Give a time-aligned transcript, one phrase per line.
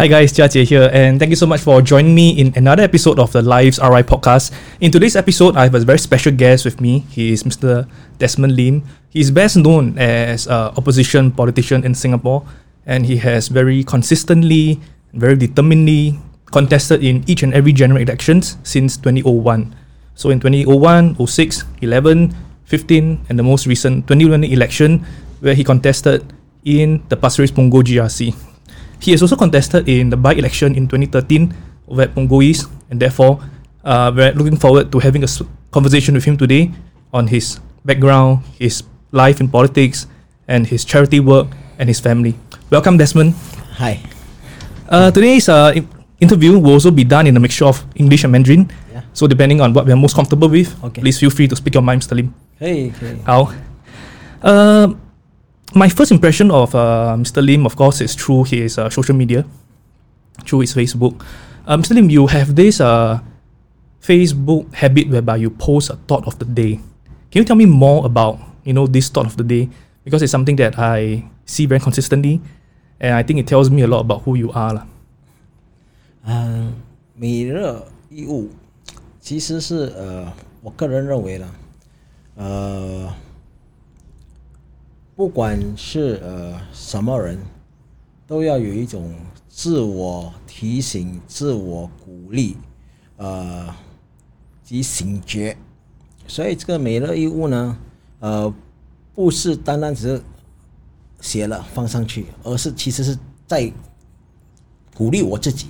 [0.00, 2.80] Hi guys, Jia Jie here, and thank you so much for joining me in another
[2.82, 4.48] episode of the Lives RI podcast.
[4.80, 7.04] In today's episode, I have a very special guest with me.
[7.12, 7.84] He is Mr.
[8.16, 8.80] Desmond Lim.
[9.12, 12.48] He's best known as an opposition politician in Singapore,
[12.86, 14.80] and he has very consistently,
[15.12, 16.16] very determinedly
[16.48, 19.76] contested in each and every general elections since 2001.
[20.14, 22.32] So in 2001, 06, 11,
[22.64, 25.04] 15, and the most recent 2020 election,
[25.44, 26.24] where he contested
[26.64, 28.48] in the Pasir Ris Punggol GRC.
[29.00, 31.54] He has also contested in the by-election in 2013
[31.88, 33.40] over at Punggol and therefore
[33.84, 35.28] uh, we're looking forward to having a
[35.70, 36.70] conversation with him today
[37.12, 40.06] on his background, his life in politics,
[40.48, 42.36] and his charity work and his family.
[42.68, 43.34] Welcome, Desmond.
[43.80, 44.00] Hi.
[44.88, 45.72] Uh, today's uh,
[46.20, 48.70] interview will also be done in a mixture of English and Mandarin.
[48.92, 49.02] Yeah.
[49.14, 51.00] So depending on what we're most comfortable with, okay.
[51.00, 52.34] please feel free to speak your mind, Sterling.
[52.58, 53.18] Hey, hey.
[53.24, 53.54] How?
[54.42, 54.94] Uh,
[55.73, 57.43] my first impression of uh, Mr.
[57.45, 59.45] Lim, of course, is through his uh, social media,
[60.45, 61.21] through his Facebook.
[61.65, 61.95] Uh, Mr.
[61.95, 63.19] Lim, you have this uh,
[64.01, 66.79] Facebook habit whereby you post a thought of the day.
[67.31, 69.69] Can you tell me more about you know this thought of the day?
[70.03, 72.39] Because it's something that I see very consistently,
[72.99, 74.73] and I think it tells me a lot about who you are.
[74.73, 74.85] lah.
[76.27, 76.73] 嗯，
[77.15, 77.61] 每日
[78.09, 78.49] 义务
[79.19, 81.47] 其实是呃，我个人认为啦，
[82.35, 83.13] 呃，
[85.20, 87.38] 不管是呃什么人，
[88.26, 89.14] 都要有一种
[89.50, 92.56] 自我提醒、自我鼓励，
[93.18, 93.68] 呃
[94.64, 95.54] 及醒觉。
[96.26, 97.76] 所以这个每日义务呢，
[98.20, 98.50] 呃，
[99.14, 100.22] 不是单单只是
[101.20, 103.14] 写了放上去，而是其实是
[103.46, 103.70] 在
[104.96, 105.66] 鼓励我自己，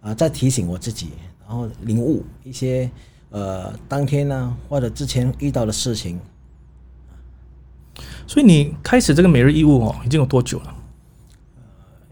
[0.00, 1.10] 啊，在提醒我自己，
[1.46, 2.90] 然后领悟一些
[3.28, 6.18] 呃当天呢或者之前遇到的事情。
[8.30, 10.72] 所以你开始这个每日义务哦，已经有多久了？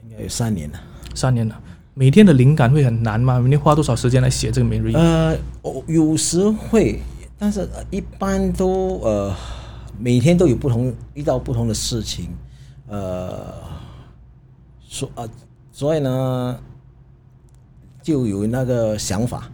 [0.03, 0.81] 应该有三年了。
[1.15, 1.57] 三年了。
[1.95, 3.39] 每天的灵感会很难吗？
[3.39, 4.99] 每天花多少时间来写这个每日义务？
[4.99, 7.01] 呃，我有时会，
[7.39, 9.33] 但是呃一般都呃
[9.97, 12.31] 每天都有不同遇到不同的事情，
[12.89, 13.55] 呃，
[14.89, 15.23] 所啊、
[15.71, 16.59] 所以呢
[18.03, 19.49] 就有那个想法，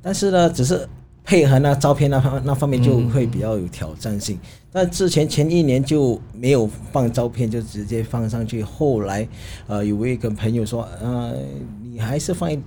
[0.00, 0.88] 但是呢只是
[1.24, 4.38] 配合那照片那方那方面就会比较有挑战性。
[4.70, 8.62] 但之前前一年就没有放照片，就直接放上去。
[8.62, 9.26] 后来，
[9.66, 11.34] 呃，有位跟朋友说，呃，
[11.82, 12.60] 你还是放一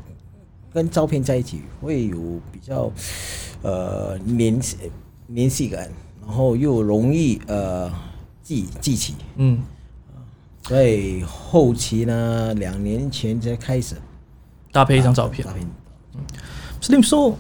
[0.74, 2.18] 跟照片在一起，会有
[2.52, 2.92] 比较
[3.62, 4.78] 呃联系
[5.28, 5.90] 联系感，
[6.26, 7.92] 然后又容易呃
[8.42, 9.16] 记记起。
[9.36, 9.60] 嗯，
[10.64, 13.96] 所以后期呢，两年前才开始
[14.72, 15.46] 搭配一张照片。
[15.46, 15.68] 照片。
[16.82, 17.36] Slim 说，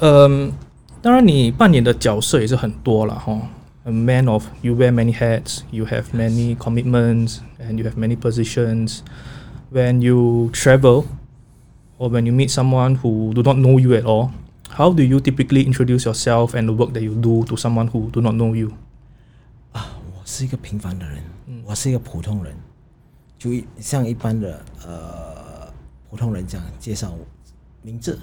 [0.00, 0.52] 嗯，
[1.00, 3.40] 当然你扮演的角色也是很多了哈。
[3.84, 9.00] A man of you wear many hats, you have many commitments, and you have many positions.
[9.72, 11.06] When you travel,
[11.98, 14.30] or when you meet someone who do not know you at all,
[14.70, 18.10] how do you typically introduce yourself and the work that you do to someone who
[18.10, 18.70] do not know you?
[19.72, 21.18] 啊，我是一个平凡的人，
[21.64, 22.54] 我是一个普通人，
[23.38, 25.72] 就一像一般的呃
[26.08, 27.26] 普通人这样介绍我
[27.82, 28.18] 名字，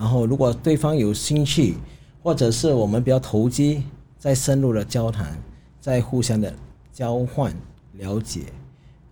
[0.00, 1.74] 然后如果对方有兴趣，
[2.22, 3.82] 或者是我们比较投机，
[4.18, 5.36] 再深入的交谈，
[5.78, 6.54] 再互相的
[6.90, 7.54] 交换
[7.98, 8.44] 了解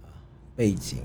[0.02, 0.08] 啊
[0.56, 0.96] 背景，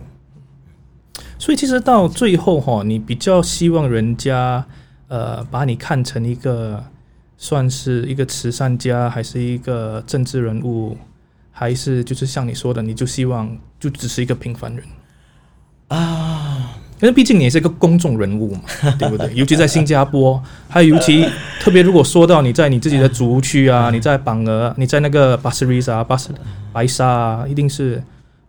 [1.38, 4.66] 所以其实到最后哈，你比较希望人家
[5.10, 6.82] 呃把你看成一个
[7.38, 10.98] 算是一个慈善家，还是一个政治人物，
[11.52, 14.86] 还是就是像你说的，你就希望就只是一个平凡人
[15.90, 16.53] 啊？
[17.04, 18.62] 因为毕竟你也是一个公众人物嘛，
[18.98, 19.30] 对不对？
[19.36, 21.28] 尤其在新加坡，还有尤其
[21.60, 26.34] 特别如果说到你在你自己的族区啊，你在榜额，你在那个巴斯瑞萨、巴斯
[26.72, 28.02] 白沙啊，一定是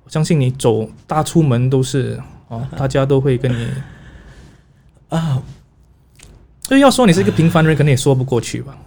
[0.05, 2.17] 我相信你走大出门都是
[2.47, 3.69] 哦， 大家都会跟你
[5.09, 5.43] 啊，
[6.61, 8.79] 所以要说你是一个平凡人，肯定也说不过去吧。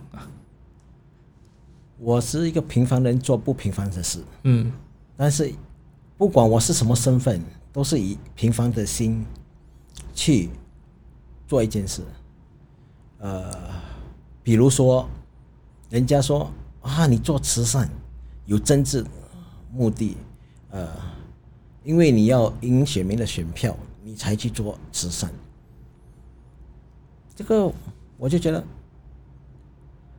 [1.99, 4.71] 我是一个平凡人做不平凡的事，嗯
[5.17, 5.51] 但是
[6.17, 7.41] 不管我是什么身份，
[7.73, 9.25] 都是以平凡的心
[10.17, 10.49] 去
[11.47, 12.01] 做一件事。
[13.19, 13.53] 呃，
[14.41, 15.07] 比如说，
[15.91, 17.87] 人家说啊，你做慈善
[18.47, 19.05] 有政治
[19.71, 20.17] 目的，
[20.71, 20.89] 呃，
[21.83, 25.31] 因为你要赢选民的选票，你才去做慈善。
[27.35, 27.71] 这个
[28.17, 28.63] 我就觉得，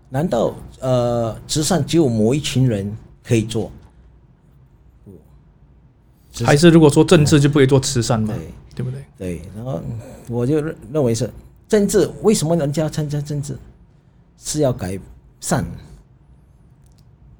[0.08, 3.72] 难道呃，慈善只有某一群人可以做？
[6.44, 9.04] 还是如果说政治就不可以做慈善吗，对对不对？
[9.18, 9.82] 对，然后
[10.28, 11.28] 我就认认为是
[11.66, 13.58] 政治，为什么人家要参加政治？
[14.36, 14.96] 是要改
[15.40, 15.64] 善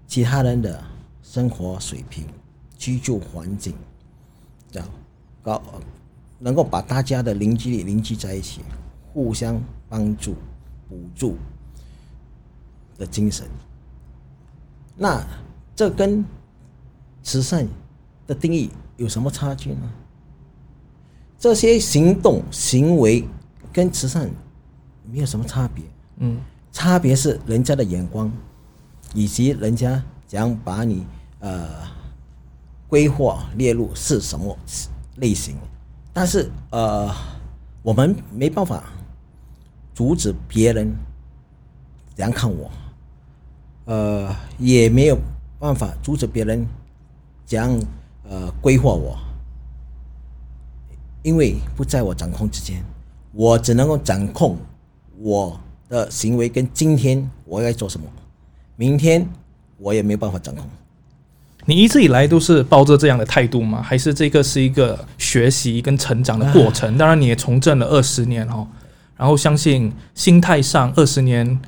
[0.09, 0.83] 其他人的
[1.23, 2.27] 生活水平、
[2.77, 3.73] 居住环境，
[4.69, 4.89] 这样
[5.41, 5.63] 搞
[6.41, 8.63] 能够把大家的凝聚力凝聚在一起，
[9.13, 10.35] 互相帮助、
[10.89, 11.37] 补助
[12.97, 13.47] 的精神。
[14.97, 15.25] 那
[15.77, 16.25] 这跟
[17.23, 17.65] 慈善
[18.27, 19.93] 的定义有什么差距呢？
[21.39, 23.25] 这些行动行为
[23.73, 24.29] 跟慈善
[25.11, 25.85] 没有什么差别，
[26.17, 26.41] 嗯，
[26.73, 28.31] 差别是人家的眼光，
[29.15, 31.07] 以及人家将把你
[31.39, 31.69] 呃
[32.89, 34.59] 规划列入是什么
[35.17, 35.57] 类型。
[36.13, 37.15] 但是呃，
[37.83, 38.83] 我们没办法
[39.95, 40.93] 阻止别人
[42.17, 42.69] 怎样看我，
[43.85, 45.17] 呃，也没有
[45.61, 46.67] 办法阻止别人
[47.47, 47.81] 怎样
[48.29, 49.17] 呃规划我，
[51.23, 52.83] 因为不在我掌控之间，
[53.33, 54.57] 我只能够掌控
[55.19, 58.07] 我的行为跟今天我该做什么，
[58.77, 59.29] 明天
[59.79, 60.65] 我也没有办法掌控。
[61.67, 63.83] 你一直以来都是抱着这样的态度吗？
[63.83, 66.97] 还是这个是一个学习跟成长的过程？
[66.97, 68.67] 当然，你也从政了二十年哦，
[69.17, 71.61] 然后相信心态上二十年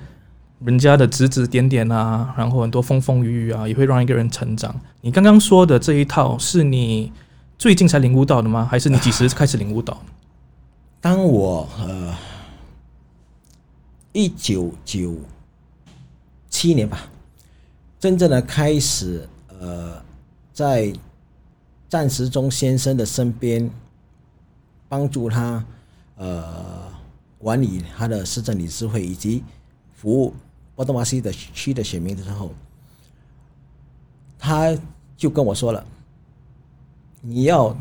[0.65, 4.75] 人家的指指点点啊，然后很多风风雨雨啊，也会让一个人成长。
[5.03, 7.13] 你刚刚说的这一套是你
[7.61, 8.67] 最近才领悟到的吗？
[8.71, 10.03] 还是你几 时开始领悟到？
[10.99, 12.17] 当我呃
[14.13, 15.15] 一九九
[16.49, 17.03] 七年吧，
[17.99, 19.29] 真正的开始。
[19.61, 20.03] 呃，
[20.55, 20.91] 在
[21.87, 23.71] 战时中先生的身边，
[24.89, 25.63] 帮助他
[26.17, 26.91] 呃
[27.37, 29.45] 管理他的市政理事会以及
[29.93, 30.33] 服务
[30.75, 32.55] 波多马西的区的选民的时候，
[34.39, 34.75] 他
[35.15, 35.85] 就跟我说了
[37.21, 37.77] ：“你要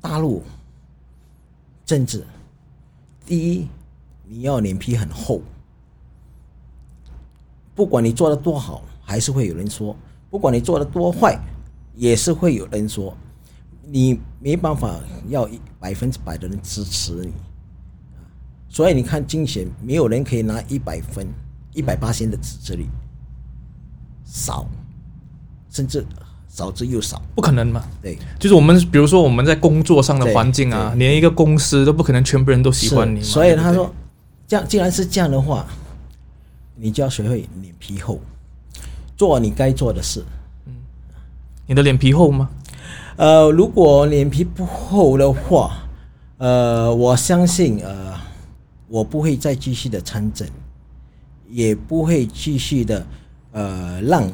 [0.00, 0.42] 大陆
[1.84, 2.24] 政治，
[3.24, 3.68] 第一
[4.24, 5.40] 你要脸皮很厚，
[7.74, 9.96] 不管你做的多好，还是会有人说。”
[10.28, 11.40] 不管你做的多坏，
[11.94, 13.16] 也是会有人说，
[13.84, 15.48] 你没办法要
[15.78, 17.32] 百分之百的人支持你，
[18.68, 21.26] 所以你看竞选，没有人可以拿一百分、
[21.72, 22.86] 一百八千的支持率，
[24.24, 24.66] 少，
[25.70, 26.04] 甚至
[26.56, 27.84] 少之又少，不可能嘛？
[28.00, 33.92] 对，就是我们比如说我们在工作上的环境啊，连一个公司都不可能全部人都喜欢你，所以他说，
[34.48, 35.66] 这样既然是这样的话，
[36.74, 38.18] 你就要学会脸皮厚。
[39.18, 40.24] 做你该做的事。
[40.64, 40.72] 嗯，
[41.66, 42.48] 你的脸皮厚吗？
[43.16, 45.86] 呃，如果脸皮不厚的话，
[46.38, 48.14] 呃，我相信呃，
[48.88, 50.48] 我不会再继续的参政，
[51.50, 53.06] 也不会继续的
[53.52, 54.30] 呃让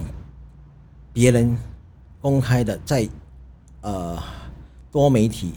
[1.12, 1.56] 别人
[2.22, 3.06] 公开的在
[3.82, 4.18] 呃
[4.90, 5.52] 多媒体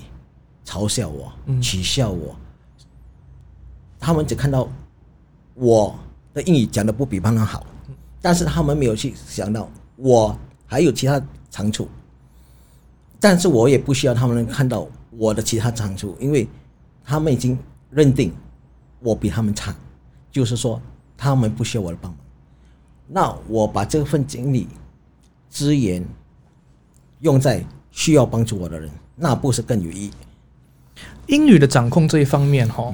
[0.66, 1.32] 嘲笑我、
[1.62, 2.36] 取笑我。
[3.98, 4.68] 他们只看到
[5.54, 5.96] 我
[6.34, 7.66] 的英语讲的不比别人好。
[8.22, 10.36] 但是他们没有去想到我
[10.66, 11.22] 还有其他
[11.52, 11.88] 长处，
[13.20, 16.48] 但是我也不需要他们能看到我的其他长处，因为
[17.04, 17.56] 他们已经
[17.92, 18.34] 认定
[19.00, 19.76] 我比他们差，
[20.32, 20.82] 就是说
[21.16, 22.20] 他们不需要我的帮忙。
[23.08, 24.68] 那我把这份精力、
[25.48, 26.04] 资源
[27.22, 30.12] 用在需要帮助我的人，那不是更有意义？
[31.28, 32.94] 英语的掌控这一方面，哈。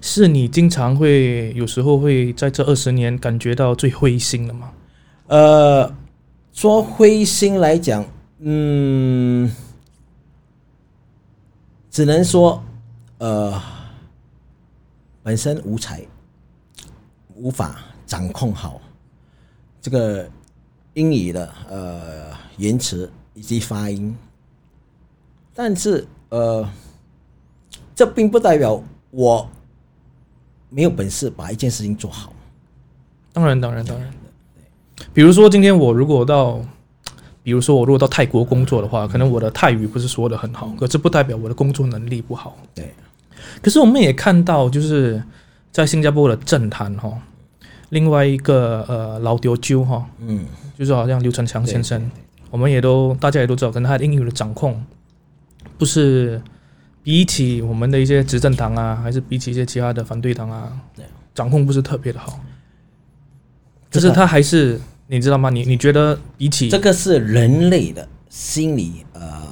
[0.00, 4.70] 是你经常会有时候会在这二十年感觉到最灰心的吗？
[5.26, 5.92] 呃，
[6.52, 8.04] 说灰心来讲，
[8.38, 9.52] 嗯，
[11.90, 12.62] 只能说，
[13.18, 13.60] 呃，
[15.24, 16.00] 本身无才，
[17.34, 18.80] 无法掌控好
[19.82, 20.30] 这个
[20.94, 24.14] 英语的呃言辞以及发音，
[25.54, 26.68] 但是呃，
[27.94, 29.48] 这并不代表我。
[30.70, 32.30] 没有本事把一件事情做好，
[33.32, 34.12] 当然，当然，当然
[35.14, 36.60] 比如说，今天我如果到，
[37.42, 42.54] 比如说我如果到泰国工作的话，可能我的泰语不是说的很好，可这不代表我的工作能力不好。
[42.74, 42.92] 对。
[43.62, 45.22] 可是我们也看到，就是
[45.72, 47.18] 在新加坡的政坛哈，
[47.88, 50.44] 另外一个呃老丢鸠哈，嗯，
[50.78, 52.10] 就是好像刘成强先生，
[52.50, 54.84] 我们也都大家也都知道，可能他的英语的掌控
[55.76, 56.40] 不是。
[57.00, 60.78] 比起我们的一些执政党啊，还是比起一些其他的反对党啊，
[61.34, 62.38] 掌控不是特别的好。
[63.90, 65.48] 就是他还是你知道吗？
[65.48, 69.42] 你你觉得比起这个是人类的心理呃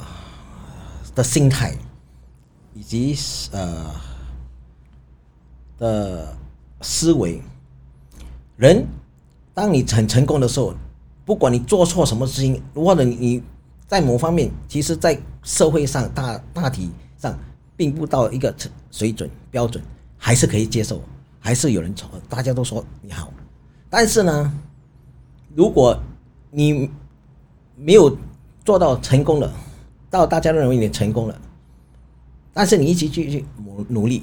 [1.15, 1.75] 的心态，
[2.75, 3.17] 以及
[3.53, 3.91] 呃
[5.79, 6.37] 的
[6.83, 7.41] 思维。
[8.57, 8.87] 人
[9.55, 10.75] 当你很成功的时候，
[11.27, 13.43] 不管你做错什么事情，或者你
[13.87, 16.91] 在某方面，其实，在社会上大大体。
[17.19, 17.35] 上
[17.79, 18.55] 并不到一个
[18.91, 19.83] 水准标准，
[20.19, 21.01] 还是可以接受，
[21.41, 23.33] 还是有人说，大家都说你好。
[23.89, 24.53] 但是呢，
[25.55, 25.99] 如果
[26.51, 26.91] 你
[27.75, 28.15] 没有
[28.67, 29.51] 做到成功了，
[30.11, 31.41] 到大家认为你成功了，
[32.53, 34.23] 但是你一直去去努努力，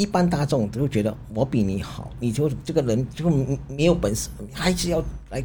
[0.00, 3.28] 一般大众都觉得我比你好，你就这个人就
[3.68, 5.44] 没有本事，还是要来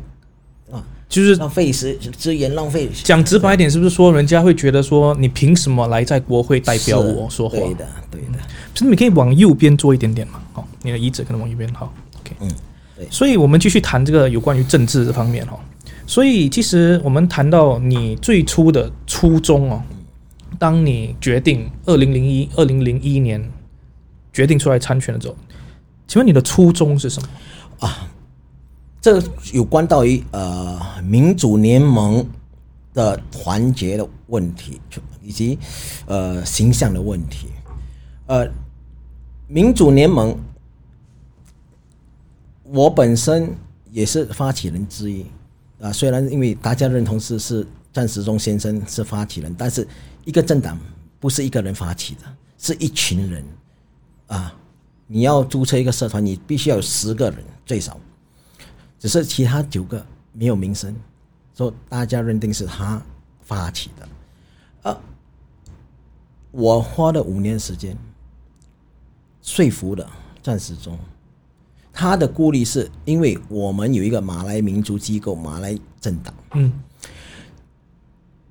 [0.71, 7.57] 啊，就是浪费时资源，浪费讲直白一点，是不是说人家会觉得说你凭什么来在国会代表我说话？
[7.57, 8.39] 对的，对的，
[8.73, 12.49] 其实你可以往右边坐一点点嘛，好，你的椅子可能往右边好，OK，嗯，
[12.95, 13.05] 对。
[13.11, 15.59] 所以我们继续谈这个有关于政治这方面哈。
[16.07, 19.83] 所以其实我们谈到你最初的初衷哦，
[20.57, 23.43] 当你决定二零零一二零零一年
[24.35, 25.35] 决定出来参选的时候，
[26.05, 27.29] 请问你的初衷是什么
[27.79, 28.11] 啊？
[28.99, 29.23] 这
[29.53, 32.27] 有关到于呃民主联盟
[32.93, 34.81] 的团结的问题，
[35.21, 35.57] 以及
[36.05, 37.47] 呃形象的问题。
[38.25, 38.45] 呃，
[39.47, 40.37] 民主联盟，
[42.63, 43.55] 我本身
[43.89, 45.25] 也是发起人之一
[45.79, 45.93] 啊。
[45.93, 49.87] 虽然因为大家认同是是战时中先生是发起人，但是
[50.25, 50.77] 一个政党
[51.21, 52.21] 不是一个人发起的，
[52.57, 53.45] 是一群人
[54.27, 54.53] 啊。
[55.07, 57.99] 你要注册一个社团，你必须要有十个人最少。
[58.97, 60.95] 只是其他九个没有名声，
[61.53, 62.99] 所以大家认定是他
[63.41, 64.89] 发起的。
[64.89, 64.99] 啊，
[66.49, 67.95] 我花了五年时间
[69.43, 70.09] 说服了
[70.41, 70.97] 战时中，
[71.93, 76.73] 他的顾虑是因为我们有一个马来民族机构马来政党，嗯，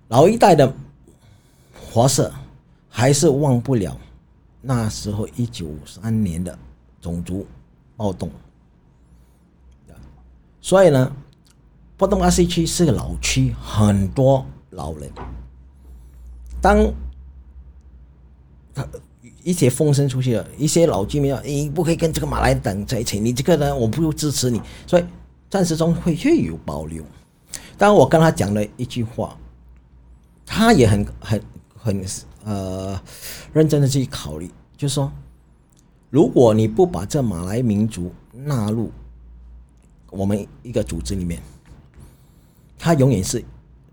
[0.07, 0.73] 老一代的
[1.85, 2.33] 华社
[2.89, 3.99] 还是忘不了
[4.67, 6.59] 那时候一九五三年的
[7.01, 7.47] 种族
[7.97, 8.31] 暴动。
[10.61, 11.15] 所以呢，
[11.99, 15.11] 波东阿西区是个老区，很多老人。
[16.59, 16.91] 当
[18.75, 18.89] 他
[19.43, 25.05] 一些风声出去了，一些老居民说：“你不可以跟这个马来党在一起，你这个人我不支持你。”所以
[25.51, 27.05] 暂时中会略有保留。
[27.77, 29.37] 当我跟他讲了一句话，
[30.47, 31.43] 他也很很
[31.77, 32.09] 很
[32.45, 33.01] 呃
[33.53, 35.11] 认真的去考虑，就是说，
[36.11, 38.91] 如果你不把这马来民族纳入
[40.11, 41.41] 我们一个组织里面，
[42.79, 43.45] 他永远是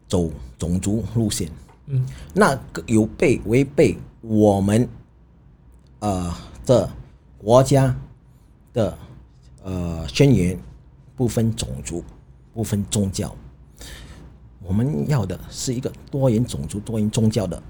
[0.07, 1.49] 走种族路线，
[1.87, 4.87] 嗯，那个有被违背我们
[5.99, 6.89] 呃的
[7.37, 7.95] 国家
[8.73, 8.97] 的
[9.63, 10.59] 呃宣言，
[11.15, 12.03] 不分种族，
[12.53, 13.35] 不分宗教，
[14.61, 17.61] 我们要的是一个多元种族、多元宗教的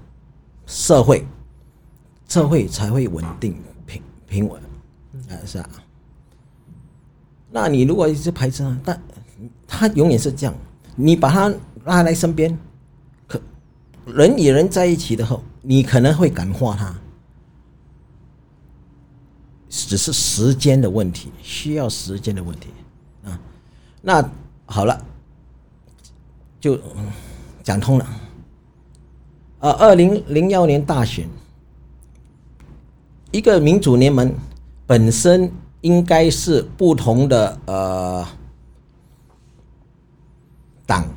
[0.72, 1.26] 社会，
[2.26, 4.58] 社会才会稳定平平稳，
[5.28, 5.68] 啊、是啊。
[7.50, 9.02] 那你如果一直排斥他，但
[9.68, 10.54] 他永远是这样，
[10.96, 12.58] 你把他拉来身边，
[13.28, 13.38] 可
[14.06, 16.98] 人与人在一起的后，你可能会感化他，
[19.68, 22.70] 只是时间的问题，需要时间的问题
[23.24, 23.38] 啊。
[24.00, 24.26] 那
[24.64, 25.04] 好了，
[26.58, 27.12] 就嗯
[27.62, 28.06] 讲通了。
[29.62, 31.24] 呃，二零零幺年大选，
[33.30, 34.34] 一个民主联盟
[34.88, 35.48] 本身
[35.82, 38.26] 应该是不同的呃
[40.84, 41.08] 党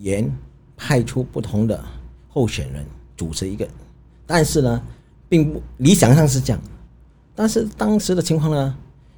[0.00, 0.28] 员
[0.76, 1.80] 派出不同的
[2.28, 2.84] 候选人
[3.16, 3.64] 组成一个，
[4.26, 4.82] 但是呢，
[5.28, 6.60] 并不理想上是这样，
[7.36, 8.76] 但是当时的情况呢，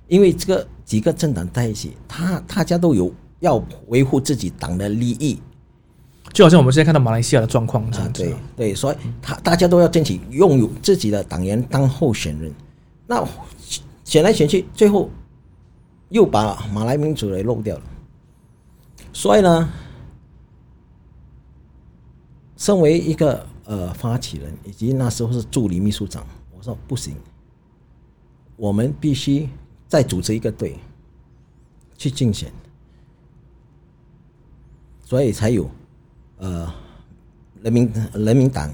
[0.08, 5.40] 因为这个几个政党在一起，他大家都有要维护自己党的利益，
[6.32, 8.22] 就好像我们现在看到马来西亚的状况这啊，样子。
[8.22, 12.52] 对对，所以他大家都要争取拥有自己的党员当候选人，
[13.06, 13.22] 那
[14.04, 15.10] 选来选去，最后
[16.08, 17.82] 又把马来民主给漏掉了。
[19.12, 19.68] 所以呢，
[22.56, 27.14] 身为一个呃发起人，以及那时候是助理秘书长，我说不行，
[28.56, 29.48] 我们必须
[29.86, 30.78] 再组织一个队
[31.98, 32.50] 去竞选，
[35.04, 35.70] 所以才有
[36.42, 36.72] 呃
[37.62, 38.68] 人民人民党、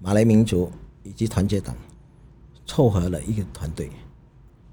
[0.00, 0.70] 马来民族
[1.04, 1.74] 以及团结党
[2.66, 3.88] 凑合了一个团队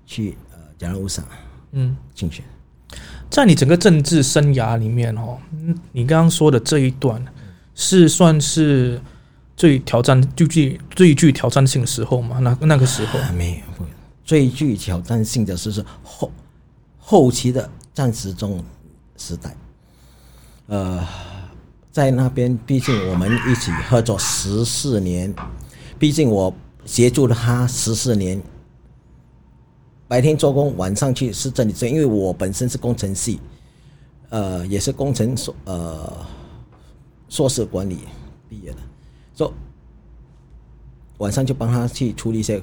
[0.08, 1.24] 去呃加拉乌萨
[1.72, 2.44] 嗯，竞选。
[3.30, 7.24] 在你整个政治生涯里面哦，嗯你刚刚说的这一段
[7.76, 9.00] 是算是
[9.56, 12.40] 最挑战、最具最具挑战性的时候吗？
[12.40, 13.86] 那那个时候，啊，没有，
[14.24, 16.32] 最具挑战性的是是后
[16.98, 18.64] 后期的战时中
[19.18, 19.56] 时代，
[20.66, 21.06] 呃，
[21.92, 25.34] 在那边，毕竟我们一起合作十四年，
[25.98, 26.54] 毕竟我
[26.86, 28.42] 协助了他十四年，
[30.08, 33.40] 白天做工，晚上去市政里因为我本身是工程系，
[34.30, 36.26] 呃，也是工程硕呃
[37.28, 38.00] 硕士管理
[38.48, 38.78] 毕业的，
[39.34, 39.52] 所以
[41.18, 42.62] 晚上就帮他去处理一些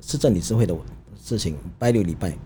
[0.00, 0.76] 市政理事会的
[1.22, 2.36] 事情，拜六礼拜。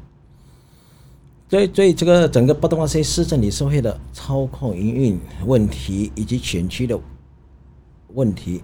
[1.50, 6.96] 所以，所以这个整个不动这市政理事会的操控营运问题，以及选区的
[8.14, 8.62] 问题，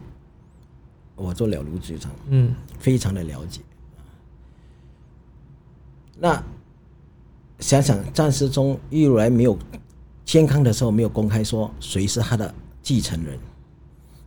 [1.16, 3.61] 我做了如指掌，嗯非常的了解。
[6.16, 6.40] 那
[7.59, 9.59] 想想战时中一如来没有
[10.25, 13.37] 健康的时候，没有公开说谁是他的继承人。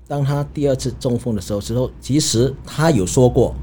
[0.06, 3.56] 当他第二次中风的时候，时候其实他有说过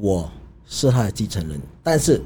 [0.00, 0.28] 我
[0.66, 2.20] 是他的继承人，但是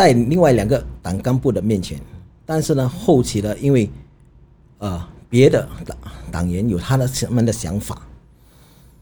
[0.00, 2.00] 在另外两个党干部的面前，
[2.46, 3.90] 但是呢，后期呢，因为
[4.78, 5.98] 呃别的党
[6.32, 8.00] 党员有他的什么的想法，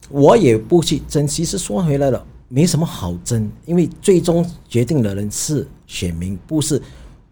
[0.08, 1.24] 我也不去争。
[1.24, 6.82] 其实说回来了，没什么好争，因为最终决定的人是选民，不是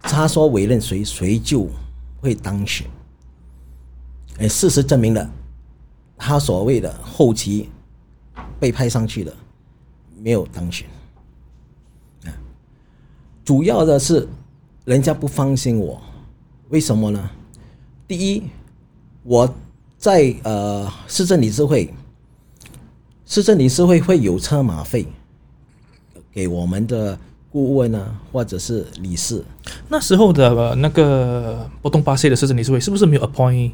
[0.01, 1.69] 他说委任谁，谁就
[2.21, 2.87] 会当选。
[4.39, 5.29] 哎，事实证明了，
[6.17, 7.69] 他所谓的后期
[8.61, 9.35] 被派上去的
[10.23, 10.87] 没有当选。
[13.47, 14.27] 啊，主要的是
[14.85, 16.03] 人家不放心我，
[16.71, 17.31] 为什么呢？
[18.09, 18.43] 第一，
[19.23, 19.55] 我
[19.97, 21.95] 在呃市政理事会，
[23.25, 25.07] 市政理事会会有车马费
[26.33, 27.17] 给我们的
[27.51, 29.45] 顾问呢，或者是理事。
[29.89, 33.71] 那时候的、呃那个波东巴西的市政理事会是不是没有 appoint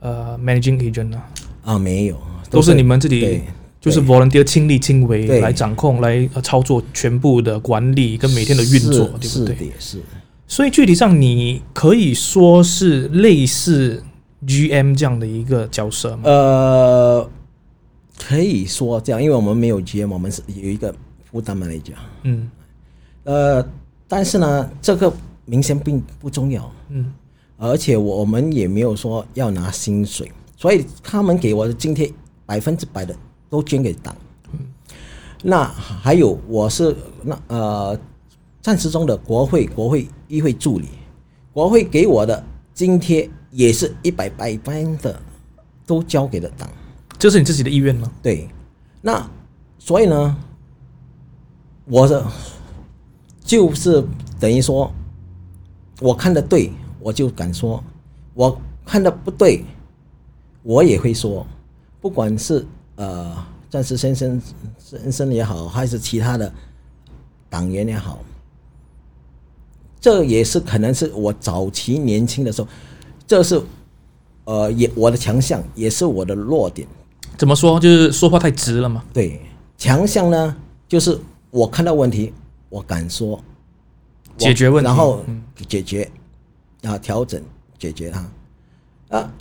[0.00, 1.22] 呃 managing agent 呢、
[1.64, 2.18] 啊，没有，
[2.50, 3.44] 都是你们自己对
[3.82, 9.56] 就是 volunteer 亲力亲为来掌控、来呃操作全部的管理跟每天的运作，对不对？
[9.56, 10.02] 是的，是
[10.46, 14.00] 所以具体上，你可以说是类似
[14.46, 16.22] GM 这样的一个角色吗？
[16.24, 17.30] 呃，
[18.16, 20.94] 可以说这样，因为我们没有 GM，我们是有一个
[21.28, 21.94] 负担 manager。
[22.22, 22.48] 嗯
[23.24, 23.66] 呃，
[24.06, 25.12] 但是呢，这个
[25.44, 27.12] 明显并不重要，嗯
[27.56, 32.12] 而且我们也没有说要拿薪水，所以他们给我的津贴
[32.44, 33.14] 百分之百的
[33.52, 34.16] 都捐给党。
[35.42, 38.00] 那还有，我是那呃，
[38.62, 40.88] 暂时中的国会国会议会助理，
[41.52, 45.20] 国会给我的津贴也是一百百分的
[45.84, 46.66] 都交给了党。
[47.18, 48.10] 这是你自己的意愿吗？
[48.22, 48.48] 对，
[49.02, 49.28] 那
[49.78, 50.34] 所以呢，
[51.84, 52.26] 我的
[53.44, 54.02] 就是
[54.40, 54.90] 等于说，
[56.00, 57.82] 我看的对，我就敢说；
[58.32, 59.62] 我看的不对，
[60.62, 61.46] 我也会说。
[62.00, 63.36] 不管是呃
[63.72, 64.42] 战士先生
[64.78, 66.52] 先生也好，还是其他的
[67.48, 68.18] 党员也好，
[69.98, 72.68] 这也是可能是我早期年轻的时候，
[73.26, 73.58] 这是
[74.44, 76.86] 呃也我的强项，也是我的弱点。
[77.38, 77.80] 怎么说？
[77.80, 79.02] 就是说话太直了嘛。
[79.10, 79.40] 对，
[79.78, 80.54] 强项呢，
[80.86, 82.30] 就是我看到问题，
[82.68, 83.42] 我敢说，
[84.36, 86.12] 解决问题然后嗯解决，
[86.82, 87.42] 啊，调整
[87.78, 88.30] 解决它，
[89.16, 89.32] 啊，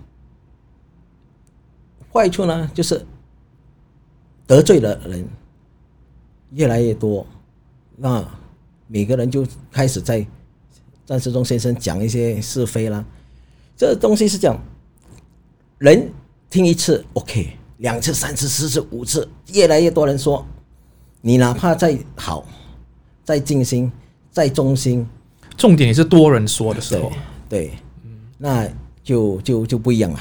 [2.13, 3.05] 坏处呢就是
[4.51, 5.25] 得罪的人
[6.49, 7.25] 越来越多，
[7.95, 8.21] 那
[8.85, 10.27] 每个人就开始在
[11.05, 13.01] 战时中先生讲一些是非啦，
[13.77, 14.61] 这东西是这样，
[15.77, 16.11] 人
[16.49, 20.45] 听一次 OK，两次、三次、四次、五次，越来越多人说，
[21.21, 22.45] 你哪怕再好、
[23.23, 23.89] 再尽心、
[24.31, 25.07] 再忠心，
[25.55, 27.09] 重点也是多人说的时候。
[27.47, 27.71] 对，
[28.37, 28.67] 那
[29.01, 30.19] 就就就不一样了。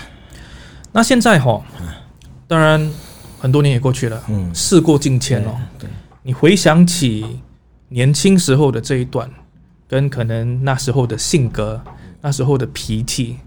[0.92, 1.60] 那现在哈，
[2.46, 2.92] 当然
[3.40, 5.58] 很多年也过去了，嗯事过境迁哦。
[5.78, 5.88] 对，
[6.22, 7.40] 你回想起
[7.88, 9.28] 年轻时候的这一段，
[9.88, 11.82] 跟可能那时候的性格、
[12.20, 13.38] 那时候的脾气，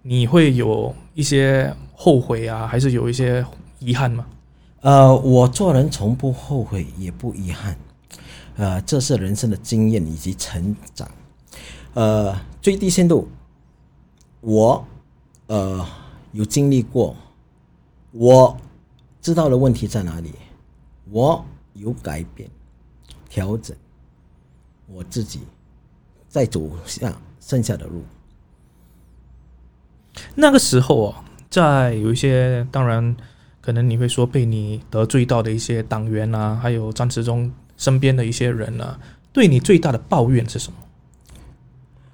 [0.00, 3.44] 你会有一些后悔啊，还是有一些
[3.78, 4.24] 遗憾吗？
[4.80, 7.76] 呃，我做人从不后悔，也不遗憾，
[8.56, 11.06] 呃，这是人生的经验以及成长。
[11.92, 13.28] 呃，最低限度，
[14.40, 14.86] 我
[15.48, 15.84] 呃
[16.32, 17.14] 有经历过，
[18.12, 18.56] 我
[19.26, 20.30] 知道了问题在哪里，
[21.10, 22.48] 我有改变、
[23.28, 23.76] 调整，
[24.86, 25.40] 我自己
[26.28, 28.04] 再走下剩下的路。
[30.36, 31.14] 那个时候哦，
[31.50, 33.16] 在有一些当然
[33.60, 38.96] 可能你会说被你得罪到的一些党员啊，还有张志忠身边的一些人啊，
[39.32, 40.78] 对你最大的抱怨是什么？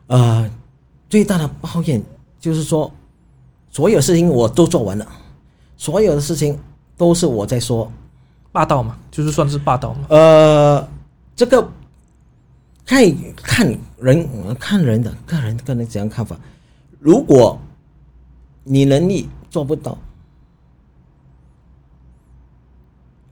[0.06, 0.50] 呃，
[1.10, 2.02] 最大的抱怨
[2.40, 2.90] 就是说，
[3.70, 5.06] 所有事情我都做完了，
[5.76, 6.58] 所有的事情
[7.02, 7.90] 都是我在说。
[8.52, 10.06] 霸道嘛，就是算是霸道嘛。
[10.10, 10.88] 呃，
[11.34, 11.68] 这个
[12.84, 13.02] 看
[13.34, 16.38] 看人看人的个人个人怎样看法。
[17.00, 17.58] 如果
[18.62, 19.98] 你能力做不到，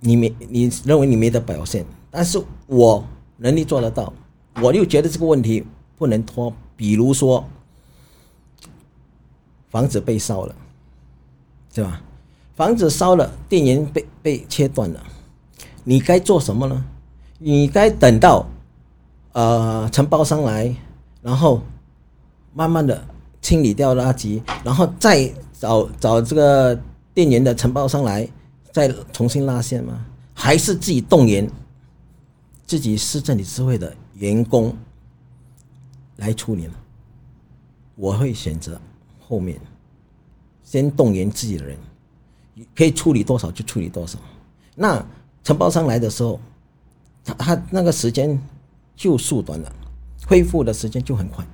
[0.00, 3.04] 你没你认为你没得表现，但是我
[3.36, 4.12] 能力做得到，
[4.60, 5.64] 我就觉得这个问题
[5.96, 6.52] 不能拖。
[6.74, 7.44] 比如说，
[9.68, 10.54] 房子被烧了，
[11.74, 12.02] 对吧？
[12.60, 15.02] 房子烧了，电源被被切断了，
[15.82, 16.84] 你该做什么呢？
[17.38, 18.46] 你该等到
[19.32, 20.76] 呃承包商来，
[21.22, 21.62] 然后
[22.52, 23.02] 慢慢的
[23.40, 26.78] 清理掉垃圾，然后再找找这个
[27.14, 28.28] 电源的承包商来
[28.70, 30.04] 再重新拉线吗？
[30.34, 31.50] 还是自己动员
[32.66, 34.76] 自己市政理事会的员工
[36.16, 36.74] 来处理呢？
[37.96, 38.78] 我会选择
[39.18, 39.58] 后面，
[40.62, 41.78] 先动员自己的人，
[42.74, 44.18] 可以处理多少就处理多少。
[44.74, 45.04] 那
[45.44, 46.40] 承包商来的时候，
[47.24, 48.40] 他他那个时间
[48.96, 49.72] 就缩短了，
[50.26, 51.44] 恢复的时间就很快。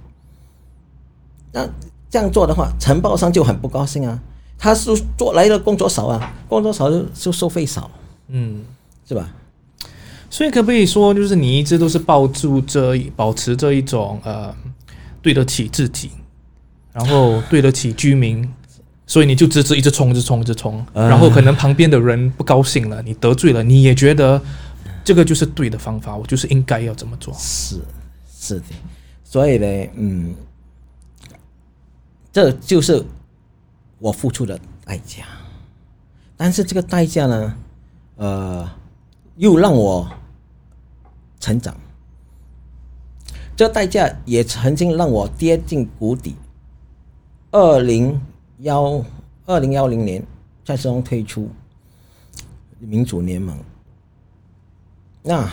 [1.52, 1.68] 那
[2.10, 4.20] 这样做的话，承包商就很不高兴啊，
[4.58, 7.90] 他是做来的工作少啊，工作少就就收费少，
[8.28, 8.64] 嗯，
[9.06, 9.32] 是吧？
[10.28, 14.54] 所以可不可以说，就是你一直都是抱住这一保持这一种呃，
[15.22, 16.10] 对得起自己，
[16.92, 18.46] 然后对得起居民，
[19.06, 24.40] 所以你就直直一直冲，一直冲，一直冲，啊然后可能旁边的人不高兴了，你得罪了，你也觉得
[25.04, 27.32] 这个就是对的方法，我就是应该要这么做。
[27.38, 27.80] 是
[28.36, 28.66] 是的，
[29.22, 30.34] 所以呢，嗯，
[32.32, 33.04] 这就是
[33.98, 35.24] 我付出的代价。
[36.36, 37.56] 但是这个代价呢，
[38.16, 38.68] 呃，
[39.36, 40.06] 又让我
[41.38, 41.74] 成长。
[43.56, 46.36] 这代价也曾经让我跌进谷底。
[47.52, 48.20] 二零
[48.60, 49.04] 幺
[49.44, 50.26] 二零幺零年，
[50.64, 51.48] 蔡世忠退出
[52.78, 53.56] 民主联盟，
[55.22, 55.50] 那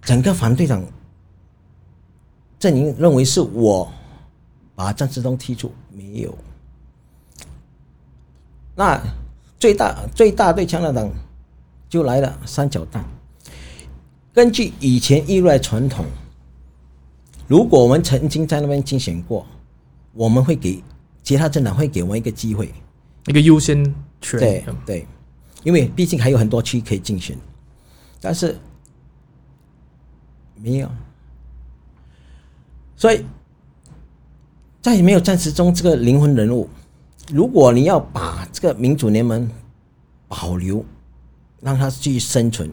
[0.00, 0.84] 整个反对党
[2.58, 3.92] 阵营认为是我
[4.74, 6.36] 把张志东踢出，没有。
[8.74, 9.00] 那
[9.60, 11.08] 最大最大对枪的党
[11.88, 13.04] 就来了三角弹。
[14.32, 16.06] 根据以前议会传统，
[17.46, 19.46] 如果我们曾经在那边竞选过，
[20.14, 20.82] 我们会给
[21.22, 22.72] 其他政党会给我们一个机会，
[23.26, 23.84] 一个优先
[24.20, 25.06] 权，对对，
[25.62, 27.36] 因为毕竟还有很多区可以竞选，
[28.20, 28.58] 但是
[30.56, 30.90] 没有，
[32.96, 33.24] 所以
[34.80, 36.68] 在没有战时中这个灵魂人物，
[37.32, 39.48] 如果你要把这个民主联盟
[40.28, 40.84] 保留，
[41.60, 42.68] 让它继续生存，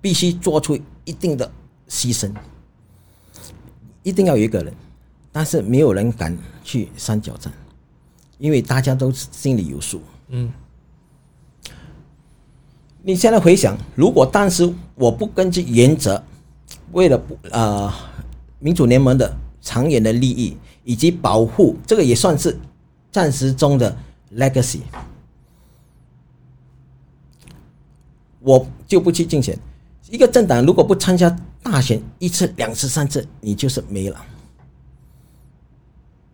[0.00, 1.50] 必须做出一定的
[1.88, 2.30] 牺牲，
[4.02, 4.74] 一定要有一个人，
[5.32, 7.52] 但是没有人敢去三角战，
[8.38, 10.00] 因为大家都心里有数。
[10.28, 10.50] 嗯，
[13.02, 16.22] 你现在回想，如果当时我不根据原则，
[16.92, 17.92] 为了不呃
[18.58, 22.58] 民主联盟的长远的利益以及保护，这个也算是
[23.10, 23.96] 暂时中的
[24.36, 24.80] legacy，
[28.40, 29.58] 我就不去竞选。
[30.10, 34.24] 一个政党如果不参加大选一次、两次、三次，你就是没了。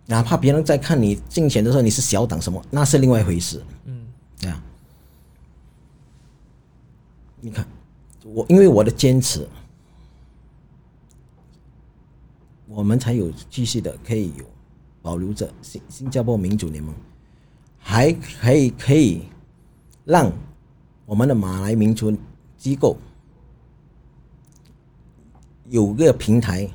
[0.07, 3.63] 哪怕别人在看你竞选的时候你是小党什么，那是另外一回事。
[3.85, 4.61] 嗯，这样，
[7.41, 7.67] 你看，
[8.25, 9.49] 我因为我的坚持，
[12.67, 14.45] 我们才有继续的可以有
[15.01, 16.95] 保留着新新加坡民主联盟，
[17.79, 19.23] 还可以可以
[20.05, 20.31] 让
[21.07, 22.15] 我们的马来民族
[22.59, 22.97] 机构
[25.69, 26.69] 有个平台，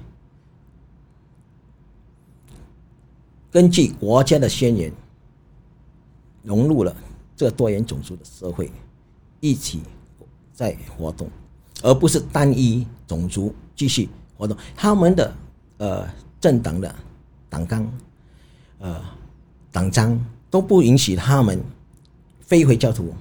[3.51, 4.91] 根据国家的宣言，
[6.43, 6.95] 融入了
[7.35, 8.71] 这多元种族的社会，
[9.39, 9.81] 一起
[10.53, 11.29] 在活动，
[11.81, 14.55] 而不是单一种族继续活动。
[14.75, 15.33] 他们的
[15.77, 16.07] 呃
[16.39, 16.93] 政党的
[17.49, 17.91] 党纲、
[18.79, 19.01] 呃
[19.71, 21.61] 党章都不允许他们
[22.41, 23.13] 非回教徒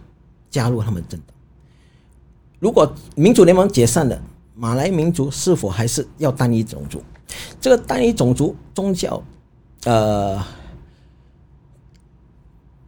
[0.51, 1.37] 加入他们政党。
[2.59, 4.21] 如果民主联盟解散了，
[4.55, 7.03] 马来民族是否还是要单一种族？
[7.61, 9.23] 这个单一种族宗教，
[9.85, 10.43] 呃，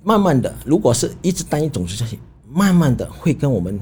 [0.02, 3.78] 慢慢的，如果是一直单一种族下去，慢慢的会跟我们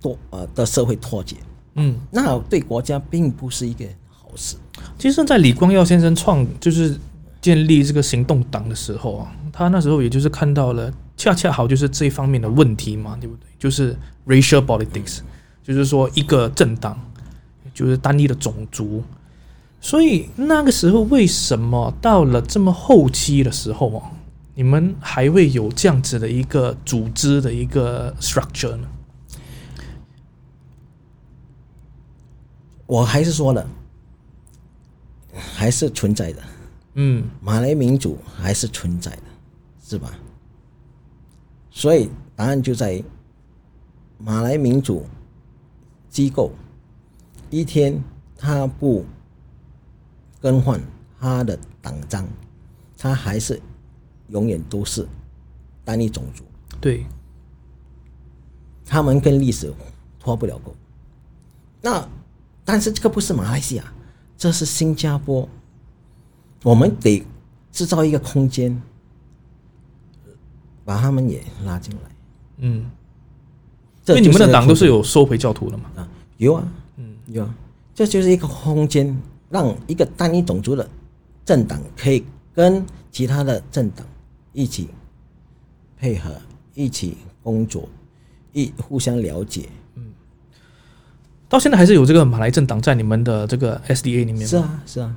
[0.00, 1.36] 多呃的社会脱节，
[1.74, 4.56] 嗯，那对国家并不是一个好事。
[4.98, 6.98] 其实，在李光耀先生创就是
[7.40, 13.46] 建立这个行动党的时候啊，他那时候也就是看到了，恰恰好就是这一方面的问题嘛，对不对？
[13.58, 15.20] 就是 racial politics，
[15.62, 16.98] 就是说一个政党
[17.72, 19.02] 就是单一的种族，
[19.80, 24.12] 所以那个时候为什么到了这么后期的时候啊，
[24.54, 28.86] 你们还会有这样子的一个组织的一个 structure 呢？
[32.86, 33.66] 我还是说了，
[35.32, 36.42] 还是存在的，
[36.94, 39.22] 嗯马来民主还是存在的，
[39.82, 40.12] 是吧？
[41.70, 43.04] 所以答案就在于
[44.18, 45.06] 马来民主
[46.10, 46.50] 机构
[47.48, 48.02] 一天
[48.36, 49.06] 他不
[50.40, 50.80] 更换
[51.18, 52.26] 他的党章，
[52.96, 53.60] 他还是
[54.28, 55.06] 永远都是
[55.84, 56.44] 单一种族，
[56.80, 57.04] 对，
[58.84, 59.72] 他们跟历史
[60.18, 60.74] 脱不了钩。
[61.82, 62.08] 那
[62.64, 63.92] 但是这个不是马来西亚，
[64.36, 65.48] 这是新加坡，
[66.62, 67.24] 我们得
[67.70, 68.80] 制造一个空间，
[70.84, 72.00] 把他们也拉进来。
[72.58, 72.90] 嗯。
[74.06, 75.84] 因为你们的党都是有有收回教徒的嘛。
[75.94, 77.54] 啊，有啊，嗯，有啊，
[77.94, 79.16] 这就是一个空间，
[79.50, 80.88] 让一个单一种族的
[81.44, 84.06] 政党可以跟其他的政党
[84.54, 84.88] 一起
[85.98, 86.30] 配合，
[86.74, 87.86] 一起工作，
[88.52, 89.68] 一互相了解。
[89.96, 90.06] 嗯
[91.48, 94.46] 到现在还是有这个马来政党在你们的这个 SDA 里面？
[94.46, 95.12] 是啊，是啊，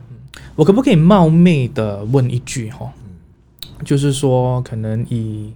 [0.56, 2.92] 我可不可以冒昧的问一句哈？
[3.86, 5.54] 就是说，可能以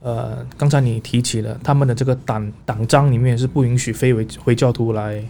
[0.00, 5.24] 呃，刚才你提起了他们的这个党党章里面是不允许非回回教徒来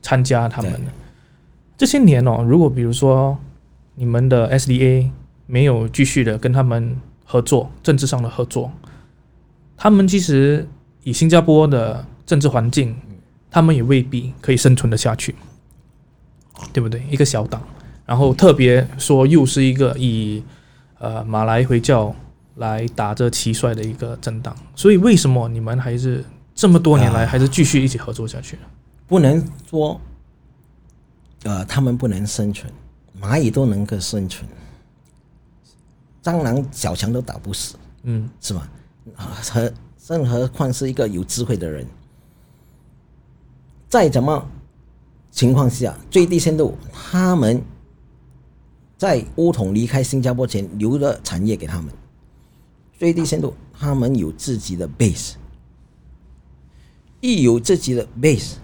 [0.00, 0.92] 参加他们的。
[1.80, 3.38] 这些年哦，如果比如说
[3.94, 5.08] 你们的 SDA
[5.46, 8.70] 没有继续的跟他们合作，政治上的合作，
[9.78, 10.68] 他们其实
[11.04, 12.94] 以新加坡的政治环境，
[13.50, 15.34] 他们也未必可以生存的下去，
[16.70, 17.02] 对不对？
[17.10, 17.62] 一个小党，
[18.04, 20.44] 然后特别说又是一个以
[20.98, 22.14] 呃马来回教
[22.56, 26.22] 来打着旗帅的一个政党，所以为什么你们还是
[26.54, 28.62] 这么多年来还是继续一起合作下去呢？
[29.06, 29.98] 不能说，
[31.44, 32.72] 呃，他们不能生存，
[33.20, 34.48] 蚂蚁都能够生存，
[36.22, 38.70] 蟑螂、小强都打不死，嗯，是吧？
[39.16, 39.72] 啊何
[40.06, 41.86] 更何况是一个有智慧的人，
[43.88, 44.46] 再怎么
[45.30, 47.62] 情况下最低限度，他们
[48.98, 51.90] 在乌统离开新加坡前留了产业给他们，
[52.98, 55.34] 最低限度他们有自己的 base，
[57.20, 58.54] 一有自己的 base，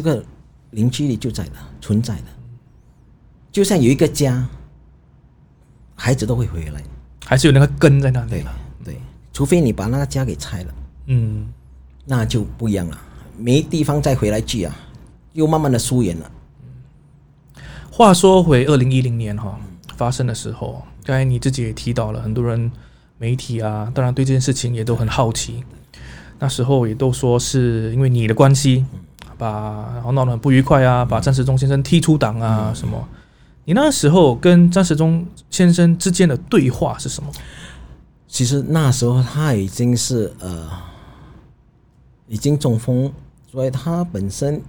[0.00, 0.24] 这个
[0.70, 2.24] 凝聚力就在的，存在的，
[3.52, 4.48] 就像有一个家，
[5.94, 6.82] 孩子都会回来。
[7.26, 8.56] 还是有那个根在那里对了。
[8.82, 8.96] 对，
[9.30, 10.74] 除非你把那个家给拆了，
[11.08, 11.46] 嗯，
[12.06, 12.98] 那就不一样了，
[13.36, 14.74] 没地方再回来聚啊，
[15.34, 16.30] 又慢慢的疏远了。
[17.90, 19.60] 话说回二零一零年哈
[19.98, 22.72] 发生的时候，刚才你自己也提到了，很多人
[23.18, 25.62] 媒体啊，当然对这件事情也都很好奇。
[26.38, 28.86] 那时候也都说是因为你的关系，
[29.40, 33.08] 把然后闹得很不愉快啊，把张时中先生踢出党啊什么。
[33.64, 37.32] 你那时候跟张时中先生之间的对话是什么？
[38.28, 40.68] 其实那时候他已经是呃，
[42.28, 43.10] 已经中风，
[43.50, 44.62] 所以他本身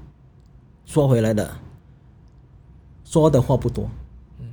[0.85, 1.53] 说回来的
[3.03, 3.89] 说的话不多。
[4.39, 4.47] 嗯，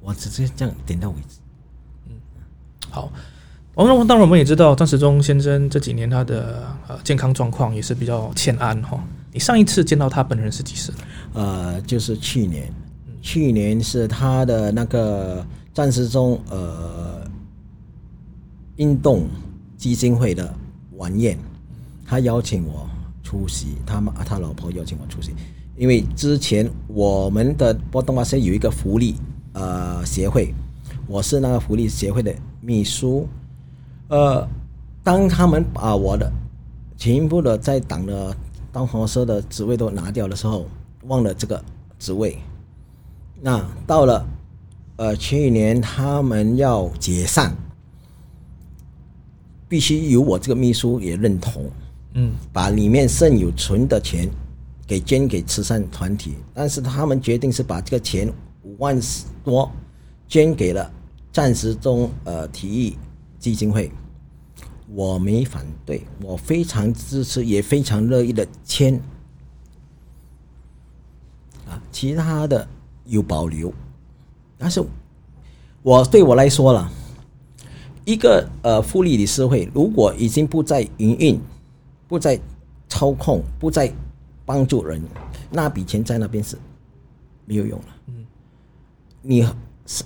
[0.00, 1.38] 我只是这样点到为止。
[2.06, 2.14] 嗯
[2.90, 3.10] 好，
[3.74, 9.02] 我们当然我们也知道张时中先生这几年他的呃健康状况也是比较欠安哈。
[9.32, 10.92] 你上一次见到他本人是几时？
[11.32, 12.72] 呃，就是去年，
[13.20, 17.28] 去年是他的那个战时中呃
[18.76, 19.26] 运动
[19.76, 20.54] 基金会的
[20.92, 21.36] 晚宴，
[22.06, 22.88] 他邀请我
[23.24, 25.32] 出席，他妈他老婆邀请我出席，
[25.76, 29.16] 因为之前我们的波东巴社有一个福利
[29.52, 30.54] 呃协会，
[31.08, 33.28] 我是那个福利协会的秘书，
[34.08, 34.46] 呃，
[35.02, 36.30] 当他们把我的
[36.96, 38.36] 全部的在党的
[38.70, 40.66] 当红社的职位都拿掉的时候，
[41.04, 41.62] 忘了这个
[41.98, 42.38] 职位。
[43.40, 44.26] 那到了
[44.96, 47.56] 呃去年他们要解散，
[49.68, 51.70] 必须由我这个秘书也认同，
[52.14, 54.28] 嗯，把里面剩有存的钱
[54.86, 58.98] 给捐给慈善团体，但是他们决定是把这个钱五万
[59.42, 59.70] 多
[60.28, 60.90] 捐给了
[61.32, 62.96] 战时中呃体育
[63.44, 63.92] 基金会。
[64.88, 68.94] 我没反对，我非常支持，也非常乐意的签。
[71.66, 72.66] 啊，其他的
[73.04, 73.70] 有保留，
[74.56, 74.82] 但是
[75.82, 76.90] 我对我来说了，
[78.06, 81.38] 一个呃福利理事会如果已经不再营运，
[82.08, 82.40] 不再
[82.88, 83.92] 操控，不再
[84.46, 85.02] 帮助人，
[85.50, 86.56] 那笔钱在那边是
[87.44, 87.86] 没有用了。
[88.06, 88.24] 嗯，
[89.20, 89.54] 你何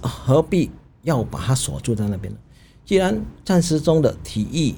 [0.01, 0.71] 何必
[1.03, 2.39] 要把它锁住在那边呢？
[2.89, 4.75] 既然战时中的体育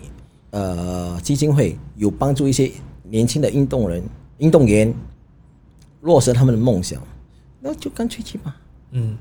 [0.51, 2.68] 呃基金会有帮助一些
[3.05, 4.03] 年轻的运动人、
[4.38, 4.92] 运动员
[6.01, 7.01] 落实他们的梦想，
[7.61, 8.57] 那就干脆去吧。
[8.90, 9.16] 嗯，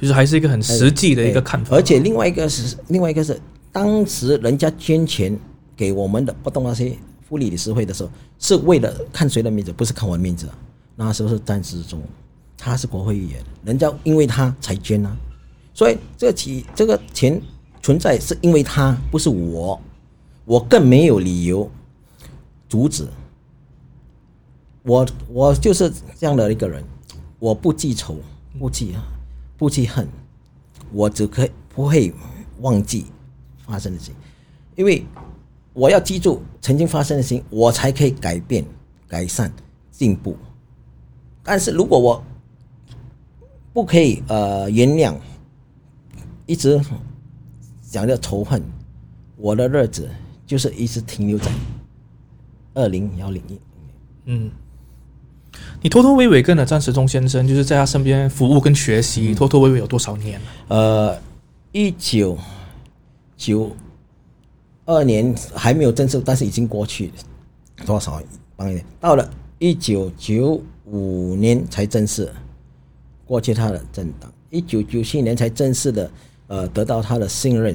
[0.00, 1.76] 就是还是一个很实际的一个看法。
[1.76, 5.38] 而且另外一个是，另外一个是，当时人家捐钱
[5.76, 10.58] 给我们的不动那些福利理事会的时候，是为了看谁的面子，不是看我的名字啊。
[10.96, 12.02] 那时候是战时中，
[12.58, 15.16] 他是国会议员，人家因为他才捐啊。
[15.74, 17.40] 所以这个起这个钱
[17.82, 19.80] 存在是因为他，不是我，
[20.44, 21.70] 我更没有理由
[22.68, 23.06] 阻止。
[24.84, 26.82] 我我就是这样的一个人，
[27.38, 28.16] 我不记仇，
[28.58, 28.94] 不记
[29.56, 30.08] 不记恨，
[30.92, 32.12] 我只可以不会
[32.60, 33.06] 忘记
[33.64, 34.14] 发生的事情，
[34.74, 35.04] 因为
[35.72, 38.64] 我要记住曾经发生的事情，我才可以改变、
[39.06, 39.52] 改善、
[39.90, 40.36] 进步。
[41.44, 42.24] 但是如果我
[43.72, 45.14] 不可以呃原谅，
[46.46, 46.80] 一直
[47.80, 48.62] 讲的仇恨，
[49.36, 50.08] 我的日子
[50.46, 51.50] 就是一直停留在
[52.74, 53.60] 二零幺零一。
[54.24, 54.50] 嗯，
[55.80, 60.46] 你偷偷微微跟了张时忠先生，就是在他身边服务跟学习，偷偷微微有多少年了？
[60.68, 61.18] 呃，
[61.72, 62.36] 一九
[63.36, 63.74] 九
[64.84, 67.12] 二年还没有正式，但是已经过去
[67.84, 68.22] 多少
[68.56, 68.84] 八年？
[69.00, 69.28] 到了
[69.58, 72.32] 一九九五年才正式
[73.24, 76.10] 过去他的政党，一九九七年才正式的
[76.52, 77.74] 呃得到他的信任，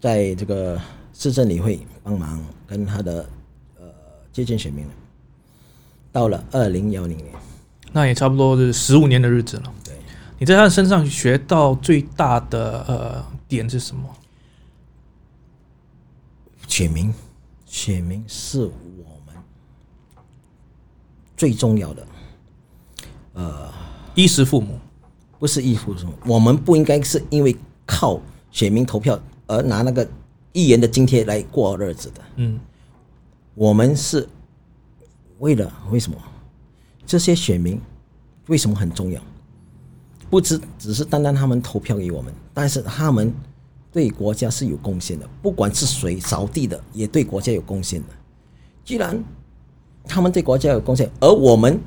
[0.00, 0.80] 在这个
[1.12, 3.28] 市政理会帮忙跟他的
[3.78, 3.84] 呃
[4.32, 4.92] 接近选民了。
[6.10, 7.28] 到了二零幺零年，
[7.92, 9.74] 那也差不多是十五年的日子了。
[9.84, 9.94] 对，
[10.38, 14.08] 你在他身上学到最大的呃点是什么？
[16.66, 17.12] 选民，
[17.66, 19.36] 选民是我们
[21.36, 22.06] 最重要的，
[23.34, 23.70] 呃，
[24.14, 24.78] 衣食父母。
[25.38, 27.54] 不是衣食父母，我们不应该是因为
[27.86, 28.20] 靠
[28.50, 30.06] 选民投票而拿那个
[30.52, 32.20] 议员的津贴来过日子的。
[32.36, 32.58] 嗯，
[33.54, 34.28] 我们是
[35.38, 36.18] 为了为什么？
[37.06, 37.80] 这些选民
[38.48, 39.22] 为什么很重要？
[40.28, 43.32] 不只只是单单他们投票给我们，但是他们
[43.92, 45.28] 对国家是有贡献的。
[45.40, 48.08] 不管是谁扫地的，也对国家有贡献的。
[48.84, 49.22] 既然
[50.04, 51.80] 他们对国家有贡献，而我们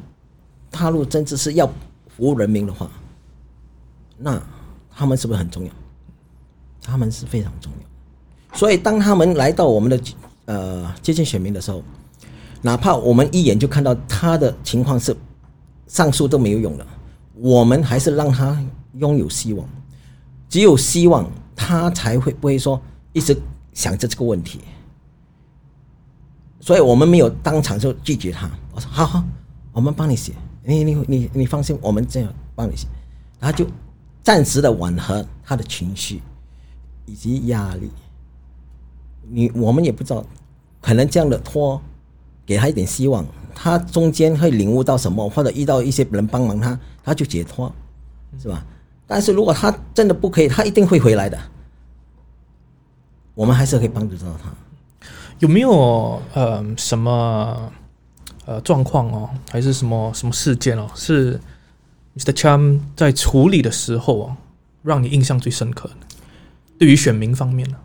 [0.71, 1.67] 踏入政治是要
[2.07, 2.89] 服务人民的话，
[4.17, 4.41] 那
[4.89, 5.71] 他们是不是很重要？
[6.89, 8.57] 他们是非常重要。
[8.57, 10.01] 所以当他们来到我们的
[10.45, 11.83] 呃接近选民的时候，
[12.61, 15.15] 哪怕我们一眼就看到他的情况是
[15.87, 16.85] 上诉都没有用的，
[17.35, 18.59] 我们还是让他
[18.95, 19.67] 拥有希望。
[20.49, 22.81] 只有希望，他才会不会说
[23.13, 23.39] 一直
[23.71, 24.59] 想着这个问题。
[26.59, 28.49] 所以我们没有当场就拒绝他。
[28.73, 29.23] 我说：“好好，
[29.71, 32.87] 我们帮你写，你你你你放心，我们这样帮你写。”
[33.39, 33.65] 然后就
[34.21, 36.21] 暂时的缓和他的情绪
[37.09, 37.89] 以及压力。
[39.27, 40.23] 你我们也不知道，
[40.81, 41.81] 可能这样的拖。
[42.45, 47.71] 给他一点希望，他中间会领悟到什么，或者遇到一些人帮忙他，他就解脱，
[48.41, 48.65] 是吧？
[49.05, 51.37] 但是如果他真的不可以，他一定会回来的。
[53.35, 54.51] 我们还是可以帮助到他。
[55.37, 57.71] 有没有呃什么
[58.45, 61.39] 呃状况哦，还是什么什么事件哦，是
[62.17, 62.31] Mr.
[62.33, 64.35] Cham 在处理的时候哦，
[64.81, 66.08] 让你印象最深刻的？
[66.79, 67.77] 对于选民方面呢？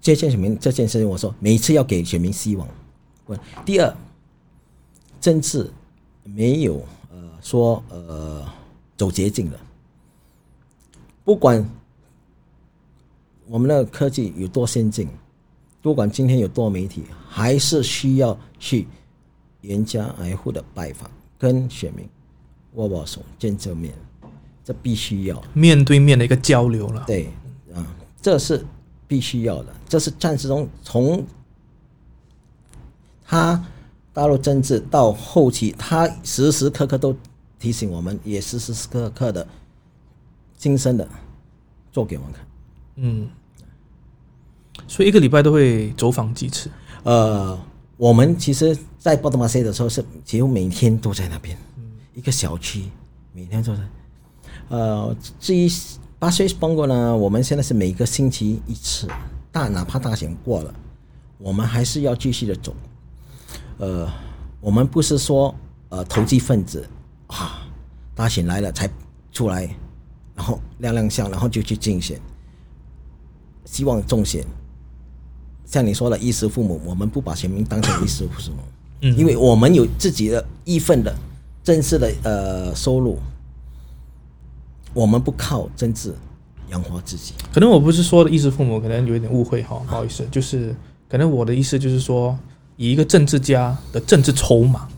[0.00, 2.66] 这件选民这件事情，我说每次要给选民希望。
[3.26, 3.96] 问第二，
[5.20, 5.70] 政治
[6.22, 8.44] 没有呃说呃
[8.96, 9.58] 走捷径的，
[11.24, 11.68] 不管
[13.46, 15.08] 我们的科技有多先进，
[15.80, 18.86] 不管今天有多媒体，还是需要去
[19.62, 22.08] 严加挨户的拜访，跟选民
[22.74, 23.92] 握握手、见见面，
[24.64, 27.04] 这必须要面对面的一个交流了。
[27.06, 27.28] 对
[27.74, 27.86] 啊，
[28.20, 28.64] 这是。
[29.08, 31.22] 必须要的，这是战时中从
[33.26, 33.62] 他
[34.10, 37.14] 大陆政治到后期，他时时刻刻都
[37.58, 39.46] 提醒我们，也时时刻刻的
[40.56, 41.06] 精深的
[41.92, 42.46] 做给我们看。
[42.94, 43.28] 嗯，
[44.88, 46.70] 所以一个礼拜都会走访几次。
[47.02, 47.62] 呃，
[47.98, 51.54] 我们其实，在波多马西的时候是几乎每天都在那边，
[52.14, 52.84] 一个小区
[53.34, 53.82] 每天都在。
[54.72, 55.70] 呃，至于。
[56.22, 57.16] 巴西邦国呢？
[57.16, 59.08] 我们现在是每个星期一次，
[59.50, 60.72] 大哪怕大选过了，
[61.36, 62.72] 我们还是要继续的走。
[63.78, 64.08] 呃，
[64.60, 65.52] 我们不是说
[65.88, 66.88] 呃投机分子
[67.26, 67.66] 啊，
[68.14, 68.88] 大选来了才
[69.32, 69.68] 出来，
[70.36, 72.20] 然后亮亮相，然后就去竞选，
[73.64, 74.46] 希望中选。
[75.66, 78.58] 像你说的衣食父母，我们不把选民当成衣食父母，
[79.00, 81.12] 嗯，因为我们有自己的一份的
[81.64, 83.18] 正式的呃收入。
[84.94, 86.14] 我们不靠政治
[86.70, 87.34] 养活自己。
[87.52, 90.26] 可能我不是说的衣食父母，可能有一点误会哈，不好意思。
[90.30, 90.74] 就是
[91.08, 92.38] 可能我的意思就是说，
[92.76, 94.88] 以一个政治家的政治筹码，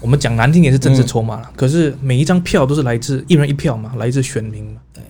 [0.00, 1.50] 我们讲难听点是政治筹码了。
[1.56, 4.80] 可是每一张票都是来自一人一票嘛，来自选民嘛。
[4.92, 5.02] 对。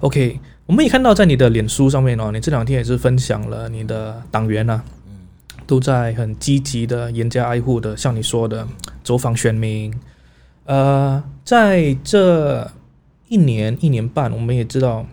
[0.00, 4.82] OK，我们也看到在你的脸书上面哦，你这两天也是分享了你的党员呐，
[5.66, 8.66] 都在很积极的严加爱护的，像你说的
[9.02, 9.92] 走访选民。
[10.66, 12.70] 呃，在这
[13.28, 15.06] 一年一年半，我们也知道，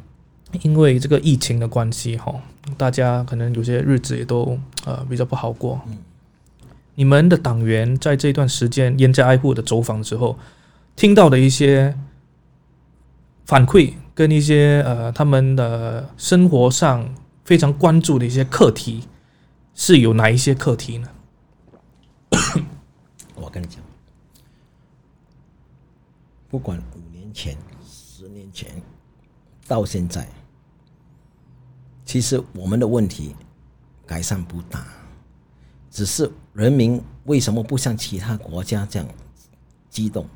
[0.61, 2.33] 因为这个疫情的关系，哈，
[2.75, 5.79] 大家可能有些日子也都呃比较不好过。
[6.95, 10.37] 你们的党员在这段时间严加爱护的走访之后，
[10.95, 11.97] 听到的一些
[13.45, 17.13] 反馈跟一些呃他们的生活上
[17.45, 19.03] 非常关注的一些课题，
[19.75, 21.07] 是有哪一些课题呢？
[23.35, 23.92] 我跟你讲。
[26.53, 28.79] 不管五年前、十年前，
[29.67, 30.29] 到现在，
[32.05, 33.35] 其实我们的问题
[34.05, 34.85] 改善不大，
[35.89, 39.07] 只是人民为什么不像其他国家这样
[39.89, 40.27] 激动？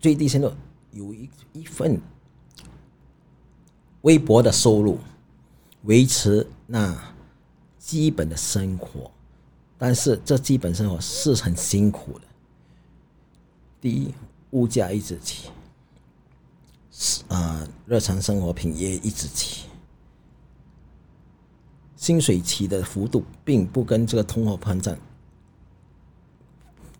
[0.00, 0.50] 最低限度
[0.92, 2.00] 有一一份
[4.00, 4.98] 微薄的收入，
[5.82, 6.98] 维持那
[7.78, 9.10] 基本的生活，
[9.76, 12.24] 但是这基本生活是很辛苦的。
[13.78, 14.14] 第一，
[14.50, 15.50] 物价一直起，
[17.28, 19.66] 啊，日常生活品也一直起。
[21.96, 24.96] 薪水起的幅度并不跟这个通货膨胀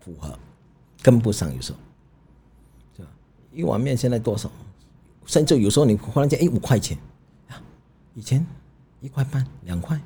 [0.00, 0.36] 符合，
[1.00, 1.78] 跟不上，有时候，
[2.96, 3.12] 对吧？
[3.52, 4.50] 一碗面现在多少？
[5.24, 6.98] 甚至有时候你忽然间，哎，五块钱
[7.48, 7.62] 啊，
[8.14, 8.44] 以前
[9.00, 10.00] 一块半、两块，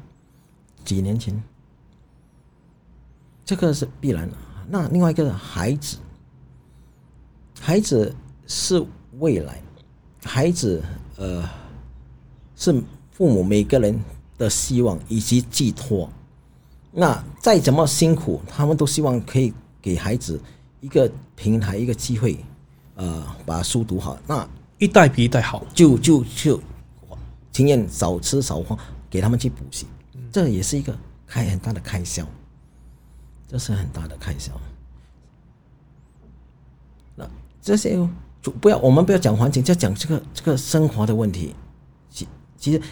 [0.84, 1.42] 几年前，
[3.44, 4.36] 这个是必然的。
[4.68, 5.96] 那另外一个孩子，
[7.64, 8.12] 孩子
[8.48, 8.84] 是
[9.20, 9.62] 未来，
[10.24, 10.82] 孩子
[11.16, 11.48] 呃，
[12.56, 12.74] 是
[13.12, 13.98] 父母每个人。
[14.38, 16.10] 的希望以及寄托，
[16.90, 20.40] 那再怎么辛苦，他们都希望可以给孩子
[20.80, 22.36] 一个平台、一个机会，
[22.96, 24.18] 呃，把书读好。
[24.26, 24.48] 那
[24.78, 26.60] 一代比一代好，就就就
[27.52, 28.76] 情愿少吃少花，
[29.08, 29.86] 给他们去补习，
[30.32, 32.26] 这也是一个开很大的开销，
[33.46, 34.50] 这是很大的开销。
[37.62, 37.96] 这些
[38.42, 41.54] 就不要，我们不要讲环境，就讲这个这个生活的问题。
[42.10, 42.82] 其其实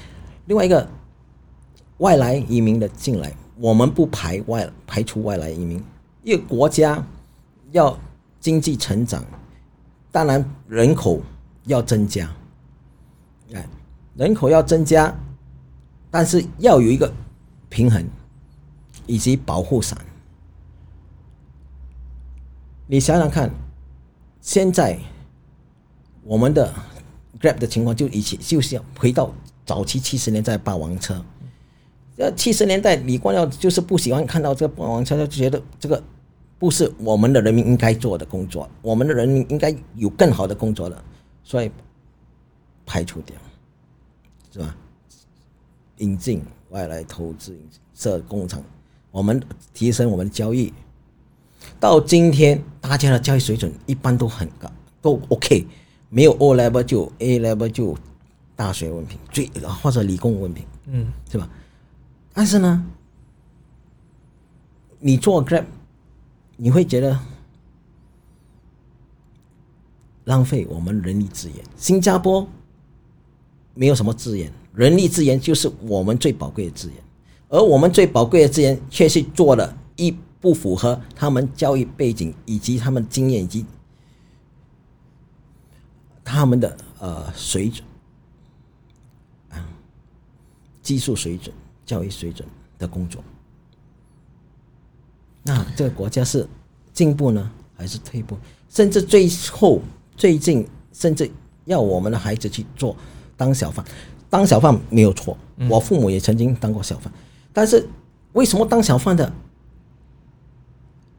[0.46, 0.88] 另外一个。
[2.00, 5.84] 外来移民的进来，我们不排外排除外来移民。
[6.22, 7.06] 一个国家
[7.72, 7.94] 要
[8.40, 9.22] 经济成长，
[10.10, 11.20] 当然人口
[11.64, 12.34] 要增加，
[13.52, 13.68] 哎，
[14.14, 15.14] 人口要增加，
[16.10, 17.12] 但是要有一个
[17.68, 18.02] 平衡
[19.06, 19.98] 以及保护伞。
[22.86, 23.50] 你想想看，
[24.40, 24.98] 现在
[26.22, 26.72] 我们的
[27.40, 29.32] Grab 的情况，就以前就是要回到
[29.64, 31.24] 早期七十年代霸王车。
[32.16, 36.02] 呃，七十年代李光耀就是不喜欢看到这个霸王车，就觉得这个
[36.58, 41.02] 不是我们的人民应该做的工作，我们的人民应该有更好的工作了，
[41.42, 41.70] 所以
[42.84, 43.34] 排除掉，
[44.52, 44.76] 是吧？
[45.98, 47.58] 引进外来投资
[47.94, 48.62] 设工厂，
[49.10, 50.72] 我们提升我们的交易，
[51.80, 54.70] 到今天大家的教育水准一般都很高，
[55.00, 55.66] 都 OK，
[56.10, 57.96] 没有 O level 就 A level 就
[58.54, 59.50] 大学文凭，最
[59.82, 61.48] 或者理工文凭，嗯，是吧？
[62.34, 62.84] 但是呢，
[64.98, 65.64] 你做 Grab，
[66.56, 67.18] 你会觉得
[70.24, 71.56] 浪费我们人力资源。
[71.76, 72.46] 新加坡
[73.72, 76.96] 没有什么资源，人力资源就是我们最宝贵的资源，
[77.48, 83.64] 而我们最宝贵的资源却是做了一不符合他们教育背景以及他们经验以及
[86.24, 87.84] 他们的呃水准
[89.50, 89.64] 啊
[90.82, 91.54] 技术水准。
[91.86, 92.46] 教育水准
[92.78, 93.20] 的工作，
[95.42, 96.48] 那这个国家是
[96.92, 98.38] 进步呢，还是退步？
[98.68, 99.80] 甚至最后
[100.16, 101.28] 最近，甚至
[101.64, 102.94] 要我们的孩子去做
[103.36, 103.84] 当小贩，
[104.28, 105.36] 当小贩没有错，
[105.68, 107.12] 我父母也曾经当过小贩，
[107.52, 107.88] 但是
[108.34, 109.32] 为什么当小贩的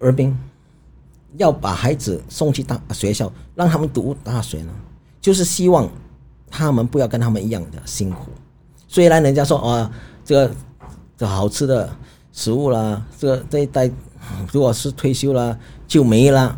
[0.02, 0.38] 儿兵
[1.38, 4.74] 要把孩子送去大学校，让他们读大学呢？
[5.22, 5.90] 就是希望
[6.50, 8.32] 他们不要跟他们一样的辛苦。
[8.88, 9.92] 虽然人家说啊。
[10.24, 10.56] 这个
[11.18, 11.90] 这好吃的
[12.32, 13.90] 食物啦，这个这一代
[14.52, 16.58] 如果是退休了就没了，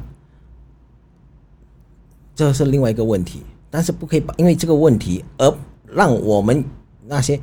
[2.36, 3.42] 这是另外一个问题。
[3.72, 5.52] 但是不可以把因为这个问题而
[5.88, 6.64] 让我们
[7.06, 7.40] 那些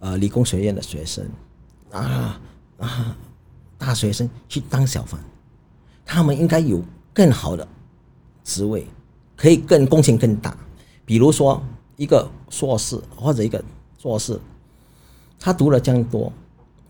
[0.00, 1.24] 呃理工学院的学生
[1.92, 2.40] 啊
[2.78, 3.16] 啊
[3.76, 5.20] 大学生去当小贩，
[6.08, 6.82] 他们应该有
[7.12, 7.68] 更好的
[8.42, 8.86] 职位，
[9.36, 10.56] 可以更贡献更大。
[11.04, 11.62] 比如说
[11.96, 13.62] 一个硕士或者一个
[13.98, 14.40] 硕士。
[15.40, 16.32] 他读了这样多，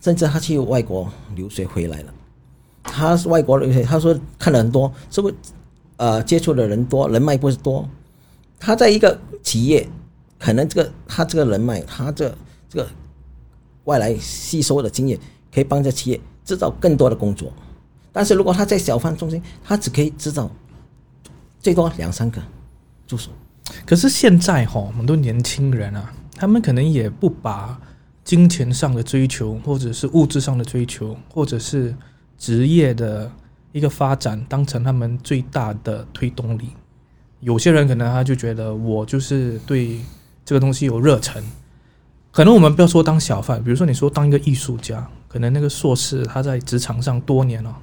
[0.00, 2.14] 甚至他去外国留学回来了。
[2.82, 5.34] 他是外国留学，他说看了很多，是不是？
[5.98, 7.86] 呃，接触的人多，人脉不是多。
[8.58, 9.86] 他在一个企业，
[10.38, 12.34] 可能这个他这个人脉，他这
[12.70, 12.88] 这个
[13.84, 15.20] 外来吸收的经验，
[15.52, 17.52] 可以帮这企业制造更多的工作。
[18.12, 20.50] 但是如果他在小贩中心，他只可以制造
[21.60, 22.40] 最多两三个
[23.06, 23.30] 助手。
[23.84, 27.78] 可是现在哈，很多年轻人啊，他们可能也不把。
[28.24, 31.96] 金钱上的追求，或者是物质上的追求，或者是
[32.36, 33.32] 职业的
[33.72, 36.68] 一个发展，当成他们最大的推动力。
[37.40, 39.98] 有些人可能他就觉得，我就是对
[40.44, 41.42] 这个东西有热忱。
[42.30, 47.74] 可能我们不要说当小贩，比如说你说当一个艺术家，可能那个硕士他在职场上多年了，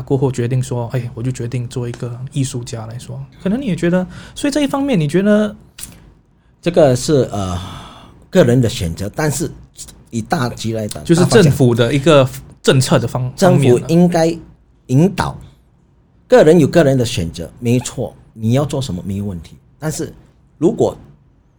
[0.00, 3.22] 他过后决定说，哎，我就决定做一个艺术家来说。
[3.42, 5.54] 可能你也觉得，所以这一方面，你觉得
[6.62, 7.58] 这个是呃。
[8.32, 9.50] 个人的选择，但是
[10.10, 12.24] 以大局来讲，就是政府的一个
[12.62, 14.32] 政策的方方政府应该
[14.86, 15.36] 引导，
[16.28, 19.56] 个人有个人的选择，没错，你要做什么没有问题。
[19.80, 20.14] 但是
[20.58, 20.96] 如果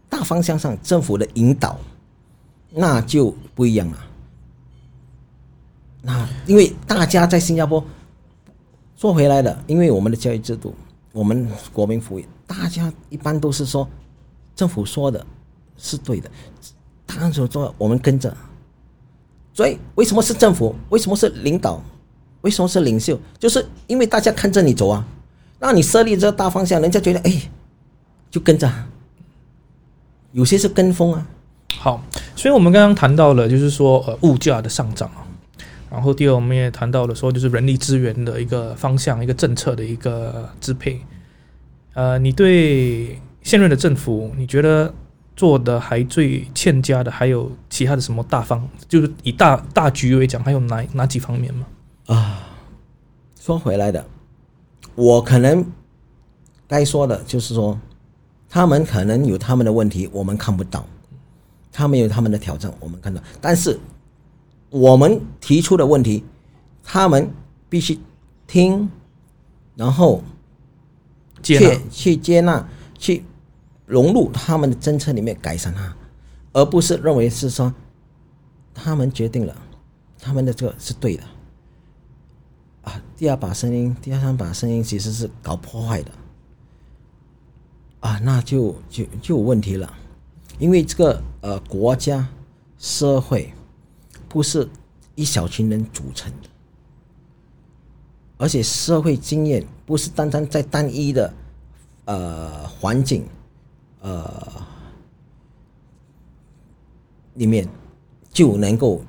[0.08, 1.78] 大方向上政府的引导，
[2.70, 3.98] 那就不一样了。
[6.02, 7.84] 那因为大家在新加坡
[9.02, 10.76] 说回来了，因为我们的教育制度，
[11.12, 13.89] 我们国民服务，大家一般都是说
[14.56, 15.26] 政府说的
[15.76, 16.30] 是对的，
[17.08, 18.32] 他所做我们跟着。
[19.56, 20.76] 所以为什么是政府？
[20.89, 21.82] 为什么是领导？
[22.41, 23.20] 为什么是领袖？
[23.39, 25.04] 就是因为大家看着你走啊，
[25.58, 27.49] 那你设立这个大方向，人家觉得哎，
[28.30, 28.72] 就跟着。
[30.32, 31.28] 有些是跟风啊，
[31.80, 32.04] 好，
[32.36, 35.26] 所以我们刚刚谈到了，就是说呃物价的上涨啊，
[35.92, 41.00] 然后第二我们也谈到了说就是人力资源的一个方向、一个政策的一个支配。
[41.94, 44.94] 呃，你对现任的政府，你觉得
[45.36, 48.62] 做的还最欠佳的，还有其他的什么大方？
[48.88, 51.68] 就是以大大局为讲，还有哪哪几方面吗？
[52.06, 52.48] 啊
[53.39, 54.06] 说回来的，
[54.96, 55.66] 我可能
[56.68, 57.78] 该说的就是说，
[58.48, 60.82] 他们可能有他们的问题，我们看不到；
[61.72, 63.20] 他们有他们的挑战，我们看到。
[63.42, 63.78] 但是
[64.72, 66.24] 我们提出的问题，
[66.82, 67.32] 他们
[67.70, 68.00] 必须
[68.48, 68.90] 听，
[69.76, 70.24] 然后
[71.44, 72.68] 去去接纳，
[72.98, 73.24] 去
[73.86, 75.94] 融入他们的政策里面改善它，
[76.54, 77.74] 而不是认为是说
[78.74, 79.56] 他们决定了，
[80.18, 81.24] 他们的这个是对的。
[82.84, 86.12] 啊，第二把声音，第二三把声音其实是搞破坏的，
[88.00, 89.94] 啊，那就就就有问题了，
[90.58, 92.28] 因为这个呃国家
[92.80, 93.54] 社会
[94.32, 94.66] 不是
[95.16, 96.48] 一小群人组成的，
[98.38, 101.34] 而且社会经验不是单单在单一的
[102.06, 103.26] 呃环境
[104.00, 104.32] 呃
[107.34, 107.68] 里面
[108.32, 109.04] 就能够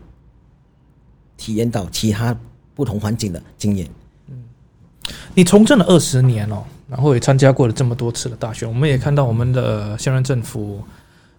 [1.37, 2.37] 体验到其他
[2.75, 3.89] 不同环境的经验。
[4.27, 4.43] 嗯
[5.35, 10.83] 你从政了二十年哦，然后也参加过了这么多次的大选，我们也看到我们的现任政府，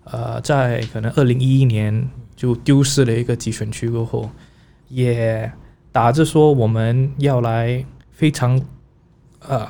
[0.06, 4.30] 呃，在可能二零一一年就丢失了一个集选区过后，
[4.90, 5.52] 也
[5.92, 8.62] 打着说我们要来非常
[9.40, 9.68] 呃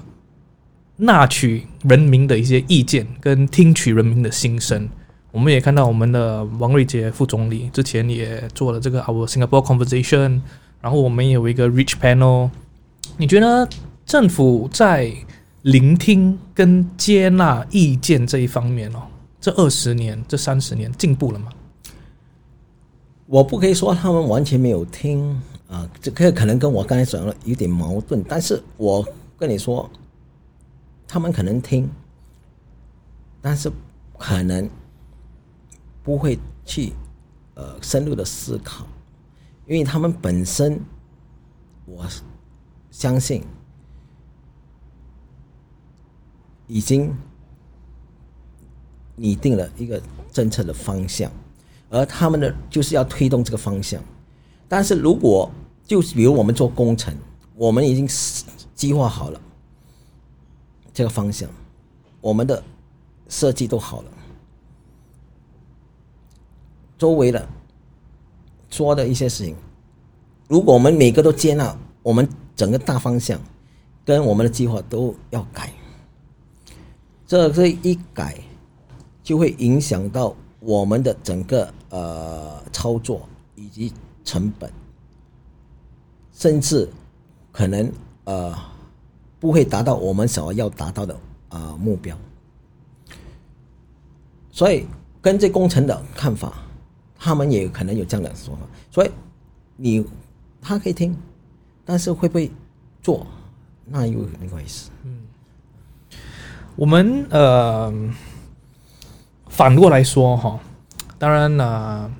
[0.97, 4.88] 纳取人民的一些意见，跟听取人民的心声。
[5.32, 10.41] 我们也看到我们的王瑞杰副总理之前也做了这个 Our Singapore Conversation，
[10.80, 12.51] 然后我们也有一个 Rich Panel。
[13.18, 13.68] 你觉得
[14.05, 15.11] 政府在
[15.64, 19.01] 聆听跟接纳意见这一方面哦，
[19.41, 21.47] 这二十年、这三十年进步了吗？
[23.34, 29.03] 我不可以说他们完全没有听啊，这个可能跟我刚才讲的有点矛盾，但是我
[29.39, 29.89] 跟你说，
[31.07, 31.89] 他们可能听，
[33.41, 33.71] 但是
[34.19, 34.69] 可能
[36.03, 36.93] 不会去
[37.55, 38.86] 呃深入的思考，
[39.65, 40.79] 因为他们本身，
[41.86, 42.05] 我
[42.91, 43.43] 相信
[46.67, 47.11] 已经
[49.15, 49.99] 拟定了一个
[50.31, 51.31] 政策的方向。
[51.93, 54.01] 而他们的就是要推动这个方向。
[54.67, 55.49] 但是如果
[55.85, 57.15] 就是比如我们做工程，
[57.55, 58.09] 我们已经
[58.73, 59.39] 计划好了
[60.91, 61.47] 这个方向，
[62.19, 62.63] 我们的
[63.29, 64.11] 设计都好了，
[66.97, 67.47] 周围的
[68.69, 69.55] 做的一些事情，
[70.47, 73.39] 如果我们每个都接纳，我们整个大方向
[74.03, 75.71] 跟我们的计划都要改，
[77.27, 78.39] 这这一改
[79.21, 83.93] 就会影响到我们的整个呃操作以及
[84.25, 84.71] 成本，
[86.31, 86.89] 甚至
[87.51, 87.91] 可能
[88.23, 88.55] 呃
[89.39, 91.13] 不会达到我们所要达到的
[91.49, 92.17] 啊、呃目标。
[94.51, 94.87] 所以
[95.21, 96.53] 根据工程的看法，
[97.19, 98.61] 他们也可能有这样的说法。
[98.89, 99.11] 所以
[99.77, 100.03] 你
[100.59, 101.15] 他可以听，
[101.85, 102.51] 但是会不会
[103.03, 103.27] 做，
[103.85, 104.89] 那又另外一回事。
[106.75, 107.93] 我们呃
[109.47, 110.59] 反过来说哈，
[111.24, 112.11] 当然呢、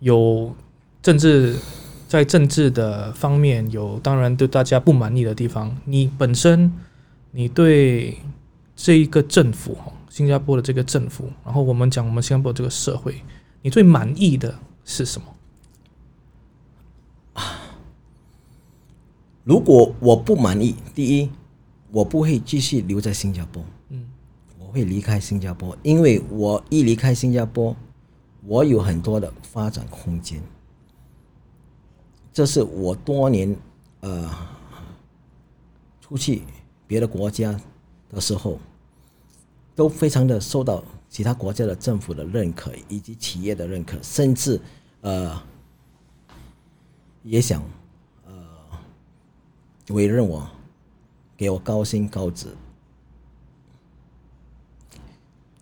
[0.00, 0.54] 有
[1.00, 1.56] 政治
[2.06, 5.74] 在政治的方面有当然对大家不满意的地方。
[5.86, 6.70] 你本身
[7.30, 8.18] 你对
[8.76, 13.14] 这一个政府哈，新加坡的这个政府，然后我们讲我们新加坡这个社会，
[13.62, 14.54] 你最满意的
[14.84, 15.26] 是什么？
[19.42, 21.30] 如果我不满意，第一，
[21.90, 24.04] 我不会继续留在新加坡，嗯，
[24.58, 27.74] 我会离开新加坡，因为我一离开新加坡，
[28.44, 30.42] 我有很多的发展空间。
[32.32, 33.54] 这是我多年
[34.00, 34.30] 呃
[36.00, 36.42] 出去
[36.86, 37.58] 别的国家
[38.08, 38.58] 的时候，
[39.74, 44.60] 都非常的受到其他国家的政府的认可，以及企业的认可，甚至
[45.02, 45.40] 呃
[47.22, 47.62] 也想
[48.24, 48.32] 呃
[49.90, 50.48] 委任我，
[51.36, 52.48] 给我高薪高职。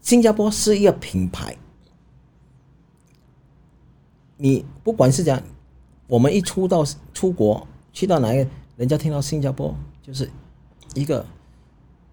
[0.01, 1.57] 新加坡是一个品牌，
[4.43, 5.39] 你不管是讲，
[6.07, 6.83] 我们一出到
[7.13, 8.47] 出国，去到哪个，
[8.79, 10.31] 人家听到新加坡就是
[10.95, 11.25] 一个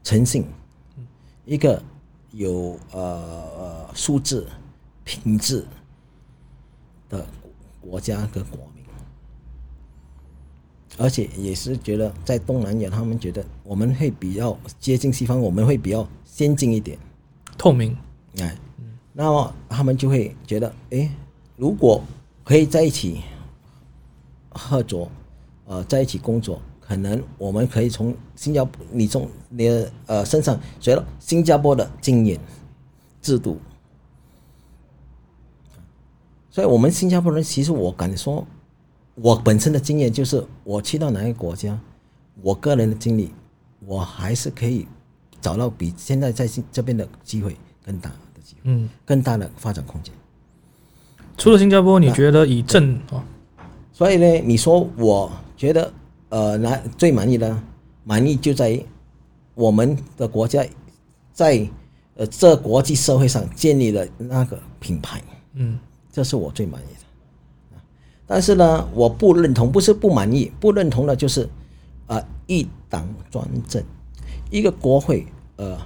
[0.03, 0.45] 诚信，
[1.45, 1.81] 一个
[2.31, 4.45] 有呃呃素质、
[5.05, 5.65] 品质
[7.07, 7.25] 的
[7.79, 8.83] 国家跟国民，
[10.97, 16.99] 而且也是觉得在东南亚，他们觉得我们会比较接近西方，我们会比较先进一点。
[17.57, 17.97] 透明，
[18.39, 18.53] 哎，
[19.13, 21.09] 那么他们就会觉得，哎，
[21.55, 22.03] 如果
[22.47, 23.23] 可以在一起
[24.51, 25.11] 合作，
[25.65, 32.39] 呃，在一起工作，可能我们可以从新加坡，你从你的呃身上学到新加坡的经验、
[33.21, 33.59] 制度。
[36.49, 38.47] 所以，我们新加坡人其实我敢说，
[39.15, 41.77] 我本身的经验就是，我去到哪个国家，
[42.41, 43.33] 我个人的经历，
[43.85, 44.87] 我还是可以。
[45.41, 50.13] 找到比现在在这边的机会更大的机会，嗯，更大的发展空间。
[51.37, 53.23] 除了新加坡，你觉得以政啊？
[53.93, 55.93] 所以呢，你说我觉得
[56.29, 57.57] 呃，那最满意的
[58.03, 58.83] 满意就在于
[59.53, 60.65] 我们的国家
[61.31, 61.67] 在
[62.15, 65.21] 呃这国际社会上建立了那个品牌，
[65.53, 65.79] 嗯，
[66.11, 67.79] 这是我最满意的。
[68.25, 71.47] 但是呢，我不认同，不是不满意，不认同的就是
[72.07, 73.81] 啊一党专政。
[74.49, 75.25] 一个国会，
[75.57, 75.77] 呃，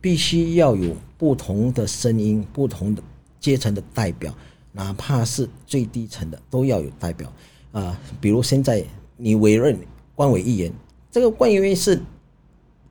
[0.00, 3.02] 必须要有不同的声音、不同的
[3.38, 4.32] 阶层的代表，
[4.72, 7.32] 哪怕是最低层的都要有代表。
[7.72, 8.84] 啊，比如现在
[9.16, 9.78] 你委任
[10.14, 10.72] 官委议员，
[11.10, 12.00] 这个官委议员是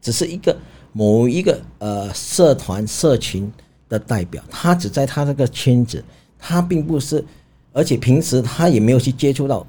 [0.02, 0.58] 只是一个
[0.94, 3.52] 某一个呃社团社群
[3.88, 6.04] 的代表，他只在他那个圈子，
[6.38, 7.24] 他并不是，
[7.74, 9.66] 而且平时他也没有去接触到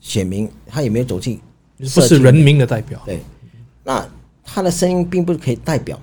[0.00, 1.40] 选民，他也没有走进，
[1.78, 3.02] 不是人民的代表。
[3.04, 3.20] 对，
[3.84, 4.08] 那。
[4.50, 6.00] 他的声音并不是可以代表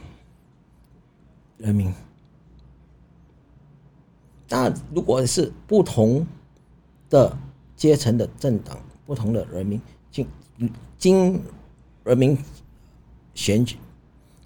[1.58, 1.92] 人民。
[4.56, 6.26] 那如果是不同
[7.10, 7.38] 的
[7.76, 10.26] 阶层的政党、不同的人民经
[10.98, 11.42] 经
[12.06, 12.38] 人民
[13.34, 13.76] 选举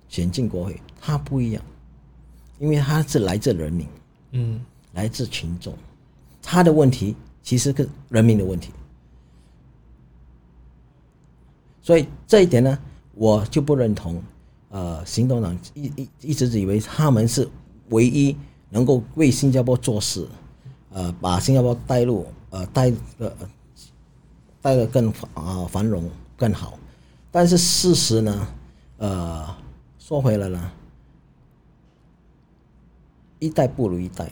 [0.08, 1.64] 选进国会，他不一样，
[2.58, 3.88] 因为他是来自人民，
[4.32, 4.60] 嗯，
[4.94, 5.78] 来自群众，
[6.42, 8.72] 他的问题其实是人民的问题，
[11.84, 12.80] 所以这一点呢。
[13.14, 14.24] 我就不认同，
[14.70, 17.46] 呃，行动党一一一直以为他们是
[17.90, 18.34] 唯一
[18.70, 20.28] 能够为新加坡做事，
[20.92, 23.36] 呃，把新加坡带入呃带的
[24.62, 26.78] 带的更啊繁荣更好，
[27.32, 28.48] 但是事实呢，
[28.98, 29.56] 呃，
[29.98, 30.74] 说回来了，
[33.40, 34.32] 一代不如一代，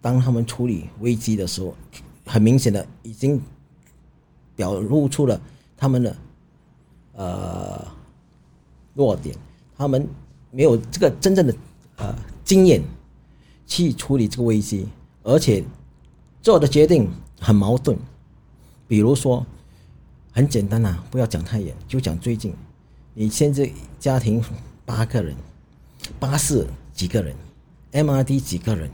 [0.00, 1.74] 当他们处理危机的时候，
[2.24, 3.40] 很明显的已经
[4.54, 5.40] 表露出了
[5.76, 6.16] 他们的
[7.12, 7.96] 呃。
[8.96, 9.36] 弱点，
[9.76, 10.08] 他们
[10.50, 11.54] 没有这个真正的
[11.96, 12.82] 呃经验
[13.66, 14.86] 去处理这个危机，
[15.22, 15.64] 而且
[16.40, 17.10] 做的决定
[17.40, 17.98] 很矛盾。
[18.88, 19.44] 比如说，
[20.32, 22.54] 很简单呐，不要讲太远，就讲最近，
[23.14, 24.42] 你现在家庭
[24.84, 25.34] 八个人，
[26.20, 27.34] 巴士几个人
[27.92, 28.88] ，MRT 几个人，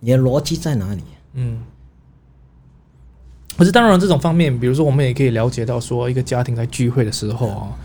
[0.00, 1.02] 你的逻辑在哪里？
[1.32, 1.62] 嗯。
[3.56, 7.78] 可是当然，这种方面，比如说，我们也可以了解到，说一个家庭在聚会的时候啊，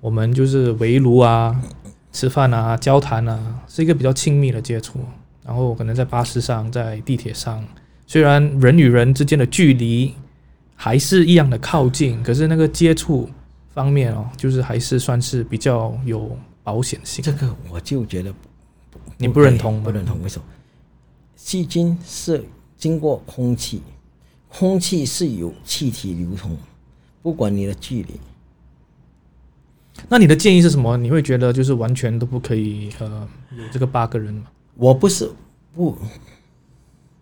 [0.00, 1.62] 我们就是围炉啊、
[2.12, 5.00] 吃饭啊、交谈啊，是一个比较亲密的接触。
[5.44, 7.64] 然后可能在巴士上、在地铁上，
[8.06, 10.14] 虽然人与人之间的距离
[10.76, 13.28] 还是一样的靠近，可是那个接触
[13.74, 17.24] 方面哦，就是还是算是比较有保险性。
[17.24, 18.32] 这个我就觉得
[19.18, 20.22] 你不认同，不认同。
[20.22, 20.44] 为什么？
[21.34, 22.44] 细菌是
[22.76, 23.82] 经过空气。
[24.48, 26.56] 空气是有气体流通，
[27.22, 28.14] 不管你的距离。
[30.08, 30.96] 那你的建议是什么？
[30.96, 34.44] 你会觉得就是完全都不可以呃有这个八个人吗？
[34.74, 35.30] 我不是
[35.74, 35.96] 不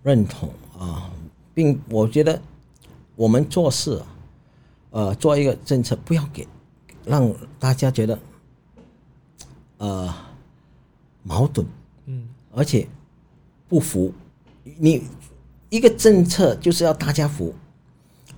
[0.03, 0.49] 认同
[0.79, 1.11] 啊，
[1.53, 2.41] 并我觉得
[3.17, 4.01] 我们做事，
[4.91, 6.47] 呃，做一个政策，不要给
[7.05, 8.19] 让大家觉得
[9.79, 10.15] 呃
[11.23, 11.67] 矛盾，
[12.07, 12.87] 嗯，而且
[13.69, 14.13] 不服
[14.63, 15.03] 你。
[15.69, 17.55] 一个政策就是要大家服，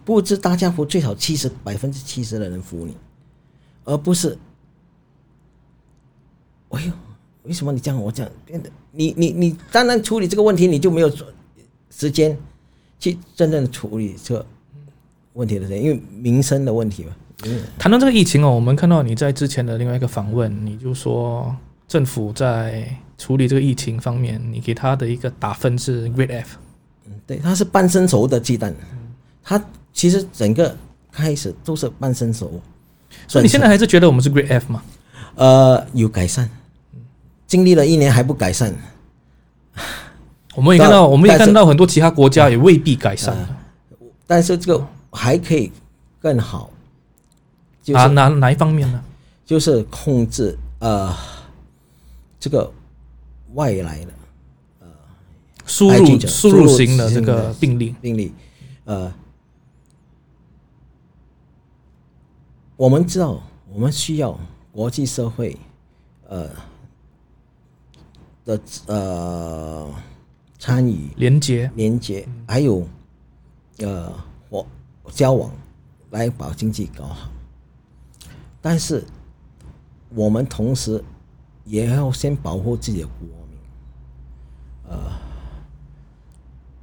[0.04, 2.94] 不知大家服最少七十百分之七十的人服你，
[3.84, 4.38] 而不是，
[6.70, 6.92] 哎呦，
[7.44, 11.10] 为什么你这样我这样变得你你你单单处理这个问题你就没有
[11.90, 12.36] 时间
[12.98, 14.46] 去真正的处理这个
[15.34, 17.16] 问题的人，因为民生的问题嘛。
[17.78, 21.54] 谈到这个疫情哦，我们看到你在之前的另外一个访问，你就说。
[21.88, 26.56] 政府在处理这个疫情方面，你给他的一个打分是 Grade F。
[27.26, 28.74] 对，它是半生熟的鸡蛋，
[29.42, 29.62] 它
[29.92, 30.74] 其实整个
[31.10, 32.58] 开始都是半生熟，
[33.26, 34.82] 所以你现在还是觉得我们是 Grade F 吗？
[35.34, 36.48] 呃有改善，
[37.46, 38.74] 经历了一年还不改善，
[40.54, 43.34] 我们也看到，我们也看到很多其他国家也未必改善。
[44.26, 45.72] 但是这个还可以
[46.20, 46.70] 更好，
[47.82, 49.02] 就是、啊，哪哪一方面呢？
[49.44, 51.14] 就是控制呃
[52.40, 52.70] 这个
[53.54, 54.12] 外来的
[54.80, 54.86] 呃
[55.66, 58.32] 输入输入型的这个病例，病例，
[58.84, 59.12] 呃，
[62.82, 63.40] 我们知道
[63.72, 64.36] 我们需要
[64.72, 65.56] 国际社会
[66.26, 66.50] 呃
[68.44, 69.88] 的呃
[70.58, 72.84] 参与连接连接，还有
[73.78, 74.12] 呃
[74.48, 74.66] 我
[75.12, 75.48] 交往
[76.10, 77.30] 来把经济搞好。
[78.60, 79.04] 但是
[80.12, 81.04] 我们同时
[81.64, 83.58] 也要先保护自己的国民，
[84.88, 85.12] 呃，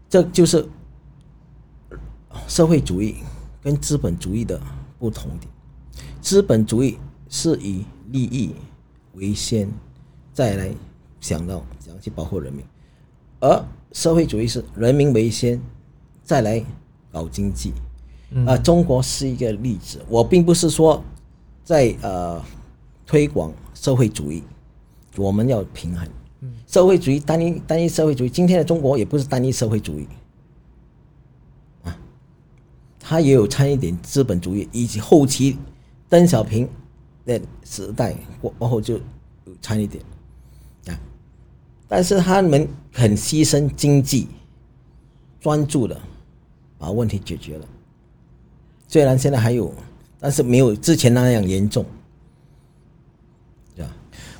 [0.07, 0.65] 这就是
[2.47, 3.17] 社会主义
[3.61, 4.57] 跟资本主义的
[4.97, 5.51] 不同点。
[6.21, 6.97] 资本主义
[7.29, 8.53] 是以利益
[9.13, 9.69] 为先，
[10.33, 10.71] 再来
[11.19, 12.63] 想到怎样去保护人民，
[13.39, 15.61] 而社会主义是人民为先，
[16.23, 16.63] 再来
[17.11, 17.73] 搞经济。
[18.45, 19.99] 啊、中国是一个例子。
[20.07, 21.03] 我并不是说
[21.63, 22.39] 在呃
[23.05, 24.43] 推广社会主义，
[25.17, 26.07] 我们要平衡。
[26.67, 30.07] 社会主义单一单一社会主义，今天的中国也不是单一社会主义，
[31.83, 31.97] 啊，
[32.99, 35.57] 它也有掺一点资本主义，以及后期
[36.09, 36.67] 邓小平
[37.23, 39.01] 那时代过过后就有
[39.61, 40.03] 掺一点，
[40.87, 40.97] 啊，
[41.87, 44.27] 但是他们很牺牲经济，
[45.39, 45.95] 专注的
[46.79, 47.65] 把问题解决了。
[48.87, 49.71] 虽然现在还有，
[50.19, 51.85] 但是没有之前那样严重，
[53.75, 53.91] 对吧？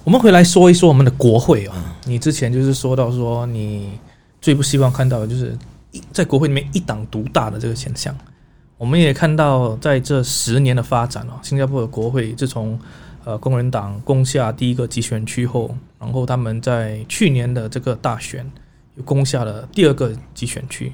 [0.03, 3.99] 我们回来说一说我们的国会啊，你之前就是说到说你
[4.41, 5.55] 最不希望看到的就是
[5.91, 8.17] 一在国会里面一党独大的这个现象。
[8.79, 12.79] 我们也看到在这十年的发展哦，新加坡的国会自从
[13.25, 18.49] 呃工人党攻下第一个集选区后，然后他们在去年的这个大选
[18.95, 20.93] 又攻下了第二个集选区，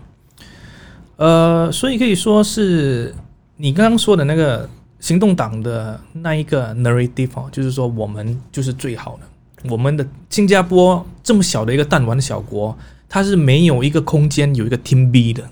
[1.18, 3.14] 呃，所以可以说是
[3.56, 4.68] 你刚刚说的那个
[5.00, 9.70] 行动党的那一个 narrative 哦，就是说我们就是最好的。
[9.70, 12.76] 我们的新加坡这么小的一个弹丸小国，
[13.08, 15.44] 它是没有一个空间有一个 Team B 的。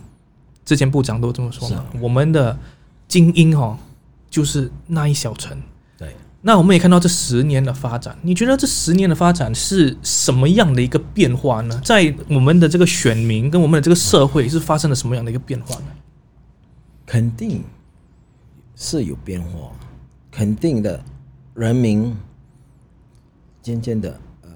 [0.66, 2.58] 之前部长都这么说嘛，我们的
[3.08, 3.78] 精英哦，
[4.30, 5.62] 就是那一小层。
[5.98, 11.82] 对，那我们也看到这十年的发展，你觉得这十年的发展是什么样的一个变化呢？
[11.84, 15.86] 在我们的这个选民跟我们的这个社会是发生了什么样的一个变化呢？
[17.06, 17.62] 肯定
[18.76, 19.72] 是有变化，
[20.32, 21.04] 肯定的，
[21.54, 22.16] 人民
[23.62, 24.50] 渐渐的呃，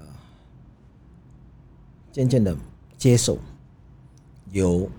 [2.10, 2.56] 渐渐的
[2.96, 3.38] 接受
[4.50, 4.90] 有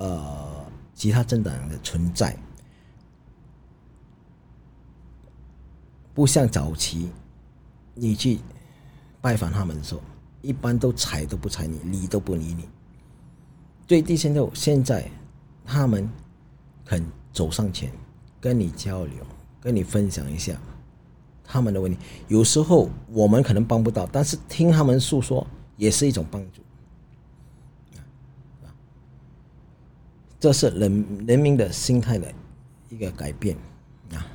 [0.00, 2.34] 呃其他政党的存在，
[6.14, 7.10] 不像早期
[7.94, 8.38] 你去
[9.20, 10.00] 拜访他们的时候，
[10.40, 12.66] 一般都睬都不睬你，理都不理你。
[13.86, 15.06] 最低限度现在
[15.66, 16.08] 他们
[16.84, 17.92] 肯走上前
[18.40, 19.26] 跟你交流，
[19.60, 20.58] 跟你分享一下
[21.44, 21.98] 他们的问题。
[22.28, 25.46] 有时候我们可能帮不到，但是听他们诉说
[25.76, 26.62] 也是一种帮助。
[30.40, 32.32] 这是人人民的心态的
[32.88, 33.54] 一个改变
[34.14, 34.26] 啊，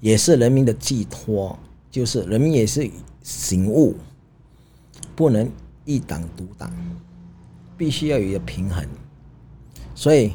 [0.00, 1.58] 也是人民的寄托，
[1.90, 2.88] 就是人民也是
[3.20, 3.96] 醒悟，
[5.16, 5.50] 不能
[5.84, 6.72] 一党独大，
[7.76, 8.88] 必须要有一个平衡。
[9.92, 10.32] 所以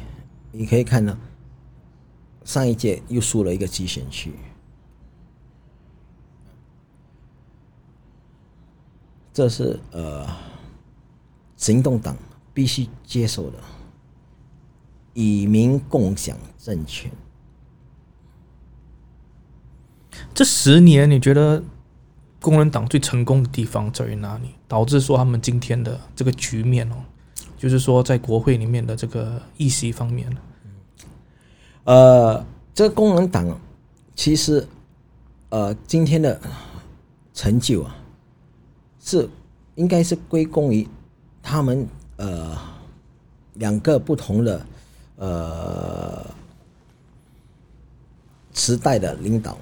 [0.52, 1.16] 你可以看到，
[2.44, 4.34] 上一届又输了一个集选区，
[9.32, 10.26] 这是呃
[11.56, 12.14] 行动党
[12.52, 13.58] 必须接受的。
[15.12, 17.10] 以民共享政权，
[20.32, 21.62] 这十年，你觉得
[22.40, 24.50] 工人党最成功的地方在于哪里？
[24.68, 26.94] 导致说他们今天的这个局面哦，
[27.58, 30.40] 就是说在国会里面的这个议席方面呢？
[31.84, 33.60] 呃，这个工人党
[34.14, 34.66] 其实
[35.48, 36.40] 呃今天的
[37.34, 37.96] 成就啊，
[39.00, 39.28] 是
[39.74, 40.86] 应该是归功于
[41.42, 41.84] 他们
[42.16, 42.56] 呃
[43.54, 44.64] 两个不同的。
[45.20, 46.24] 呃，
[48.54, 49.58] 时代的领导，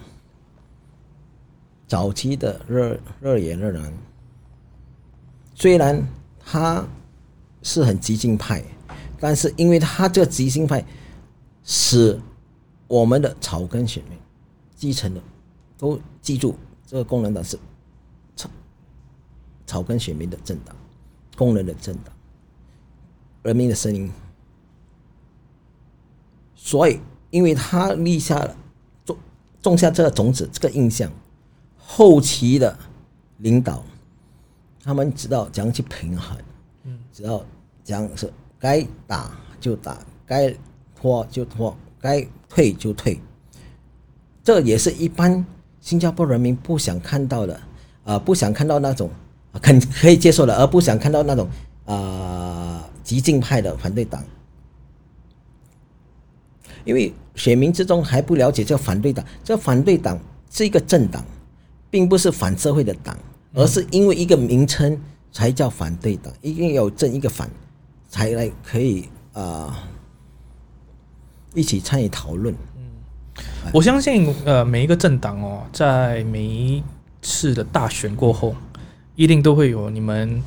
[1.89, 3.93] 早期的热热言热男，
[5.57, 6.01] 虽然
[6.39, 6.87] 他
[7.65, 8.63] 是很激进派，
[9.19, 10.85] 但是因为他这个激进派，
[11.65, 12.17] 使
[12.87, 14.17] 我们的草根选民、
[14.77, 15.21] 基层的
[15.77, 16.57] 都记住
[16.87, 17.59] 这个工人党是
[18.37, 18.49] 草
[19.67, 20.77] 草根选民的政党，
[21.37, 22.15] 工人的政党，
[23.43, 24.09] 人民的声音。
[26.61, 27.01] 所以，
[27.31, 28.57] 因为他立下了
[29.05, 29.17] 种
[29.63, 31.09] 种下这个种子，这个印象，
[31.79, 32.77] 后期的
[33.39, 33.85] 领导，
[34.83, 36.37] 他们知道怎样去平衡，
[36.83, 37.45] 嗯，知道
[37.85, 39.31] 怎样是该打
[39.61, 40.53] 就打，该
[41.01, 43.19] 拖就拖，该退就退。
[44.43, 45.47] 这也是一般
[45.81, 47.61] 新加坡人民不想看到的，
[48.03, 49.09] 啊，不想看到那种
[49.63, 51.49] 肯可以接受的，而不想看到那种
[51.87, 54.23] 啊激进派的反对党。
[56.89, 60.19] 因为选民之中还不了解这反对党，这反对党
[60.51, 61.23] 是一个政党，
[61.91, 63.15] 并不是反社会的党，
[63.53, 64.99] 而是因为一个名称
[65.31, 67.51] 才叫反对党，一定要有正一个反，
[68.09, 69.87] 才来可以啊
[71.53, 72.55] 一起参与讨论。
[73.71, 76.83] 我相信，呃，每一个政党哦，在每一
[77.21, 78.55] 次的大选过后，
[79.15, 80.43] 一定都会有你们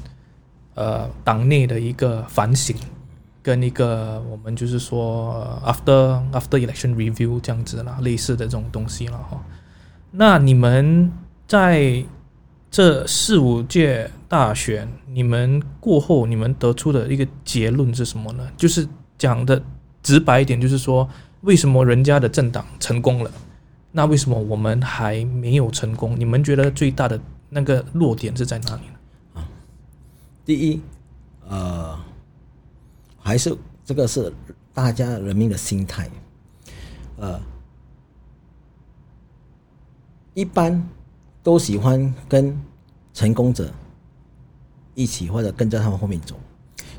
[0.73, 2.75] 呃党内的一个反省。
[3.43, 9.43] 跟一个我们就是说，after after election review 这样子啦，类似的这种东西了哈。
[10.11, 11.11] 那你们
[11.47, 12.05] 在
[12.69, 18.47] 这四五届大选，你们过后，你们得出的一个结论是什么呢？
[18.55, 18.87] 就是
[19.17, 19.59] 讲的
[20.03, 21.09] 直白一点，就是说，
[21.41, 23.31] 为什么人家的政党成功了，
[23.91, 26.15] 那为什么我们还没有成功？
[26.15, 27.19] 你们觉得最大的
[27.49, 29.41] 那个弱点是在哪里呢？
[29.41, 29.49] 啊，
[30.45, 30.79] 第一，
[31.49, 31.97] 呃。
[33.23, 33.55] 还是
[33.85, 34.33] 这个是
[34.73, 36.09] 大家人民的心态，
[37.17, 37.39] 呃，
[40.33, 40.83] 一般
[41.43, 42.59] 都喜欢跟
[43.13, 43.71] 成功者
[44.95, 46.35] 一起，或者跟在他们后面走，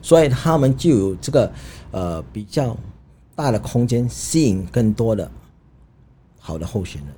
[0.01, 1.53] 所以他们就有这个
[1.91, 2.77] 呃比较
[3.35, 5.29] 大的空间，吸引更多的
[6.39, 7.15] 好的候选人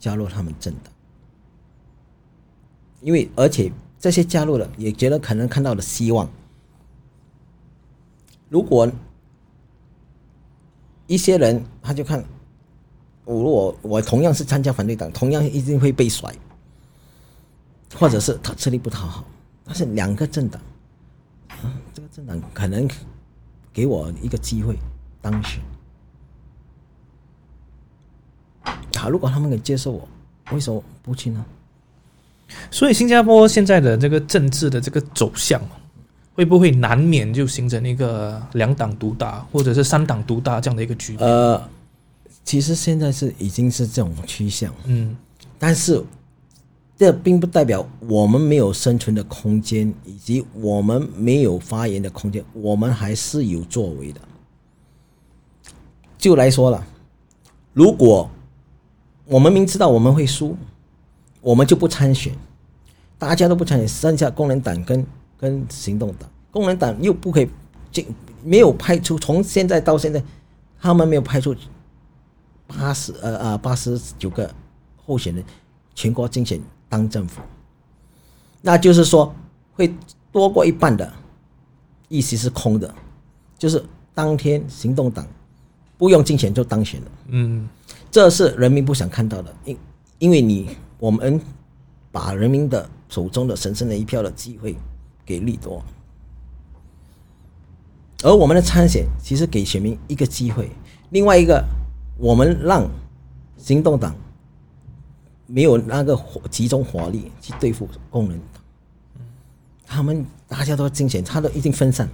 [0.00, 0.92] 加入他们政党，
[3.00, 6.28] 因为而且这些加入了也觉得可能看到了希望。
[8.52, 8.86] 如果
[11.06, 12.22] 一些人他就看
[13.24, 16.30] 我，我我同样是参加反对党，同样一定会被甩，
[17.94, 19.24] 或者是他吃力不讨好。
[19.64, 20.60] 但是两个政党，
[21.48, 22.86] 啊，这个政党可能
[23.72, 24.76] 给我一个机会
[25.22, 25.58] 当选。
[28.94, 30.06] 好，如果他们能接受我，
[30.50, 31.42] 为什么不去呢？
[32.70, 35.58] 所以新加坡现在的这个政治的这个走向。
[36.34, 41.28] 会不会难免就形成一个两党独大，或者是三党独大这样的一个局面？
[41.28, 41.62] 呃，
[42.42, 45.14] 其实现在是已经是这种趋向，嗯，
[45.58, 46.02] 但是
[46.96, 54.20] 这并不代表我们没有生存的空间，以及我们没有发言的空间，我们还是有作为的。
[56.16, 56.82] 就来说了，
[57.74, 58.30] 如果
[59.26, 60.56] 我们明知道我们会输，
[61.42, 62.32] 我们就不参选，
[63.18, 65.06] 大家都不参选，剩下工人党跟。
[65.42, 67.50] 跟行动党、工人党又不可以
[67.90, 68.06] 进，
[68.44, 70.22] 没有派出，从现在到现在，
[70.80, 71.52] 他们没有派出
[72.64, 74.48] 八十呃呃八十九个
[75.04, 75.44] 候选人
[75.96, 77.40] 全国竞选当政府，
[78.60, 79.34] 那就是说
[79.72, 79.92] 会
[80.30, 81.12] 多过一半的
[82.06, 82.94] 意思是空的，
[83.58, 83.84] 就是
[84.14, 85.26] 当天行动党
[85.98, 87.68] 不用竞选就当选了，嗯，
[88.12, 89.76] 这是人民不想看到的，因
[90.20, 91.40] 因为你我们
[92.12, 94.76] 把人民的手中的神圣的一票的机会。
[95.32, 95.82] 给利多，
[98.22, 100.70] 而我们的参选其实给选民一个机会。
[101.08, 101.64] 另外一个，
[102.18, 102.86] 我们让
[103.56, 104.14] 行动党
[105.46, 106.14] 没有那个
[106.50, 108.62] 集中火力去对付工人党，
[109.86, 112.06] 他们大家都竞选，他都已经分散。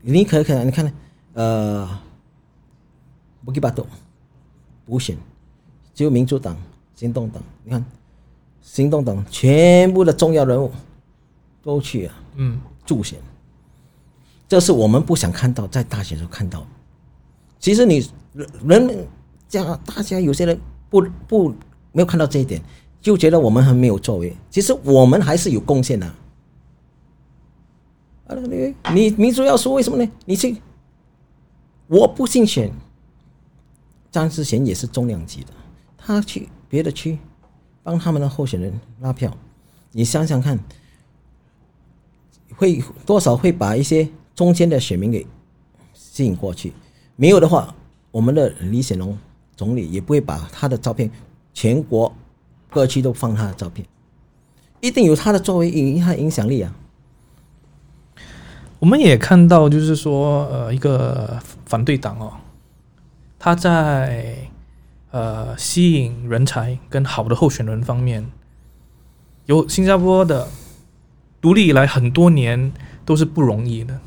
[0.00, 0.92] 你可可你看呢？
[1.32, 2.00] 呃，
[3.44, 3.84] 不给巴多
[4.86, 5.16] 补选，
[5.92, 6.56] 只有民主党、
[6.94, 7.42] 行动党。
[7.64, 7.84] 你看，
[8.62, 10.70] 行动党全部的重要人物。
[11.62, 13.18] 都去啊，嗯，助选，
[14.48, 16.66] 这是我们不想看到，在大选时候看到。
[17.58, 18.10] 其实你
[18.64, 19.06] 人
[19.48, 20.58] 家大家有些人
[20.88, 21.50] 不不
[21.92, 22.62] 没有看到这一点，
[23.00, 24.34] 就觉得我们很没有作为。
[24.48, 26.06] 其实我们还是有贡献的。
[28.26, 30.10] 啊，你你民主要说为什么呢？
[30.24, 30.56] 你去，
[31.86, 32.72] 我不竞选，
[34.10, 35.52] 张志贤也是重量级的，
[35.98, 37.18] 他去别的区
[37.82, 39.36] 帮他们的候选人拉票，
[39.92, 40.58] 你想想看。
[42.56, 45.26] 会多少会把一些中间的选民给
[45.94, 46.72] 吸引过去，
[47.16, 47.74] 没有的话，
[48.10, 49.16] 我们的李显龙
[49.56, 51.10] 总理也不会把他的照片
[51.52, 52.12] 全国
[52.68, 53.86] 各区都放他的照片，
[54.80, 56.74] 一定有他的作为，影他影响力啊。
[58.78, 62.32] 我们也看到，就是说，呃，一个反对党哦，
[63.38, 64.36] 他在
[65.10, 68.26] 呃吸引人才跟好的候选人方面。
[69.46, 70.48] 有新加坡的
[71.40, 72.72] 独立以来很多年
[73.04, 73.98] 都是不容易的。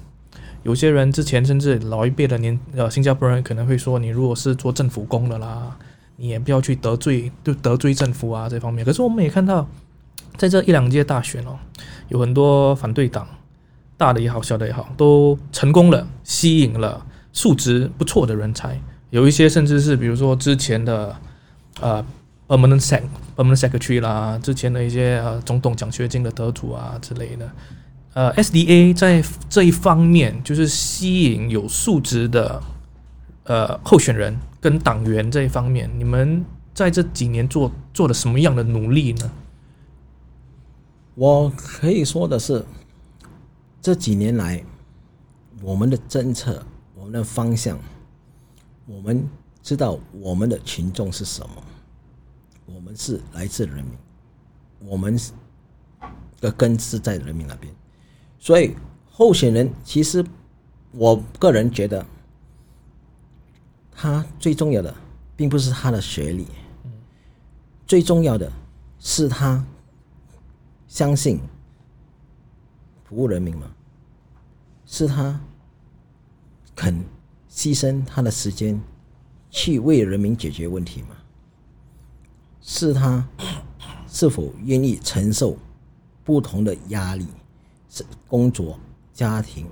[0.63, 5.75] 有些人之前甚至老一辈的年呃新加坡人可能会说，你如果是做政府工的啦，
[6.15, 8.85] 你也不要去得罪就得罪政府啊这方面。
[8.85, 9.67] 可是我们也看到，
[10.37, 11.57] 在这一两届大选哦，
[12.07, 13.27] 有很多反对党，
[13.97, 18.79] 大的也好，小的也好，都成功了，吸引了素质不错的人才。
[19.09, 21.15] 有一些甚至是比如说之前的
[21.81, 22.05] 呃
[22.47, 22.79] permanent
[23.35, 27.51] permanent secretary 啦，之前的一些呃总统奖学金的得主啊之类的。
[28.13, 32.61] 呃，SDA 在这一方面就是吸引有素质的
[33.45, 39.31] 呃候选人跟党员这一方面，你们在这几年做做了什么样的努力呢？
[41.15, 42.63] 我可以说的是，
[43.81, 44.63] 这几年来
[45.61, 46.63] 我们的政策、
[46.95, 47.79] 我们的方向，
[48.85, 49.27] 我们
[49.63, 51.63] 知道我们的群众是什么，
[52.95, 53.97] 是来自人民，
[54.79, 55.17] 我们
[56.39, 57.73] 的根是在人民那边。
[58.39, 58.75] 所以，
[59.09, 60.25] 候选人其实，
[60.91, 62.05] 我个人觉得，
[63.91, 64.93] 他最重要的
[65.35, 66.47] 并不是他的学历，
[67.87, 68.51] 最重要的
[68.99, 69.65] 是他
[70.87, 71.39] 相信
[73.03, 73.71] 服务人民嘛，
[74.85, 75.39] 是他
[76.75, 77.03] 肯
[77.49, 78.79] 牺牲他的时间
[79.49, 81.15] 去为人民解决问题嘛，
[82.63, 83.23] 是他
[84.07, 85.55] 是否愿意承受
[86.23, 87.27] 不同的压力。
[87.95, 88.79] 是工作、
[89.13, 89.67] 家庭，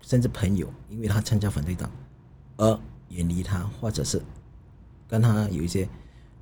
[0.00, 1.90] 甚至朋友，因为他参加反对党，
[2.58, 2.78] 而
[3.08, 4.22] 远离他，或者是
[5.08, 5.88] 跟他有一些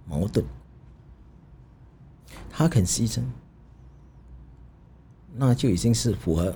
[0.07, 0.45] 矛盾，
[2.51, 3.23] 他肯牺牲，
[5.35, 6.55] 那就已经是符合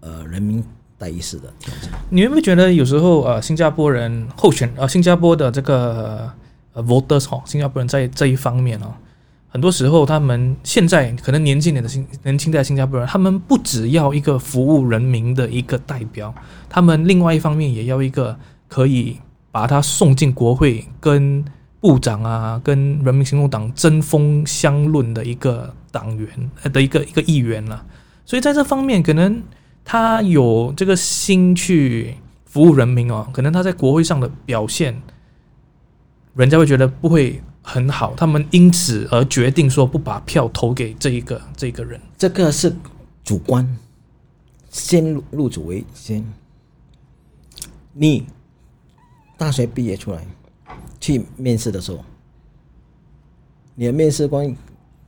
[0.00, 0.64] 呃人民
[0.98, 1.54] 代议式的。
[2.10, 6.34] 你会不会觉得有时候呃，新加坡人候选呃，新加坡的这个
[6.74, 8.92] 呃 voters 哈，新加坡人在这一方面哦。
[9.48, 16.34] 很多时候，他们现在可能年轻点的新年轻在新加坡人，他们不只要一个服务人民的一个代表，
[16.68, 19.16] 他们另外一方面也要一个可以
[19.52, 21.44] 把他送进国会，跟
[21.78, 26.28] 部长啊，跟人民行动党针锋相论的一个党员
[26.72, 27.84] 的一个一个议员了。
[28.26, 29.40] 所以在这方面，可能
[29.84, 35.00] 他有这个心去服务人民哦，可能他在国会上的表现，
[36.34, 37.42] 人家会觉得不会。
[37.66, 42.70] 很好，他们因此而决定说不把票投给这一个这个人，这个是
[43.24, 43.66] 主观，
[44.68, 46.22] 先入主为先。
[47.94, 48.26] 你
[49.38, 50.26] 大学毕业出来
[51.00, 52.04] 去面试的时候，
[53.74, 54.54] 你的面试官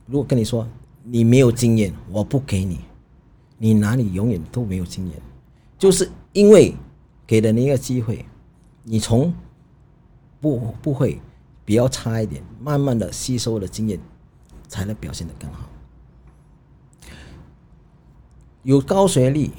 [0.07, 0.67] 如果跟你说
[1.03, 2.79] 你没有经验，我不给你，
[3.59, 5.15] 你哪里永远都没有经验，
[5.77, 6.73] 就是因为
[7.27, 8.25] 给了你一个机会，
[8.81, 9.31] 你从
[10.41, 11.19] 不不会。
[11.65, 13.99] 比较差一点，慢慢的吸收了经验，
[14.69, 15.67] 才能表现的更好。
[18.63, 19.51] 有高学历，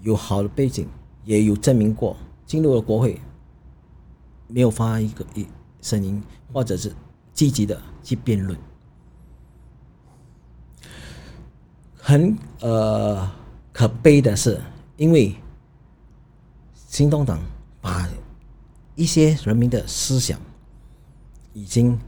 [0.00, 0.88] 有好的背景，
[1.24, 3.20] 也有证明过进入了国会，
[4.48, 5.46] 没有发一个一
[5.80, 6.20] 声音，
[6.52, 6.92] 或者是
[7.32, 8.58] 积极的去辩论，
[11.96, 13.30] 很呃
[13.72, 14.60] 可悲的是，
[14.96, 15.36] 因为
[16.74, 17.40] 行动党
[17.80, 18.08] 把
[18.98, 20.38] 一些人民的思想。
[21.54, 21.98] 已经，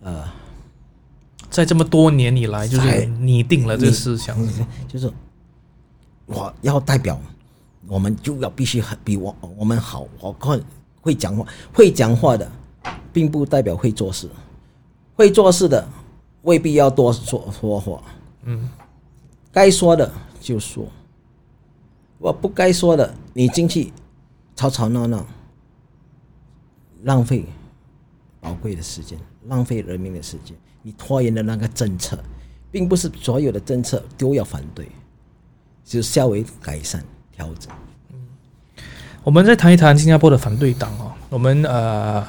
[0.00, 0.24] 呃，
[1.50, 4.38] 在这么多年以来，就是拟定了这个思想，
[4.88, 5.12] 就是
[6.24, 7.20] 我要代表，
[7.86, 10.06] 我们就要必须很比我我们好。
[10.20, 10.58] 我看
[11.02, 12.50] 会讲话，会讲话的，
[13.12, 14.26] 并不代表会做事。
[15.16, 15.86] 会做事的
[16.42, 18.02] 未必要多说说话。
[18.44, 18.70] 嗯，
[19.52, 20.86] 该说的就说，
[22.18, 23.92] 我不该说的，你进去
[24.56, 25.26] 吵吵闹闹，
[27.04, 27.44] 浪费。
[28.40, 32.18] 宝贵的时间，浪费人民的时间，你拖延的那个政策，
[32.70, 34.86] 并不是所有的政策都要反对，
[35.82, 37.02] 就稍微改善
[37.32, 37.72] 调整。
[38.12, 38.18] 嗯，
[39.22, 41.10] 我们再谈一谈新加坡的反对党哦。
[41.30, 42.22] 我们呃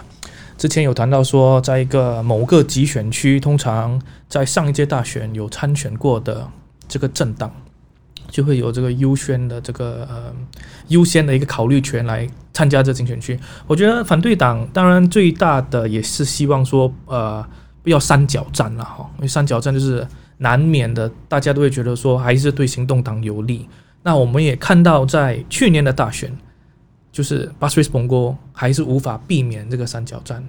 [0.58, 6.50] 之前有谈到说，在一个某个集选区，通常在上一届大选有参选过的
[6.88, 7.54] 这个政党。
[8.30, 10.34] 就会有这个优先的这个呃
[10.90, 13.40] 优先的一个考虑权来参加这竞选区。
[13.68, 17.46] 我觉得反对党当然最大的也是希望说呃
[17.82, 20.06] 不要三角战了哈，因为三角战就是
[20.38, 23.68] 难免的，大家都会觉得说还是对行动党有利。
[24.04, 26.32] 那我们也看到在去年的大选，
[27.12, 30.44] 就是巴斯瑞斯蓬哥还是无法避免这个三角战，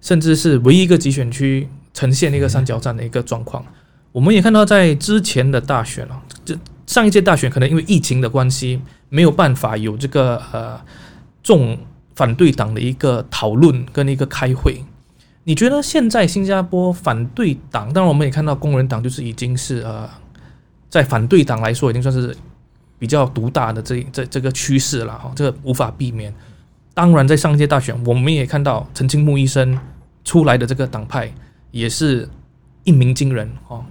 [0.00, 3.64] 甚至是唯一一个集选区呈现一个三角战的一个状况。
[4.10, 6.56] 我们也看到在之前的大选了，这。
[6.88, 8.80] 上一届大选可能因为疫情的关系，
[9.10, 10.80] 没有办法有这个呃
[11.42, 11.76] 众
[12.14, 14.82] 反对党的一个讨论跟一个开会。
[15.44, 20.08] 你觉得现在新加坡反对党，当然我们也看到工人党就是已经是呃，
[20.88, 22.34] 在反对党来说已经算是
[22.98, 26.34] 比较独大的这这这个趋势了哈，这个无法避免。
[26.94, 29.78] 当然，在上一届大选，我们也看到陈清木医生
[30.24, 31.30] 出来的这个党派
[31.70, 32.26] 也是
[32.84, 33.84] 一鸣惊人哦。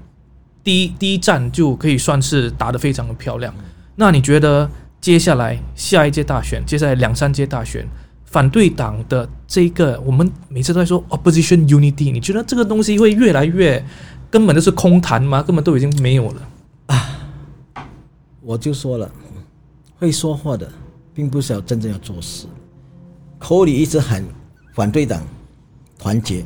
[0.68, 3.56] 第一第一站就可以算是打得非常的漂亮。
[3.96, 7.88] 那你觉得接下来下一届大选，接下来两三届大选，
[8.26, 13.82] 反对党的这个，我们每次都在说 opposition unity，你觉得这个东西会越来越
[14.30, 15.42] 根本就是空谈吗？
[15.42, 16.42] 根本都已经没有了
[16.88, 17.18] 啊！
[18.42, 19.10] 我就说了，
[19.98, 20.70] 会说话的，
[21.14, 22.46] 并不是要真正要做事。
[23.40, 24.22] 口里一直喊
[24.74, 25.26] 反对党
[25.98, 26.44] 团结，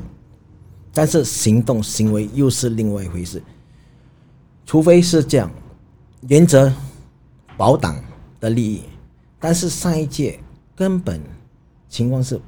[0.93, 3.41] 但是行动行为又是另外一回事。
[4.71, 5.51] 除非是这样，
[6.29, 6.73] 原则
[7.57, 8.01] 保党
[8.39, 8.83] 的利益，
[9.37, 10.39] 但是上一届
[10.73, 11.21] 根本
[11.89, 12.39] 情况是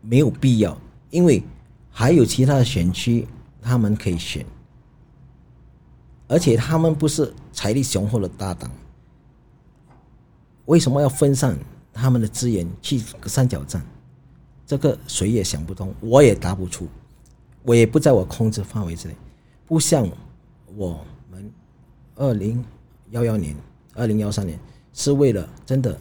[0.00, 0.74] 没有必要，
[1.10, 1.42] 因为
[1.90, 3.28] 还有其他的选区
[3.60, 4.42] 他们可以选，
[6.28, 8.70] 而且他们不是财力雄厚的大党，
[10.64, 11.58] 为什么要分散？
[11.92, 13.84] 他们的资源去三角战，
[14.64, 16.88] 这个谁也想不通，我也答不出，
[17.64, 19.14] 我也不在我控制范围之内。
[19.66, 20.08] 不像
[20.74, 21.04] 我
[22.20, 22.62] 二零
[23.12, 23.56] 幺幺年、
[23.94, 24.58] 二零幺三年
[24.92, 25.98] 是为了真的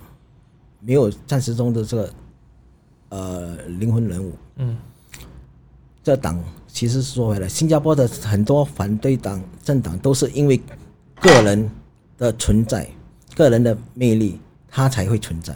[0.81, 2.13] 没有战时中的这个
[3.07, 4.33] 呃灵魂人物。
[4.57, 4.75] 嗯，
[6.03, 10.61] 这党其实说回来，新加坡的很多反对党政党都是因为
[11.21, 11.71] 个人
[12.17, 12.85] 的存在、
[13.33, 15.55] 个人的魅力，它才会存在。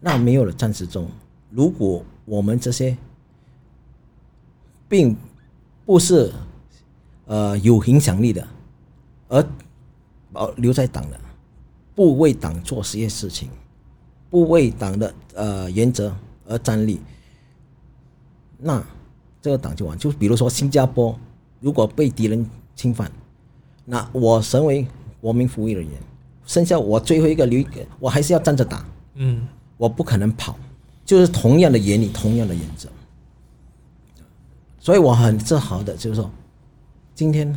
[0.00, 1.06] 那没有了战时中，
[1.50, 2.96] 如果我们这些
[4.88, 5.14] 并
[5.84, 6.32] 不是
[7.26, 8.46] 呃有影响力的，
[9.28, 9.44] 而
[10.32, 11.20] 保留在党的，
[11.94, 13.48] 不为党做实些事情，
[14.30, 16.14] 不为党的呃原则
[16.46, 17.00] 而站立，
[18.58, 18.84] 那
[19.40, 19.96] 这个党就完。
[19.98, 21.18] 就比如说新加坡，
[21.60, 23.10] 如果被敌人侵犯，
[23.84, 24.86] 那我身为
[25.20, 25.90] 国民服务人员，
[26.46, 27.64] 剩下我最后一个留
[27.98, 28.84] 我还是要站着打。
[29.14, 29.46] 嗯。
[29.76, 30.56] 我不可能跑，
[31.04, 32.88] 就是同样的原理，同样的原则，
[34.78, 36.30] 所以我很自豪的，就是说，
[37.14, 37.56] 今天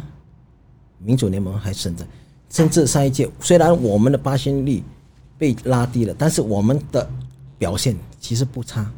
[0.99, 2.05] 民主联盟还存在，
[2.49, 4.83] 甚至上一届虽然我们的八仙率
[5.37, 7.09] 被拉低了，但是我们的
[7.57, 8.91] 表现其实不差，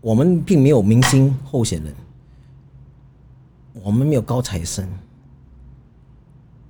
[0.00, 1.94] 我们并没有明星候选人，
[3.82, 4.86] 我们没有高材生，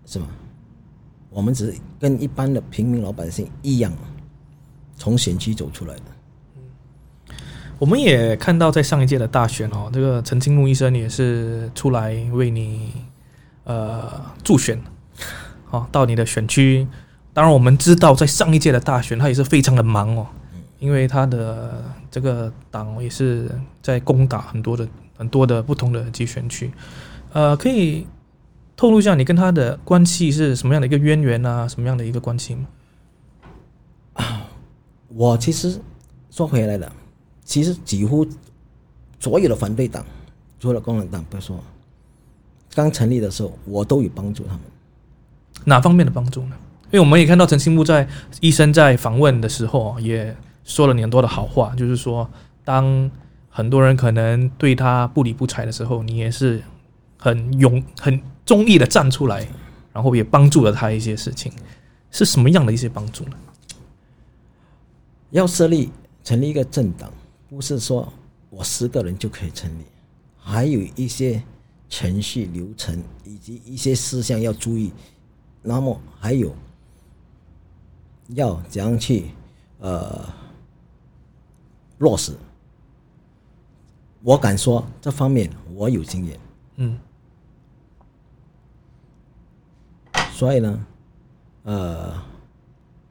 [0.07, 0.27] 是吧？
[1.31, 3.93] 我们只是跟一般的平民老百姓一样。
[4.95, 6.03] 从选区走出来的。
[7.83, 12.93] 我们也看到在上一届的大选哦，这个陈清木医生也是出来为你
[13.65, 14.81] 呃助选，
[15.71, 16.87] 哦到你的选区。
[17.33, 20.29] 当然，我们知道在上一届的大选，他也是非常的忙哦，
[20.79, 23.51] 因为他的这个党也是
[23.83, 26.71] 在攻打很多的很多的不同的集选区。
[27.33, 28.07] 呃，可以
[28.77, 31.67] 透露一下你跟他的关系是什么样的一个渊源啊？
[31.67, 32.69] 什么样的一个关系吗？
[35.09, 35.81] 我其实
[36.31, 36.93] 说回来了，
[37.45, 38.27] 其实几乎
[39.19, 40.05] 所有的反对党，
[40.61, 41.59] 除了共产党不说，
[42.75, 44.61] 刚成立的时候，我都有帮助他们。
[45.65, 46.57] 哪方面的帮助呢？
[46.87, 48.09] 因为我们也看到陈新木在
[48.41, 52.29] 医生在访问的时候，也说了很多的好话，就是说，
[52.65, 53.11] 当
[53.49, 56.63] 很多人可能对他不理不睬的时候，你也是
[57.19, 59.47] 很勇、很忠义的站出来，
[59.93, 61.53] 然后也帮助了他一些事情。
[62.11, 63.37] 是什么样的一些帮助呢？
[65.31, 65.91] 要设立
[66.23, 67.11] 成立一个政党，
[67.53, 68.11] 不是说
[68.49, 69.85] 我十个人就可以成立，
[70.39, 71.43] 还有一些
[71.87, 74.91] 程序流程以及一些事项要注意。
[75.61, 76.57] 那么还有
[78.29, 79.33] 要怎样去
[79.81, 80.27] 呃
[81.99, 82.33] 落实？
[84.23, 86.41] 我敢说这方面我有经验。
[86.77, 86.99] 嗯。
[90.33, 90.87] 所以呢，
[91.65, 92.15] 呃，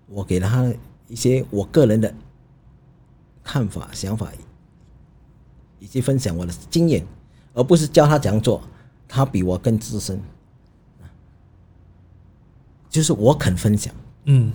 [0.07, 0.73] 我给了他。
[1.07, 2.11] 一些我个人的
[3.43, 4.31] 看法、想法，
[5.79, 7.05] 以及分享我的经验，
[7.53, 8.61] 而不是教他怎样做。
[9.07, 10.21] 他比我更资深，
[12.89, 13.93] 就是我肯分享。
[14.23, 14.53] 嗯，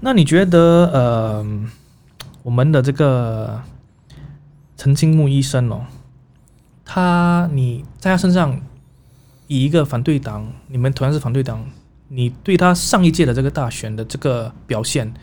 [0.00, 0.58] 那你觉得，
[0.92, 1.46] 呃，
[2.42, 3.62] 我们的这个
[4.76, 5.86] 陈清木医生哦，
[6.84, 8.60] 他你在他身上
[9.46, 11.64] 以一个反对党，你们同样是反对党，
[12.08, 15.14] 你对他上一届的这个大选的这个表现？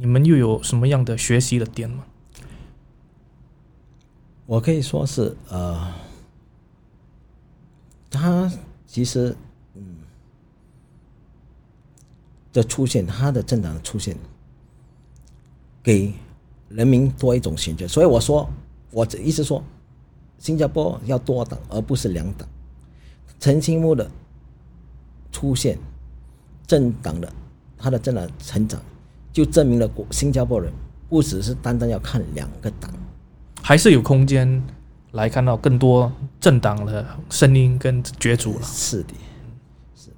[0.00, 2.02] 你们又有什么样的学习的点吗？
[4.46, 5.92] 我可以说是呃，
[8.10, 8.50] 他
[8.86, 9.36] 其实
[9.74, 9.98] 嗯
[12.50, 14.16] 的出现，他的政党的出现，
[15.82, 16.14] 给
[16.70, 17.86] 人民多一种选择。
[17.86, 18.48] 所以我说，
[18.90, 19.62] 我这意思说，
[20.38, 22.48] 新加坡要多党而不是两党。
[23.38, 24.10] 陈清木的
[25.30, 25.78] 出现，
[26.66, 27.30] 政党的
[27.76, 28.82] 他的政党成长，
[29.42, 30.70] 就证明了国新加坡人
[31.08, 32.90] 不只是单单要看两个党，
[33.62, 34.62] 还是有空间
[35.12, 38.62] 来看到更多政党的声音跟角逐了。
[38.62, 39.14] 是的，
[39.96, 40.10] 是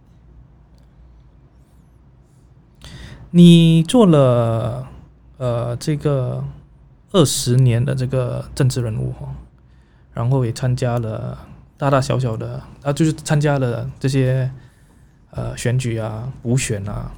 [3.30, 4.88] 你做了
[5.38, 6.42] 呃这个
[7.12, 9.34] 二十年的这个政治人物哈，
[10.12, 11.38] 然后也参加了
[11.76, 14.50] 大大小小的啊，就是参加了这些
[15.30, 17.12] 呃选举啊、补选啊。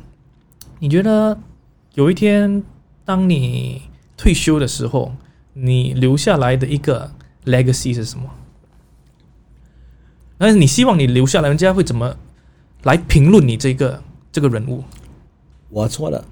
[0.80, 1.38] 你觉得
[1.94, 2.62] 有一天
[3.04, 3.82] 当你
[4.16, 5.14] 退休的时候，
[5.52, 7.12] 你留下来的一个
[7.44, 8.30] legacy 是什么？
[10.36, 12.16] 但是你希望你留下来，人家会怎么
[12.82, 14.02] 来评论你这个
[14.32, 14.82] 这个人物？
[15.68, 16.24] 我错了，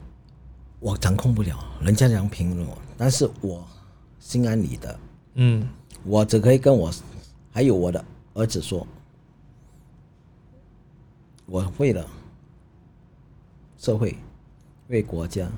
[0.81, 3.65] 我掌控不了，人家怎样评论我，但是我
[4.19, 4.99] 心安理得，
[5.35, 5.69] 嗯
[6.05, 6.93] 我只可以跟我
[7.53, 8.85] 还有我的儿子说，
[11.47, 12.05] 我为了
[13.79, 14.17] 社会，
[14.93, 15.51] 为国家，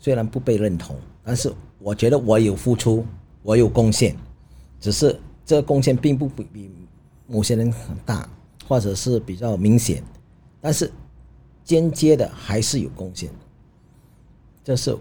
[0.00, 3.06] 虽然不被认同，但是我觉得我有付出，
[3.42, 4.14] 我有贡献，
[4.80, 6.70] 只是这个贡献并不比比
[7.28, 8.28] 某些人很大，
[8.66, 10.02] 或者是比较明显，
[10.60, 10.92] 但是
[11.64, 13.30] 间接的还是有贡献，
[14.64, 14.98] 这是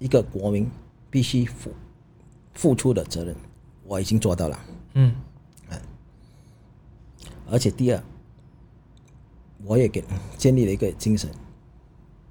[0.00, 0.68] 一个国民
[1.08, 1.70] 必须付
[2.54, 3.34] 付出的责任，
[3.84, 4.60] 我已经做到了。
[4.94, 5.14] 嗯。
[7.50, 8.02] 而且第二，
[9.64, 10.04] 我也给
[10.36, 11.30] 建立了一个精神，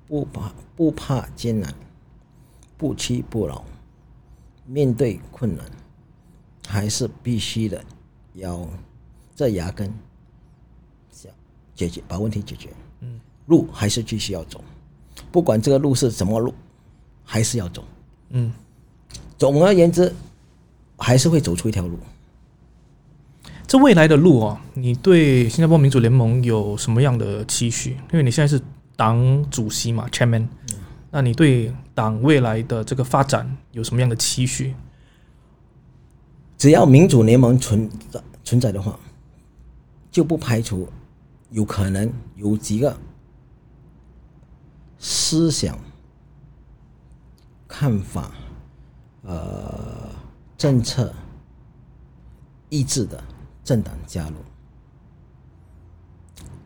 [0.08, 1.74] 不怕不怕艰难，
[2.78, 3.64] 不屈不挠，
[4.66, 5.66] 面对困难，
[6.66, 7.84] 还是必须的，
[8.34, 8.68] 要
[9.36, 9.94] 这牙根，
[11.12, 11.32] 想
[11.76, 12.70] 解决把问题解决。
[13.02, 14.64] 嗯，路还是继续要走，
[15.32, 16.54] 不管这个路是什么路，
[17.24, 17.84] 还是要走。
[18.30, 18.52] 嗯，
[19.38, 20.14] 总而言之，
[20.98, 22.00] 还是会走出一条路。
[23.68, 27.92] 这未来的路哦，你对新加坡民主联盟有什么样的期许？
[28.14, 28.64] 因为你现在是
[28.98, 30.48] 党主席嘛，Chairman，
[31.12, 34.74] 那你对党未来的这个发展有什么样的期许？
[36.58, 39.00] 只要民主联盟存在存在的话，
[40.10, 40.90] 就不排除
[41.52, 42.98] 有可能有几个
[44.98, 45.78] 思想、
[47.68, 48.32] 看法、
[49.22, 50.10] 呃
[50.58, 51.14] 政策
[52.70, 53.24] 意志的
[53.64, 54.36] 政党加入。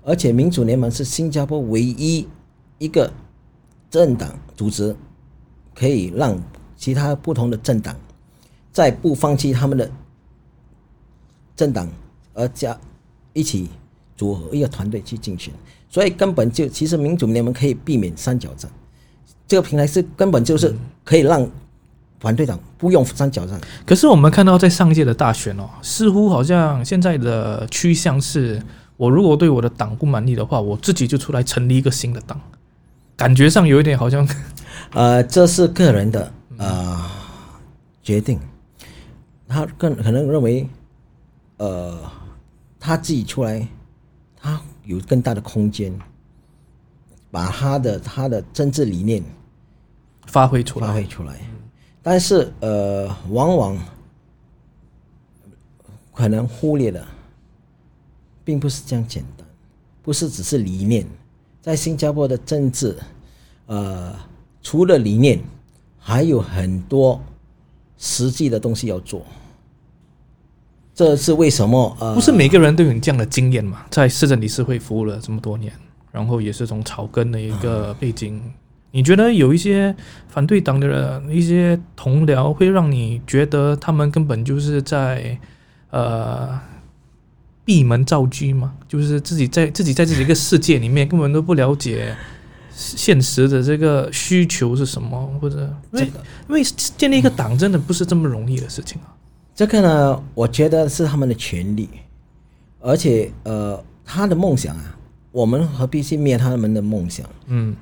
[0.04, 2.28] 而且民主联盟是新加坡唯一
[2.78, 3.12] 一个
[3.90, 4.96] 政党组织，
[5.76, 6.42] 可以让
[6.76, 7.96] 其他不同的政党
[8.72, 9.90] 在不放弃他们的
[11.56, 11.88] 政党
[12.34, 12.76] 而加
[13.34, 13.70] 一起
[14.18, 15.54] 组合一个团队去竞选，
[15.90, 18.72] 所以根本就其实民主联盟可以避免三角战，
[19.48, 20.74] 这个平台是根本就是
[21.04, 21.48] 可以让
[22.20, 23.60] 反对党不用三角战。
[23.86, 28.62] 可是我们看到在上一届的大选哦，似乎好像现在的趋向是，
[29.02, 32.40] 我如果对我的党不满意的话，我自己就出来成立一个新的党，
[33.18, 34.28] 感觉上有一点好像，
[34.94, 37.10] 呃，这是个人的呃
[38.04, 38.40] 决定，
[39.48, 40.70] 他更可能认为，
[41.58, 41.98] 呃，
[42.80, 43.68] 他自己出来，
[44.40, 45.92] 他有更大的空间，
[47.32, 49.24] 把他的他的政治理念
[50.28, 50.86] 发挥出来。
[50.86, 51.40] 发挥出来。
[52.04, 53.76] 但是呃，往往
[56.14, 57.08] 可能忽略了，
[58.44, 59.46] 并不是这样简单，
[60.02, 61.06] 不是只是理念。
[61.62, 62.98] 在新加坡的政治，
[63.68, 64.14] 呃，
[64.64, 65.40] 除了理念，
[66.00, 67.22] 还有很多
[67.98, 69.24] 实际的东西要做。
[70.94, 71.96] 这是为什么？
[72.00, 73.86] 呃，不是每个人都有你这样的经验嘛？
[73.90, 75.72] 在市政理事会服务了这么多年，
[76.12, 78.42] 然后也是从草根的一个背景，
[78.92, 79.96] 你觉得有一些
[80.28, 85.40] 反对党的人一些同僚，会让你觉得他们根本就是在
[85.92, 86.60] 呃
[87.72, 88.74] 闭门造车嘛？
[88.86, 92.14] 就是自己在自己在自己一个世界里面，根本都不了解
[92.76, 96.06] 现实的这个需求是什么，或者因为
[96.50, 96.62] 因为
[96.98, 99.16] 建立一个党真的不是这么容易的事情啊。
[99.56, 101.88] 这个呢，我觉得是他们的权利，
[102.82, 104.98] 而且呃，他的梦想啊，
[105.32, 107.26] 我们何必去灭他们的梦想？
[107.46, 107.74] 嗯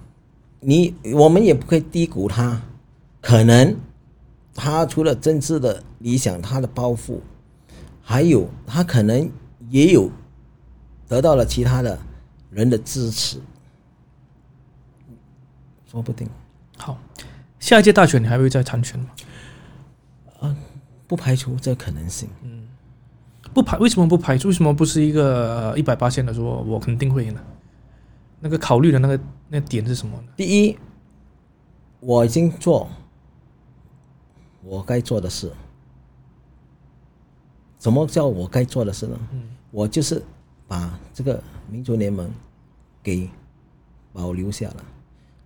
[0.60, 2.62] 你我们也不可以低估他，
[3.22, 3.76] 可能
[4.54, 7.24] 他除了政治的理想，他的抱负，
[8.04, 9.28] 还有他可能
[9.70, 10.12] 也有
[11.08, 12.00] 得到了其他的
[12.52, 13.40] 人的支持，
[15.86, 16.28] 说不定
[16.78, 16.98] 好，
[17.60, 19.10] 下一届大选你还会再参选吗？
[21.08, 22.30] 不排除这可能性。
[22.44, 22.68] 嗯
[23.52, 24.50] 不排为什么不排除？
[24.50, 27.42] 为什么不是一个一百八线的说我肯定会赢呢？
[28.40, 30.28] 那个考虑的那个那个点是什么呢？
[30.38, 30.78] 第一，
[32.00, 32.88] 我已经做
[34.62, 35.52] 我该做的事。
[37.80, 39.20] 什么叫我该做的事呢？
[39.72, 40.24] 我就是
[40.68, 42.32] 把这个民族联盟
[43.04, 43.30] 给
[44.12, 44.84] 保留下来，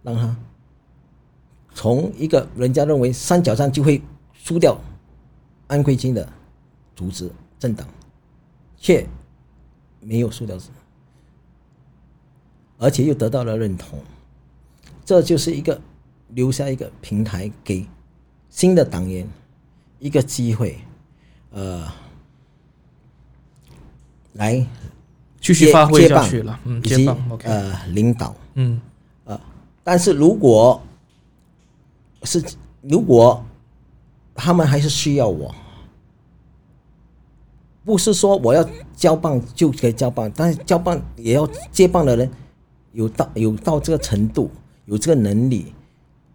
[0.02, 0.36] 让他
[1.74, 4.02] 从一个人家认为三角战就会
[4.32, 4.80] 输掉
[5.68, 6.28] 安徽金的
[6.96, 7.30] 组织
[7.60, 7.86] 政党，
[8.78, 9.06] 却
[10.00, 10.58] 没有输掉，
[12.78, 14.00] 而且又得到了认同，
[15.04, 15.82] 这就是一个
[16.30, 17.86] 留下一个平台给
[18.50, 19.28] 新的党员
[20.00, 20.80] 一个机会，
[21.52, 22.03] 呃。
[24.34, 24.66] 来
[25.40, 28.80] 继续发挥下去了，嗯，以及接棒，OK，呃领导，嗯。
[29.26, 29.40] 呃，
[29.84, 30.82] 但是如果
[32.24, 32.44] 是
[32.82, 33.44] 如果
[34.36, 35.54] 他们还是需要我，
[37.86, 42.30] 不是说我要交棒就可以交棒，但是交棒也要接棒的人
[42.94, 44.50] 有到有到这个程度，
[44.86, 45.74] 有这个能力，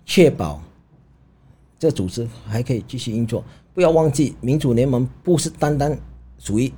[0.04, 0.62] 确保
[1.78, 3.42] 这个组织还可以继续运作。
[3.74, 5.98] 不要忘记，民主联盟不是单单
[6.38, 6.72] 属于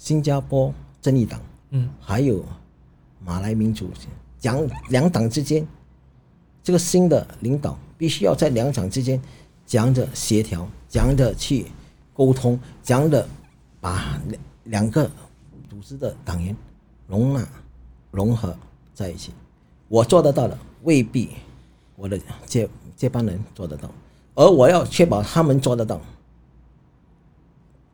[0.00, 0.72] 新加坡
[1.02, 1.38] 正义党，
[1.72, 2.42] 嗯，还有
[3.22, 3.90] 马来民主，
[4.40, 5.64] 两两党之间，
[6.62, 9.20] 这个新的领导必须要在两党之间
[9.66, 11.66] 讲着协调，讲着去
[12.14, 13.28] 沟通，讲着
[13.78, 15.04] 把两两个
[15.68, 16.56] 组织的党员
[17.06, 17.46] 容纳
[18.10, 18.56] 融合
[18.94, 19.34] 在一起。
[19.86, 21.28] 我做得到的，未必
[21.94, 22.66] 我的接
[22.96, 23.90] 接班人做得到，
[24.34, 26.00] 而我要确保他们做得到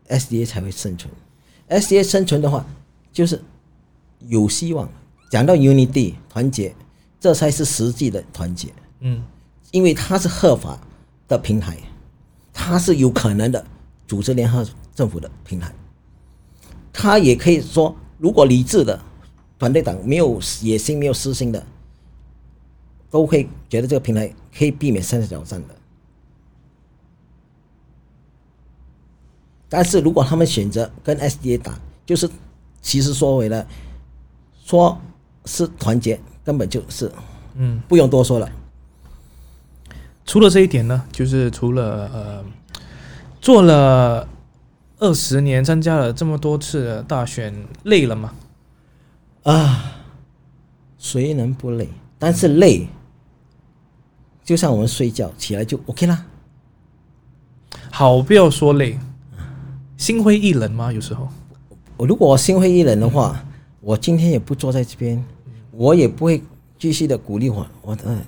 [0.06, 1.12] ，SDA 才会生存。
[1.68, 2.64] SDA 生存的话，
[3.12, 3.42] 就是
[4.28, 4.88] 有希望。
[5.28, 6.74] 讲到 unity 团结，
[7.18, 9.24] 这才是实际的团结，嗯
[9.72, 10.80] 因为它是合法
[11.26, 11.76] 的平台，
[12.52, 13.62] 它是有可能的
[14.06, 14.64] 组织联合
[14.94, 15.72] 政府的平台。
[16.92, 18.98] 它也可以说，如果理智的
[19.58, 21.66] 团队党没有野心、没有私心的，
[23.10, 25.74] 都会觉得这个平台可以避免三角战的。
[29.76, 32.26] 但是如果他们选择跟 SDA 打，就是
[32.80, 33.66] 其实说回来，
[34.64, 34.98] 说
[35.44, 37.12] 是团结，根本就是
[37.56, 37.78] 嗯。
[37.86, 38.50] 不用多说了。
[40.24, 42.44] 除了这一点呢，就是除了呃，
[43.38, 44.26] 做了
[44.98, 48.32] 二十年，参加了这么多次的大选，累了吗？
[49.42, 49.92] 啊，
[50.96, 51.86] 谁能不累？
[52.18, 52.88] 但是累，
[54.42, 56.24] 就像我们睡觉起来就 OK 啦。
[57.90, 58.98] 好，不要说累，
[59.96, 60.92] 心灰意冷吗？
[60.92, 61.28] 有时候，
[61.96, 63.42] 我如果我心灰意冷的话，
[63.80, 65.22] 我今天也不坐在这边，
[65.72, 66.42] 我也不会
[66.78, 68.18] 继续的鼓励我我的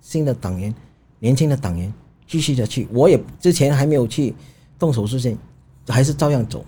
[0.00, 0.72] 新的党员、
[1.18, 1.92] 年轻的党员
[2.26, 2.86] 继续的去。
[2.92, 4.34] 我也之前还没有去
[4.78, 5.36] 动手术前，
[5.88, 6.64] 还是照样走。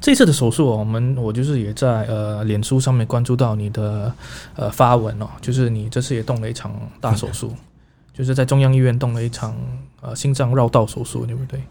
[0.00, 4.12] 这次的手术哦，我们我就是也在呃脸书上面关注到你的
[4.54, 7.52] 呃发文哦，就是你这次也动了一场大手术，
[8.12, 9.56] 就是在中央医院动了一场
[10.00, 11.62] 呃心脏绕道手术，对不对？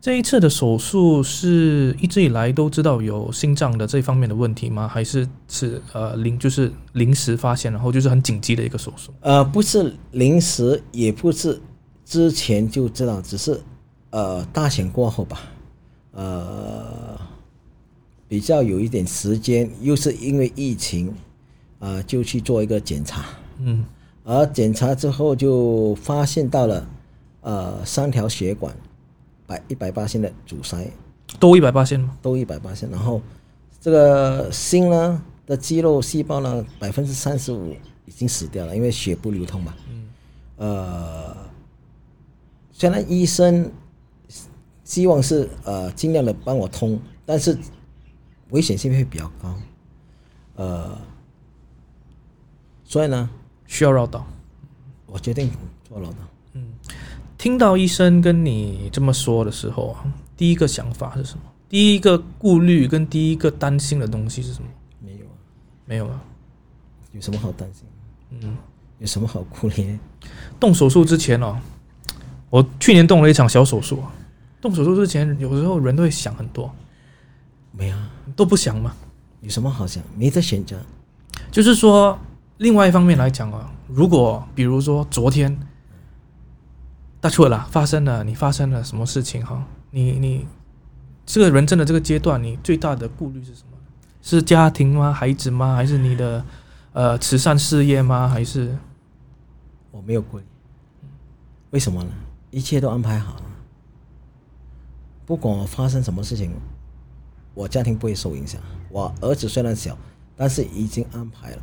[0.00, 4.86] 这一次的手术是一直以来都知道有心脏的这方面的问题吗？
[4.86, 9.12] 还是是呃临就是临时发现，然后就是很紧急的一个手术？
[9.20, 11.60] 呃，不是临时，也不是
[12.04, 13.60] 之前就知道，只是
[14.10, 15.40] 呃大选过后吧，
[16.12, 17.18] 呃
[18.28, 21.12] 比较有一点时间，又是因为疫情，
[21.80, 23.24] 啊、就去做一个检查，
[23.58, 23.84] 嗯
[24.22, 26.86] 而检查之后就发现到了
[27.40, 28.72] 呃三条血管
[29.48, 30.88] 百一百八线的阻塞，
[31.40, 32.16] 都一百八线吗？
[32.20, 33.20] 都一百八线，然后
[33.80, 39.74] 这个心呢的肌肉细胞呢百分之三十五已经死掉了，因为血不流通嘛。
[39.88, 40.08] 嗯。
[40.58, 41.36] 呃，
[42.72, 43.72] 虽然医生
[44.84, 47.56] 希望是呃尽量的帮我通，但是
[48.50, 49.54] 危险性会比较高。
[50.56, 50.98] 呃，
[52.84, 53.30] 所以呢，
[53.66, 54.26] 需要绕道。
[55.06, 55.50] 我决定
[55.88, 56.18] 做老大。
[57.38, 60.04] 听到医生跟你这么说的时候啊，
[60.36, 61.42] 第一个想法是什么？
[61.68, 64.68] 第一个顾虑跟第一个担心的东西是什么？
[65.00, 65.32] 没有啊，
[65.86, 66.20] 没有啊。
[67.12, 67.84] 有什么好担心？
[68.30, 68.56] 嗯，
[68.98, 69.98] 有什么好顾虑呢？
[70.58, 71.56] 动手术之前哦，
[72.50, 74.12] 我去年动了一场小手术啊。
[74.60, 76.68] 动手术之前，有时候人都会想很多，
[77.70, 78.92] 没啊，都不想嘛。
[79.42, 80.02] 有什么好想？
[80.16, 80.76] 没得选择。
[81.52, 82.18] 就是说，
[82.56, 85.56] 另外一方面来讲啊，如果比如说昨天
[87.20, 89.66] 大错了，发生了，你发生了什么事情哈？
[89.90, 90.46] 你你
[91.26, 93.76] 这个人生的这个阶段，你最大的顾虑是什么？
[94.22, 95.12] 是家庭吗？
[95.12, 95.74] 孩子吗？
[95.74, 96.44] 还是你的
[96.92, 98.28] 呃慈善事业吗？
[98.28, 98.76] 还是
[99.90, 100.44] 我没有顾虑，
[101.70, 102.10] 为什么呢？
[102.50, 103.42] 一切都安排好了，
[105.26, 106.52] 不管我发生什么事情，
[107.52, 108.60] 我家庭不会受影响。
[108.90, 109.98] 我儿子虽然小，
[110.36, 111.62] 但是已经安排了，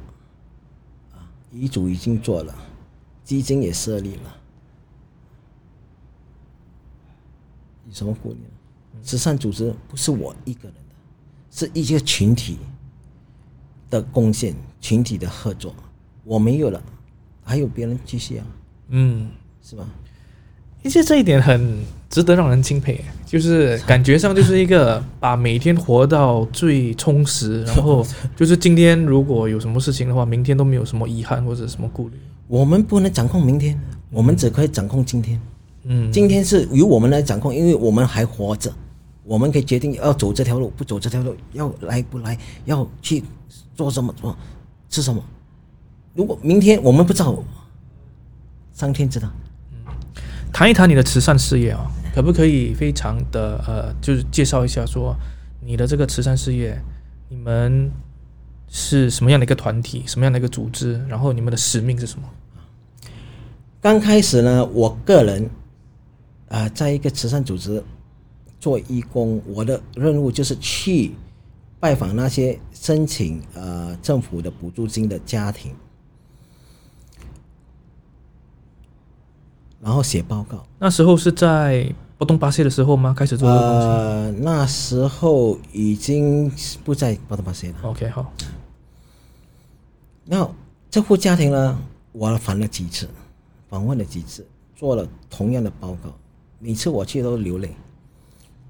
[1.14, 2.54] 啊，遗嘱已经做了，
[3.24, 4.38] 基金也设立了，
[7.88, 9.00] 有什么顾虑呢？
[9.04, 10.96] 慈善组织不是我一个人的，
[11.52, 12.58] 是一些群体
[13.90, 15.76] 的贡献，群体的合作。
[16.24, 16.82] 我没有了，
[17.44, 18.46] 还有别人继续啊，
[18.90, 19.30] 嗯，
[19.62, 19.86] 是吧？
[20.82, 21.80] 其实这一点很
[22.10, 28.06] 值得让人钦佩，就是感觉上就是一个把每天活到最充实， 然后
[28.36, 32.18] 就是今天如果有什么事情的话，明天都没有什么遗憾或者什么顾虑。
[32.48, 33.80] 我们不能掌控明天，
[34.12, 35.42] 我们只可以掌控今天。
[35.88, 38.74] 嗯，今天是由我们来掌控，因为我们还活着，
[39.24, 43.24] 我们可以决定要走这条路，不走这条路，要来不来，要去
[43.76, 44.36] 做什么做，
[44.90, 45.24] 吃什么。
[46.16, 47.38] 如果明天我们不知道，
[48.74, 49.32] 上天知道。
[49.72, 49.94] 嗯
[50.52, 51.86] 谈一谈你的慈善事业啊，
[52.16, 55.14] 可不可以非常的呃，就是介绍一下说
[55.60, 56.82] 你的这个慈善事业，
[57.28, 57.92] 你们
[58.70, 62.30] 是什么样的一个团体，什么样的一个组织，然后你们的使命是什么？
[63.82, 65.50] 刚开始呢，我个人
[66.48, 67.84] 啊、在一个慈善组织
[68.60, 71.12] 做义工，我的任务就是去
[71.80, 75.74] 拜访那些申请呃政府的补助金的家庭，
[79.82, 80.66] 然后写报告。
[80.80, 83.14] 那时候是在波东巴西的时候吗？
[83.14, 86.50] 开始做这个东西、呃，那时候已经
[86.84, 87.76] 不在巴东巴西了。
[87.84, 88.32] OK，好，
[90.24, 90.50] 那
[90.90, 91.78] 这户家庭呢，
[92.14, 93.10] 我访了几次，
[93.68, 96.10] 访问了几次，做了同样的报告，
[96.66, 97.70] 每次我去都流泪。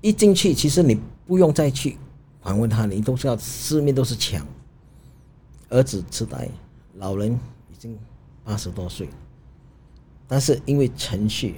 [0.02, 1.98] 一进去，其实你不用再去
[2.42, 4.46] 访问他，你都知道四面都是墙。
[5.70, 6.50] 儿子痴呆，
[6.96, 7.32] 老人
[7.72, 7.98] 已经
[8.44, 9.08] 八十多岁，
[10.28, 11.56] 但是因为程序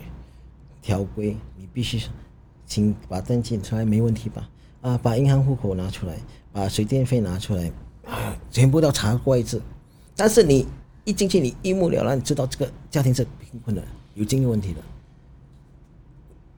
[0.80, 2.00] 条规，你必须
[2.68, 4.48] 请把登记出来，没问题吧？
[4.82, 6.20] 啊，把银行户口拿出来，
[6.52, 7.72] 把水电费拿出来，
[8.06, 9.60] 啊，全部都查过一次。
[10.16, 10.68] 但是你
[11.04, 13.84] 一进去，你一目了然，知道这个家庭是贫困的，
[14.14, 14.82] 有经济问题的。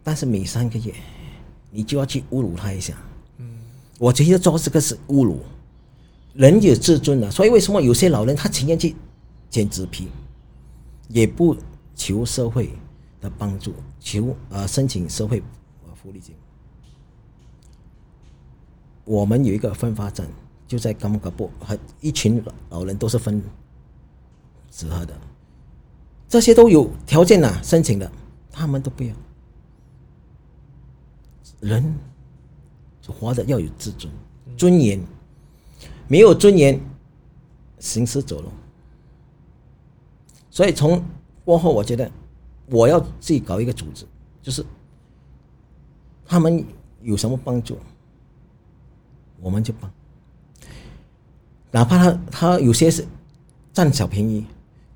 [0.10, 0.92] 但是每三个月，
[1.70, 2.96] 你就要去侮辱他一下。
[3.38, 3.48] 嗯，
[4.00, 5.40] 我觉得做这个是侮辱。
[6.34, 8.96] 人有自尊的，所以为什么有些老人他情愿去
[9.52, 10.08] 捡纸皮，
[11.10, 11.56] 也不
[11.96, 12.72] 求社会
[13.22, 15.44] 的帮助，求呃申请社会
[15.86, 16.34] 呃福利金。
[19.06, 20.28] 我们有一个分发站，
[20.68, 23.40] 就在甘木嘎布，和一群老人都是分
[24.72, 25.14] 纸盒的，
[26.28, 28.12] 这些都有条件呐、申请的，
[28.52, 29.14] 他们都不要。
[31.60, 31.96] 人
[33.08, 34.12] 活着要有自尊、
[34.56, 35.02] 尊严，
[36.08, 36.80] 没有尊严，
[37.80, 38.52] 行尸走肉。
[40.52, 41.04] 所以从
[41.44, 42.12] 过后，我觉得
[42.68, 44.06] 我要自己搞一个组织，
[44.42, 44.64] 就是
[46.26, 46.64] 他们
[47.02, 47.78] 有什么帮助，
[49.42, 49.92] 我们就帮，
[51.72, 53.08] 哪怕他他有些是
[53.74, 54.46] 占小便宜，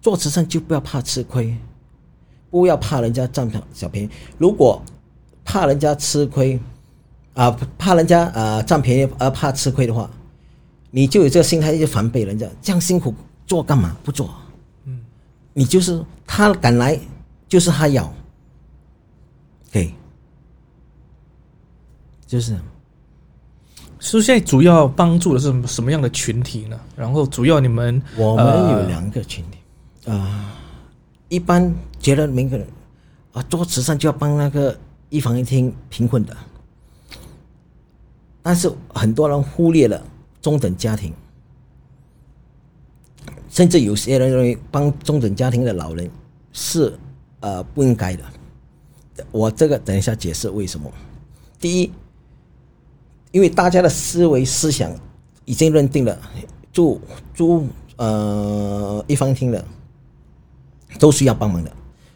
[0.02, 1.57] 做慈善就不要怕吃亏，
[2.52, 4.10] 不要怕人家占小便宜。
[4.38, 4.81] 如果
[5.44, 6.60] 怕人家吃亏，
[7.34, 10.10] 啊、怕人家啊、占便宜而怕吃亏的话，
[10.91, 13.14] 你就有这个心态，就防备人家这样辛苦
[13.45, 13.95] 做干嘛？
[14.03, 14.30] 不做？
[14.86, 14.99] 嗯，
[15.53, 16.99] 你就是他敢来，
[17.48, 18.11] 就是他要，
[19.72, 19.94] 给，
[22.28, 22.52] 就是。
[22.52, 22.64] 这样
[24.06, 26.78] 是现在主要帮助的是什么样的群体呢？
[26.94, 30.11] 然后主要你们我们呃有两个群体。
[30.11, 30.53] 啊、
[31.30, 32.68] 一般觉得每个人
[33.32, 34.78] 啊做慈善就要帮那个
[35.14, 36.35] 一房一厅贫困的，
[38.41, 40.03] 但是很多人忽略了
[40.41, 41.14] 中等家庭，
[43.48, 46.10] 甚至有些人认为帮中等家庭的老人
[46.52, 46.98] 是
[47.41, 48.23] 呃不应该的。
[49.31, 50.91] 我这个等一下解释为什么。
[51.60, 51.91] 第一，
[53.31, 54.91] 因为大家的思维思想
[55.45, 56.19] 已经认定了
[56.72, 56.99] 住
[57.35, 57.68] 住
[57.98, 59.64] 呃一房厅的
[60.98, 61.72] 都需要帮忙的，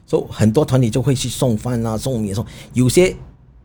[0.07, 2.43] 所以很多团体就会去送饭啊、送米送，
[2.73, 3.15] 有些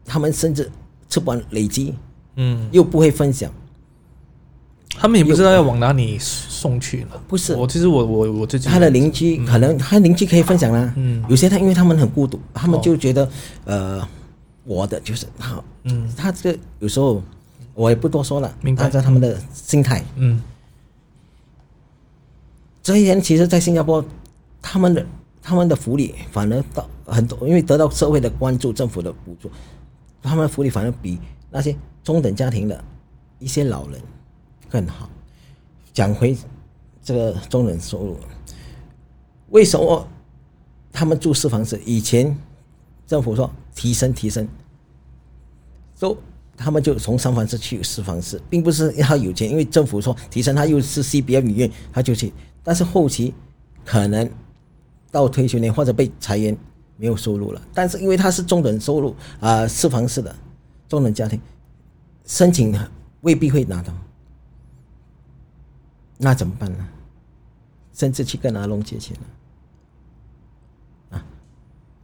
[0.04, 0.70] 他们甚至
[1.08, 1.94] 吃不完累积，
[2.34, 3.50] 嗯，又不会分享。
[4.94, 7.22] 他们也不知道要往哪里送去了。
[7.26, 7.54] 不是。
[7.54, 11.24] 我其实我我我自己他的邻居可能他邻居可以分享啦，嗯。
[11.28, 12.82] 有些他因为他们很孤独，他们哦。
[12.82, 13.30] 就觉得、
[13.64, 14.06] 呃
[14.64, 16.12] 我的就是好，嗯。
[16.16, 17.22] 他这个有时候
[17.72, 18.90] 我也不多说了，明白。
[18.90, 20.04] 他们的心态。
[20.16, 20.42] 嗯。
[22.82, 24.04] 这些人其实，在新加坡，
[24.60, 25.06] 他们的
[25.42, 29.50] 他们的福利反而到很多，因为得到社会的关注、政府的补助，
[30.22, 31.18] 他们福利反而比
[31.50, 32.84] 那些中等家庭的
[33.40, 34.00] 一些老人
[34.70, 35.10] 更好。
[35.92, 36.34] 讲回
[37.02, 38.16] 这个中等收入，
[39.50, 40.08] 为什么
[40.92, 41.78] 他们住四房室？
[41.84, 42.34] 以前
[43.06, 44.46] 政府说提升提升，
[45.98, 46.16] 都
[46.56, 52.32] 他们就从三房室去四房室，并不是要有钱，因为政府说提升，他又是 CBF 里面他就去，
[52.62, 53.34] 但是后期
[53.84, 54.30] 可能
[55.12, 56.58] 到退休年或者被裁员，
[56.96, 57.62] 没有收入了。
[57.72, 60.34] 但是因为他是中等收入啊，四房式的
[60.88, 61.40] 中等家庭，
[62.24, 62.76] 申请
[63.20, 63.92] 未必会拿到，
[66.18, 66.88] 那怎么办呢？
[67.92, 69.14] 甚至去跟阿龙借钱
[71.10, 71.24] 了，啊，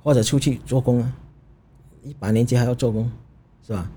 [0.02, 1.16] 或者出去做工啊，
[2.04, 3.10] 一把年纪还要做工，
[3.66, 3.90] 是吧？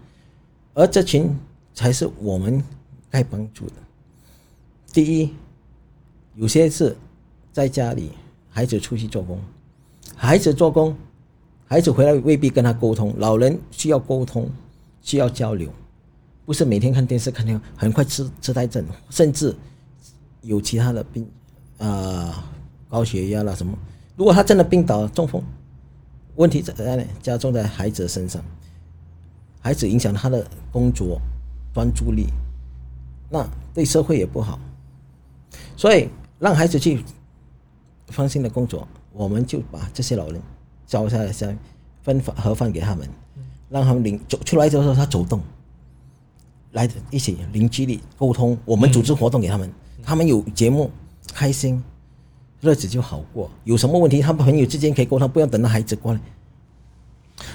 [0.73, 1.38] 而这群
[1.73, 2.63] 才是我们
[3.09, 3.73] 该帮助的。
[4.93, 5.35] 第一，
[6.35, 6.95] 有些是
[7.51, 8.13] 在家里，
[8.53, 9.40] 孩子出去做工，
[10.15, 10.95] 孩子做工，
[11.65, 14.49] 孩子回来未必跟他沟通，老人需要沟通，
[15.02, 15.72] 需要交流，
[16.45, 19.56] 不是每天看电视看电视，很快痴痴呆症，甚至
[20.41, 21.26] 有其他的病，
[21.78, 22.44] 啊，
[22.90, 23.73] 高血压啦什么。
[24.18, 25.41] 如果他真的病倒中风，
[26.36, 27.06] 问题在哪里？
[27.22, 28.44] 加重在孩子身上，
[29.61, 31.22] 孩子影响他的工作
[31.73, 32.28] 专注力，
[33.30, 34.60] 那对社会也不好。
[35.78, 37.03] 所以让孩子去
[38.11, 40.41] 放心的工作，我们就把这些老人
[40.85, 41.57] 招下来，先
[42.03, 43.07] 分发盒饭给他们，
[43.69, 45.41] 让他们领走出来之后，他走动，
[46.73, 48.57] 来一起凝聚力沟通。
[48.65, 49.71] 我们组织活动给他们，
[50.03, 50.91] 他们有节目，
[51.33, 51.81] 开心，
[52.59, 53.49] 日子就好过。
[53.63, 56.19] 有什么问题，他们朋友之间可以沟通，不要等到孩子过来。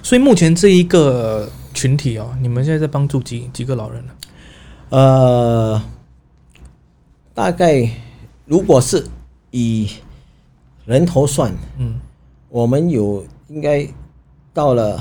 [0.03, 4.13] 所以目前这一个群体哦，你们现在在帮助几几个老人呢？
[4.89, 5.83] 呃，
[7.35, 7.89] 大概
[8.47, 9.07] 如果是
[9.51, 9.91] 以
[10.87, 12.01] 人头算，嗯，
[12.49, 13.87] 我们有应该
[14.55, 14.99] 到了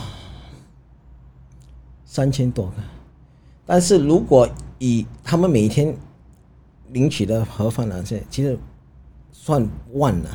[2.04, 2.74] 三千多个，
[3.66, 4.50] 但是如果
[4.80, 5.96] 以他们每天
[6.90, 8.58] 领取的盒饭来说，其实
[9.32, 10.30] 算万了，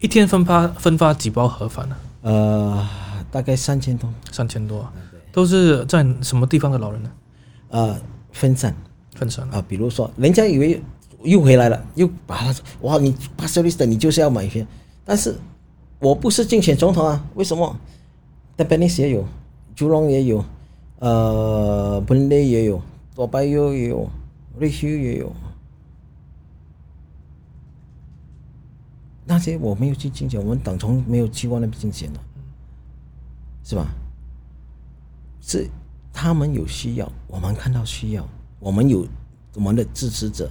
[0.00, 1.96] 一天分发分发几包盒饭呢？
[2.22, 2.88] 呃，
[3.30, 4.92] 大概三千多，三千多啊，
[5.32, 7.10] 都是在什么地方的老人呢？
[7.68, 8.00] 呃，
[8.32, 8.74] 分散。
[9.14, 10.80] 分散啊，比如说人家以为
[11.24, 14.64] 又回来了，又把他说哇，你 p a s s l i s t 你就是要买一片，
[15.08, 15.34] 但是
[16.00, 17.74] 我不是竞选总统啊，为什么
[18.58, 19.24] t e b a n e s 也有，
[19.74, 20.44] 朱龙也有，
[20.98, 22.82] 呃，本雷也有，
[23.14, 24.06] 多拜优也有，
[24.58, 25.32] 瑞修也有，
[29.24, 32.20] 那些我没有去竞选，我们党从没有去过那边竞选的，
[33.64, 33.86] 是吧？
[35.40, 35.66] 是
[36.12, 38.28] 他们有需要，我们看到需要，
[38.60, 39.08] 我们有
[39.54, 40.50] 我们的支持者，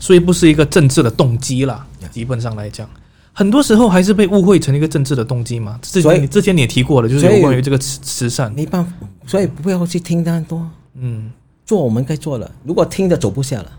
[0.00, 1.86] 所以不是一个政治的动机啦。
[2.10, 2.90] 基本上来讲，
[3.32, 5.78] 很多时候还是被误会成一个政治的动机嘛。
[5.82, 8.92] 之前你之前你也提过了，就是有关于这个慈慈善，没办法，
[9.26, 11.32] 所以不要去听太多，嗯。
[11.66, 12.50] 做我们该做的。
[12.64, 13.70] 如果听着走不下了，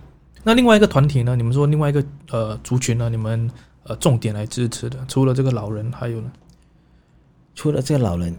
[0.44, 1.36] 那另外一个团体呢？
[1.36, 3.10] 你们说另外一个呃族群呢？
[3.10, 3.52] 你们
[3.84, 6.32] 呃重点来支持的，除了这个老人，还有呢？
[7.54, 8.34] 除了这个老人，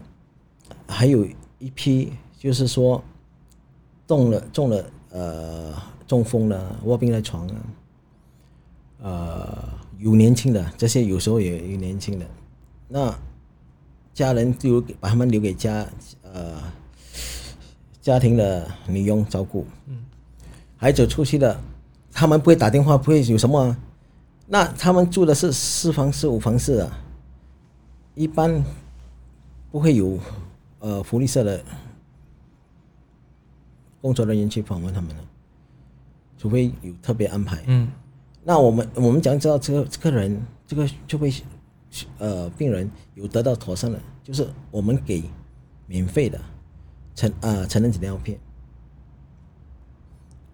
[0.87, 1.23] 还有
[1.59, 3.03] 一批就是说
[4.07, 5.71] 中了中了呃
[6.07, 7.53] 中风了，卧病在床了，
[9.03, 9.63] 呃
[10.03, 12.25] 有年轻的，这些有时候也有年轻的，
[12.89, 13.17] 那
[14.13, 15.87] 家人就把他们留给家
[16.23, 16.61] 呃
[18.01, 20.03] 家庭的女佣照顾，嗯，
[20.75, 21.57] 孩子出去了，
[22.11, 23.77] 他们不会打电话，不会有什么，
[24.45, 26.99] 那他们住的是四房四、五房式啊，
[28.13, 28.61] 一般
[29.71, 30.19] 不会有
[30.79, 31.63] 呃福利社的
[34.01, 35.23] 工作人员去访问他们的，
[36.37, 37.63] 除非有特别安排。
[37.67, 37.87] 嗯，
[38.43, 41.33] 那我们我们讲知道这个这个人这个就会
[42.17, 45.23] 呃病人有得到妥善的，就是我们给
[45.87, 46.39] 免费的
[47.15, 48.37] 成啊成人纸尿片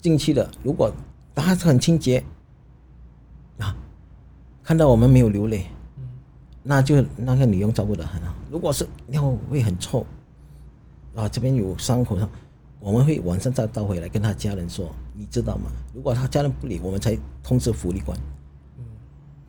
[0.01, 0.93] 进去的，如果
[1.33, 2.23] 他很清洁
[3.57, 3.75] 啊，
[4.63, 5.65] 看到我们没有流泪，
[6.61, 8.35] 那就那个女佣照顾的很好。
[8.51, 10.05] 如果是尿味很臭
[11.15, 12.29] 啊，这边有伤口上，
[12.79, 15.69] 我们会晚上再倒回来跟他家人说，你知道吗？
[15.93, 18.17] 如果他家人不理，我们才通知福利官。
[18.77, 18.85] 嗯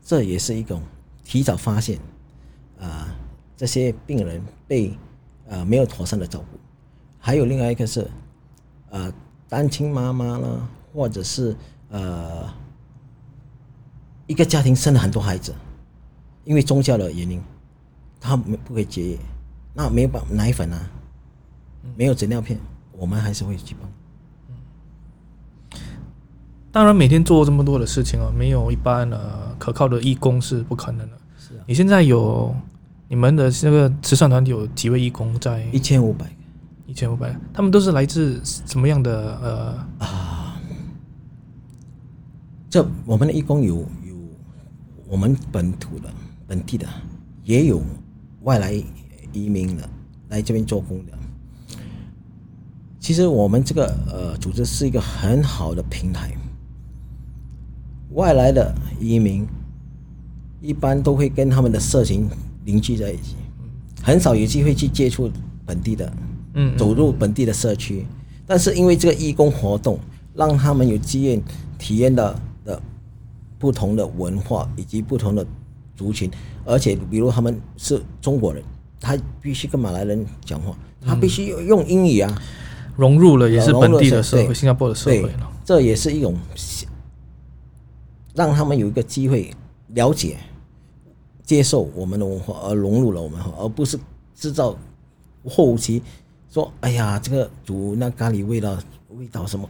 [0.02, 0.82] 这也是一种
[1.22, 1.96] 提早发现
[2.80, 3.14] 啊，
[3.56, 4.92] 这些病人被
[5.46, 6.58] 呃没有妥善的照顾。
[7.20, 8.10] 还有另外一个是
[8.88, 9.12] 呃
[9.48, 11.56] 单亲妈妈呢，或者是
[11.90, 12.52] 呃
[14.26, 15.54] 一个家庭生了很多孩子，
[16.42, 17.40] 因为宗教的原因，
[18.18, 19.18] 他没不可以节约，
[19.72, 20.90] 那没有办奶粉啊，
[21.94, 22.58] 没有纸尿片，
[22.90, 23.88] 我们还是会去帮。
[26.72, 31.16] 当然每天做这么多的事情啊，没有一般呃可靠的义工是不可能的。
[31.38, 32.54] 是啊，你现在有
[33.08, 35.64] 你们的这个慈善团体有几位义工在？
[35.72, 36.32] 一千五百个。
[36.86, 40.60] 一千五百，他们都是来自什么样的呃啊？
[42.68, 44.16] 这我们的义工有有
[45.06, 46.12] 我们本土的
[46.48, 46.88] 本地的，
[47.44, 47.80] 也有
[48.42, 48.72] 外来
[49.32, 49.88] 移民的
[50.30, 51.12] 来这边做工的。
[52.98, 56.36] 其实我们这个呃组织是一个很好的平台，
[58.12, 59.46] 外来的移民
[60.60, 62.28] 一般都会跟他们的社群
[62.64, 63.36] 凝聚在一起，
[64.02, 65.30] 很少有机会去接触
[65.64, 66.12] 本地的，
[66.54, 68.04] 嗯，走入本地的社区。
[68.46, 69.98] 但是因为这个义工活动，
[70.34, 71.40] 让他们有机验
[71.78, 72.34] 体验到
[72.64, 72.82] 的
[73.58, 75.46] 不同的文化以及不同的
[75.94, 76.30] 族群，
[76.64, 78.62] 而且比如他们是中国人，
[78.98, 82.42] 他必须跟马来人讲话，他必须用英语啊，
[82.96, 86.36] 融入了也是本地的社会，新加坡的社会了。，这也是一种
[88.40, 89.54] 让他们有一个机会
[89.88, 90.38] 了解、
[91.44, 94.00] 接受我们的文化，而融入了我们，而不是
[94.34, 94.74] 制造
[95.46, 96.02] 后期
[96.50, 98.78] 说：“哎呀，这个煮那咖喱味道
[99.10, 99.68] 味道什么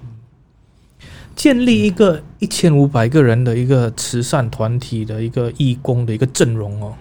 [1.35, 6.95] 建立一个一千五百个人的一个慈善团体的一个义工的一个阵容哦，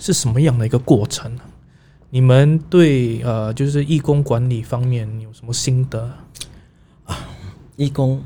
[0.00, 1.42] 是什么样的一个过程呢？
[2.10, 6.12] 你们对呃，就是义工管理方面有什么心得
[7.04, 7.16] 啊？
[7.76, 8.20] 义工。”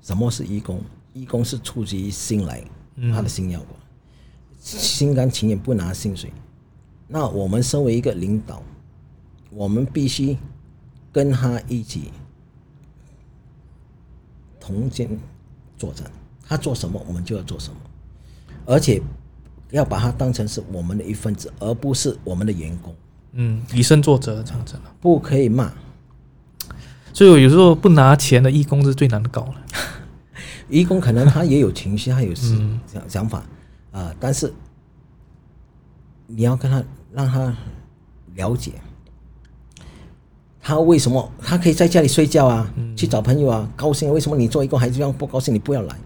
[0.00, 0.80] 什么是义工？
[1.18, 2.62] 义工是出自于心来，
[3.12, 3.76] 他的心要过，
[4.60, 6.32] 心甘情愿不拿薪水。
[7.08, 8.62] 那我们身为一个领导，
[9.50, 10.36] 我们必须
[11.10, 12.12] 跟他一起
[14.60, 15.18] 同肩
[15.76, 16.08] 作战。
[16.46, 17.76] 他做什么，我们就要做什么，
[18.64, 19.02] 而且
[19.70, 22.94] 要把他当成是我们的一份子，而不是我们的员工。
[23.32, 24.82] 嗯，以身作则这样子了。
[25.00, 25.72] 不可以骂
[27.12, 29.54] 所以我有时候不拿钱的义工是最难搞的。
[30.68, 33.42] 义工，可能他也有情绪，他有思想想法
[33.92, 34.52] 啊，但是
[36.26, 36.82] 你要跟他
[37.12, 37.56] 让他
[38.34, 38.72] 了解，
[40.60, 44.12] 他为什么他可以在家里睡觉啊，去找朋友啊，高兴。
[44.12, 45.54] 为什么你做一个孩子这样不高兴？
[45.54, 45.96] 你不要来，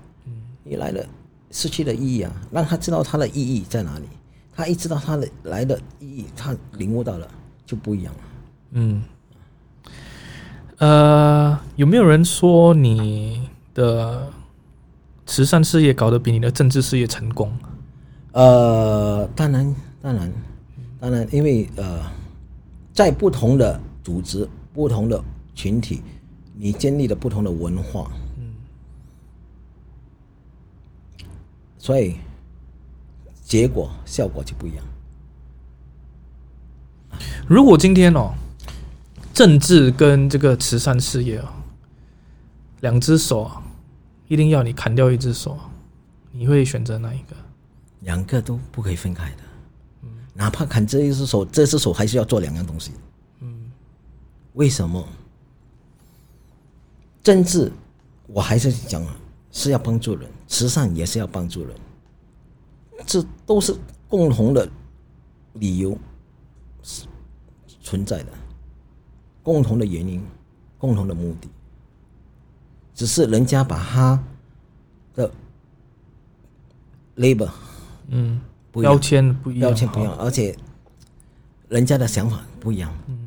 [0.63, 1.05] 你来了
[1.51, 2.33] 失去了意义啊。
[2.51, 4.05] 让他知道他的意义在哪里。
[4.55, 7.27] 他一知道他的来的意义，他领悟到了
[7.65, 8.21] 就不一样了。
[8.73, 9.03] 嗯，
[10.79, 14.31] 呃，有没有人说你的
[15.27, 17.53] 慈善事业搞得比你的政治事业成功？
[18.33, 20.33] 呃，当然，当然，
[20.99, 22.03] 当然，因为呃，
[22.93, 25.23] 在不同的组织、不同的
[25.55, 26.03] 群体，
[26.55, 28.55] 你建立了不同的文化，嗯，
[31.79, 32.17] 所以
[33.45, 34.85] 结果效果就不一样。
[37.47, 38.33] 如果今天哦，
[39.35, 41.49] 政治跟这个慈善事业哦，
[42.81, 43.62] 两只手啊，
[44.33, 45.59] 一定要你砍掉一只手，
[46.31, 47.37] 你会选择哪一个？
[48.01, 49.43] 两个都不可以分开的，
[50.05, 52.93] 嗯哪怕砍这一只手，这只手还是要做两样东西。
[53.41, 53.71] 嗯，
[54.55, 55.07] 为什么？
[57.23, 57.71] 政治，
[58.27, 59.07] 我还是讲
[59.51, 61.77] 是要帮助人，慈善也是要帮助人，
[63.05, 63.77] 这都是
[64.09, 64.67] 共同的
[65.53, 65.95] 理由
[66.83, 67.05] 是
[67.83, 68.33] 存在的，
[69.43, 70.25] 共同的原因，
[70.79, 71.51] 共同的目的，
[72.95, 74.23] 只是人家把他
[75.15, 75.31] 的
[77.17, 77.49] label，
[78.09, 78.41] 嗯，
[78.73, 80.57] 标签不一样，标签不一样，而且
[81.69, 82.93] 人家的想法不一样。
[83.09, 83.19] 嗯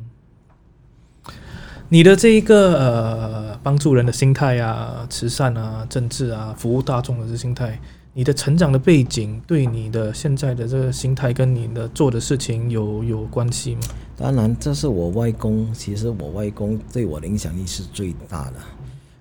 [1.88, 7.80] 你的这一个呃帮助人的心态啊，慈善啊，政治啊，服务大众的这心态，
[8.12, 13.82] 你的成长的背景对你的现在的这个心态跟你的做的事情有有关系吗？
[14.16, 15.72] 当然，这是我外公。
[15.72, 18.54] 其实我外公对我的影响力是最大的。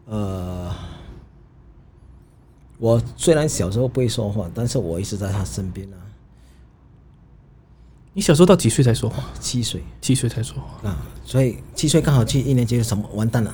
[0.06, 0.74] 呃，
[2.78, 5.98] 我虽然小时候不会说话，但是我一直在他身边啊。
[8.14, 9.24] 你小时候到几岁才说话？
[9.40, 10.90] 七岁七岁才说话。
[10.90, 13.54] 啊，所以七岁刚好去一年级，什么完蛋了？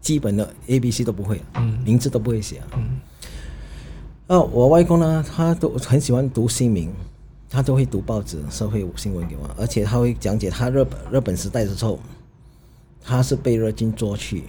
[0.00, 1.42] 基本的 A、B、C 都不会，
[1.84, 2.66] 名字都不会写啊。
[4.28, 6.88] 哦，我外公呢，他都很喜欢读新闻，
[7.50, 11.98] 他都会读报纸、社会新闻给我，而且他会讲解他日本日本时代的时候，
[13.02, 14.44] 他是被日军捉去，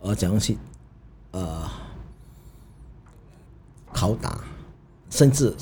[0.00, 0.56] 而怎样去
[1.32, 1.70] 呃
[3.92, 4.42] 拷打，
[5.10, 5.54] 甚至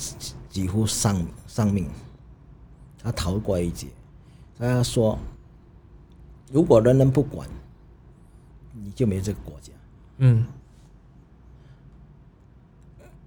[0.49, 1.89] 几乎丧丧命，
[3.01, 3.87] 他逃过一劫。
[4.57, 5.17] 他说，
[6.51, 7.47] 如果人人不管，
[8.73, 9.71] 你就没这个国家。
[10.17, 10.45] 嗯，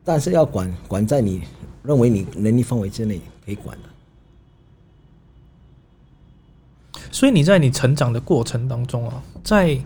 [0.05, 1.43] 但是要管，管在你
[1.83, 3.89] 认为你能力范围之内可以管的。
[7.11, 9.79] 所以你在你成长的过程当中啊，在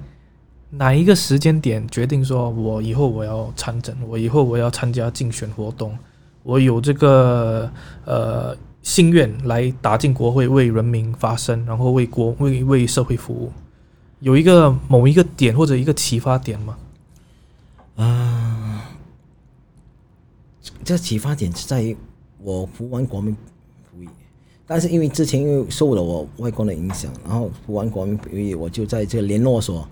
[0.71, 5.97] 哪一个时间点决定说，我以后我要参政，我以后我要参加竞选活动，
[6.43, 7.71] 我有这个
[8.05, 13.53] 呃心愿来打进国会，为人民发声，然后为国为为社会服务，
[14.21, 16.77] 有一个某一个点或者一个启发点吗？
[17.97, 18.91] 啊
[20.85, 21.97] 这启发点是在于
[22.39, 23.35] 我服完国民
[23.91, 24.09] 服役，
[24.67, 29.89] 但是因为之前因为受了我外公的影响，然后服完国民服役，我就在这个联络所，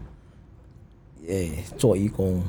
[1.29, 2.43] 诶做义工，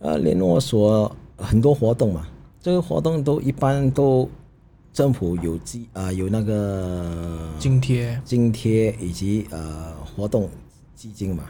[0.00, 2.26] 啊联络所很多活动嘛，
[2.60, 4.28] 这个活动都一般都
[4.92, 10.48] 政府有基啊、有那个津贴，津贴以及呃活动
[10.94, 11.44] 基金嘛，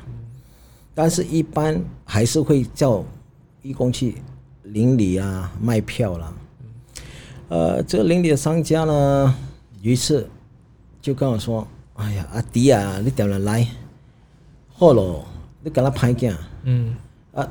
[0.94, 3.04] 但是一般还是会叫
[3.62, 4.16] 义工去
[4.62, 6.32] 邻里啊卖票啦。
[7.48, 9.34] 呃，这个邻里的商家呢，
[9.82, 10.26] 有一次
[11.02, 11.66] 就跟我说
[11.96, 13.66] ：“哎呀，阿迪啊，你点人来，
[14.72, 15.26] 好咯，
[15.62, 16.96] 你给他拍价嗯
[17.32, 17.48] 啊，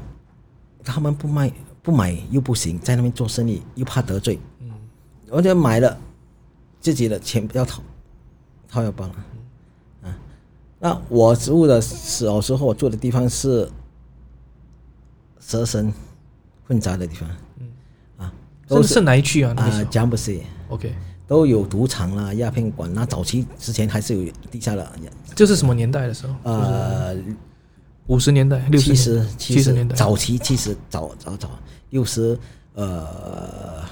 [0.83, 1.51] 他们不卖
[1.81, 4.69] 不买又不行，在那边做生意又怕得罪，嗯
[5.29, 5.97] 我就买了，
[6.79, 7.81] 自己的钱不要掏，
[8.67, 9.15] 掏腰包了。
[10.03, 10.17] 啊，
[10.79, 13.69] 那我住的小时候我住的地方是
[15.39, 15.91] 蛇神
[16.67, 17.29] 混杂的地方，
[17.59, 17.67] 嗯
[18.17, 18.33] 啊，
[18.67, 19.53] 都是是是哪一区啊？
[19.57, 20.39] 啊，江不是
[20.69, 20.93] OK，
[21.25, 22.93] 都有赌场啦、鸦片馆。
[22.93, 24.91] 那早期之前还是有地下的，
[25.33, 26.35] 这是什么年代的时候？
[26.43, 27.15] 呃，
[28.07, 31.49] 五十年代、六七十十七十年代，早期七十早早早
[31.91, 32.37] 六十
[32.73, 33.83] 呃，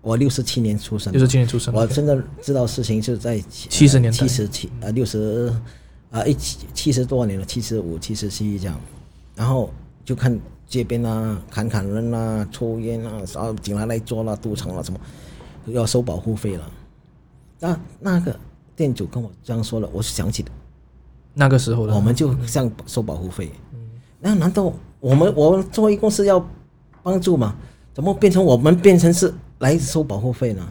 [0.00, 1.74] 我六十七年出生的，六十七年出生。
[1.74, 5.52] 我真的知道事情是在七十年代七十七呃六十
[6.10, 8.80] 啊一七七十多年了，七十五、七十七这样，
[9.34, 9.70] 然后
[10.04, 15.00] 就看街边啊砍砍人啊、抽烟啊，然后警察来抓了、赌场了什么，
[15.66, 16.70] 要收保护费了。
[17.58, 18.38] 那那个
[18.74, 20.50] 店主跟我这样说了，我是想起的，
[21.34, 23.50] 那个时候的我们就像收保护费。
[24.18, 26.44] 那难道我们我们作为公司要
[27.02, 27.56] 帮助吗？
[27.94, 30.66] 怎么变成我们变成是来收保护费呢？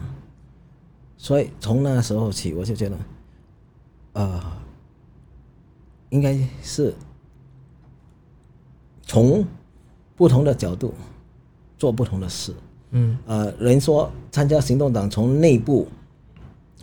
[1.16, 2.96] 所以从那时候起，我就觉得，
[4.14, 4.40] 呃，
[6.08, 6.94] 应该是
[9.02, 9.44] 从
[10.16, 10.94] 不同的角度
[11.76, 12.54] 做不同的事。
[12.92, 15.86] 嗯呃，人说参加行动党从内部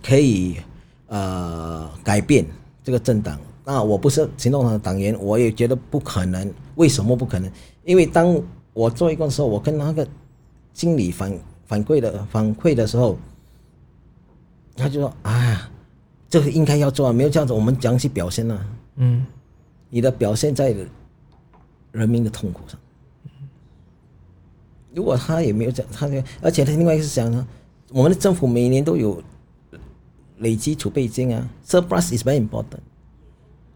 [0.03, 0.57] 可以
[1.07, 2.45] 呃改变
[2.83, 3.39] 这个政党。
[3.67, 6.53] 那我不是行动党的党员，我也觉得不可能。
[6.75, 7.51] 为什么不可能？
[7.83, 8.41] 因为当
[8.71, 10.07] 我做义工的时候，我跟那个
[10.71, 13.17] 经理反反馈的反馈的时候，
[14.73, 15.69] 他就说：“啊，
[16.29, 18.57] 这个应该要做啊，没有这样子，我们怎样去表现呢、
[18.95, 19.25] 嗯
[19.89, 20.73] 你的表现在
[21.91, 22.79] 人民的痛苦上。
[24.93, 27.45] 如果他也没有讲，他就而且他另外一个是讲呢，
[27.91, 29.21] 我们的政府每年都有
[30.37, 32.79] 累积储备金啊，surplus is very important，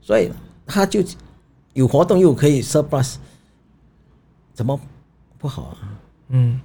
[0.01, 0.31] 所以
[0.65, 1.03] 他就
[1.73, 3.15] 有活动又可以 surplus，
[4.53, 4.79] 怎么
[5.37, 5.77] 不好啊？
[6.29, 6.59] 嗯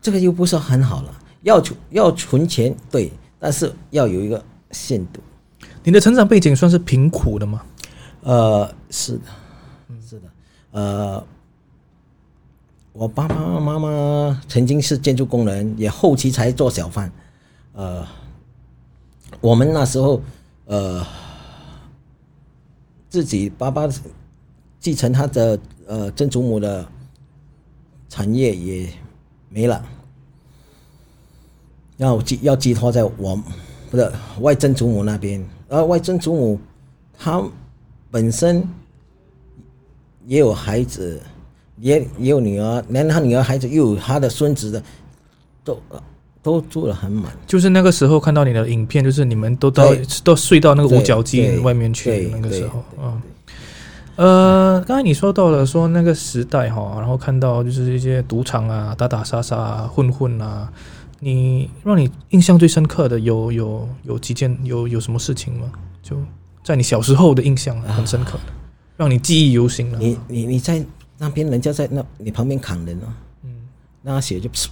[0.00, 5.20] 这个又不是很好了，要存要存钱对，但是要有一个限度。
[5.84, 7.62] 你的成长背景算是贫苦的吗？
[8.22, 9.22] 呃，是的，
[10.00, 10.28] 是的，
[10.72, 11.24] 呃，
[12.92, 17.12] 我爸爸妈妈曾经是建筑工人，也后期才做小贩。
[17.72, 18.06] 呃，
[19.40, 20.20] 我们那时候
[20.66, 21.04] 呃，
[23.12, 23.86] 自己爸爸
[24.80, 26.88] 继承他的呃曾祖母的
[28.08, 28.88] 产业也
[29.50, 29.84] 没了，
[31.98, 33.38] 要寄要寄托在我
[33.90, 34.10] 不是
[34.40, 36.58] 外曾祖母那边，而外曾祖母
[37.18, 37.44] 她
[38.10, 38.66] 本身
[40.24, 41.20] 也有孩子，
[41.76, 44.82] 也也有女儿，连她女儿孩子又有她的孙子的，
[45.62, 45.78] 都
[46.42, 47.32] 都做的很满。
[47.46, 49.86] 就是那个时候看到你的影片，就是你们都到
[50.24, 53.22] 都睡到那个五角街外面去对那个时候对，嗯。
[54.16, 60.70] 呃，刚才你说到了说那个时代哈，然后看到就是一些赌场啊、打打杀杀啊、混混啊，
[61.20, 65.72] 你让你印象最深刻的有有有几件有有什么事情吗？
[66.02, 66.14] 就
[66.62, 68.52] 在你小时候的印象很深刻的，
[68.98, 69.98] 让你记忆犹新的。
[69.98, 70.84] 你你你在
[71.16, 73.08] 那边，人家在那你旁边砍人啊，
[73.44, 73.50] 嗯
[74.02, 74.66] 那血就噗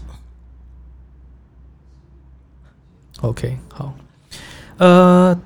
[3.22, 3.92] ，OK，好，
[4.78, 5.38] 呃，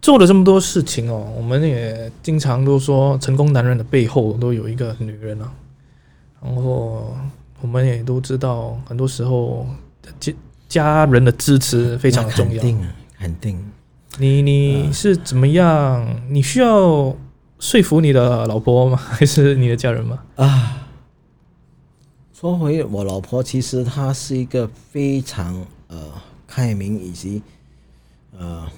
[0.00, 5.52] 做了这么多事情哦，我们也经常都说，成功男人的背后都有一个女人啊。
[6.42, 7.16] 然后
[7.60, 9.66] 我们也都知道，很多时候
[10.18, 10.32] 家
[10.68, 12.60] 家人的支持非常的重要。
[12.60, 12.88] 肯定啊，
[13.18, 13.64] 肯定。
[14.18, 16.20] 你你是怎么样？
[16.28, 17.14] 你需要
[17.60, 18.96] 说服你的老婆吗？
[19.00, 20.18] 还是你的家人吗？
[20.34, 20.88] 啊，
[22.34, 25.98] 说回我老婆，其实她是一个非常呃
[26.54, 27.42] 开明以及
[28.32, 28.70] 呃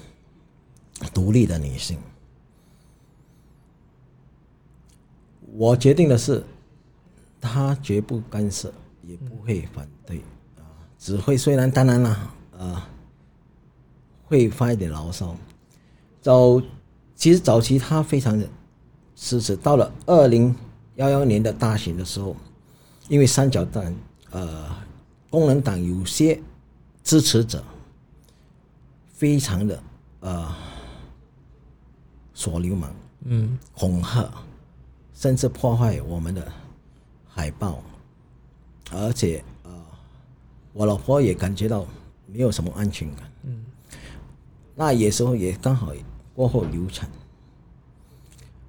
[1.13, 1.99] 独立的女性。
[5.57, 6.41] 我决定的是，
[7.41, 8.73] 她绝不干涉，
[9.03, 10.19] 也不会反对
[10.57, 10.63] 啊、
[10.97, 12.89] 只会虽然当然啦，啊，
[14.23, 15.35] 会发一点牢骚。
[16.21, 16.61] 早
[17.13, 18.47] 其实早期她非常的
[19.17, 20.55] 支持，到了二零
[20.95, 22.37] 幺幺年的大选的时候，
[23.09, 23.93] 因为三角党
[24.31, 24.73] 呃
[25.29, 26.41] 工人党有些
[27.05, 27.63] 支持者
[29.07, 29.83] 非常的
[30.21, 30.53] 呃
[32.33, 32.93] 耍流氓、
[33.25, 33.57] 嗯。
[33.75, 34.29] 恐吓，
[35.13, 36.51] 甚至破坏我们的
[37.27, 37.81] 海报，
[38.91, 39.71] 而且呃，
[40.73, 41.85] 我老婆也感觉到
[42.25, 43.31] 没有什么安全感。
[43.43, 43.63] 嗯，
[44.73, 45.93] 那有时候也刚好
[46.33, 47.07] 过后流产，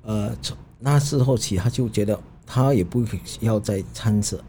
[0.02, 3.02] 呃，从那时候起他就觉得他也不
[3.40, 4.44] 要再参涉，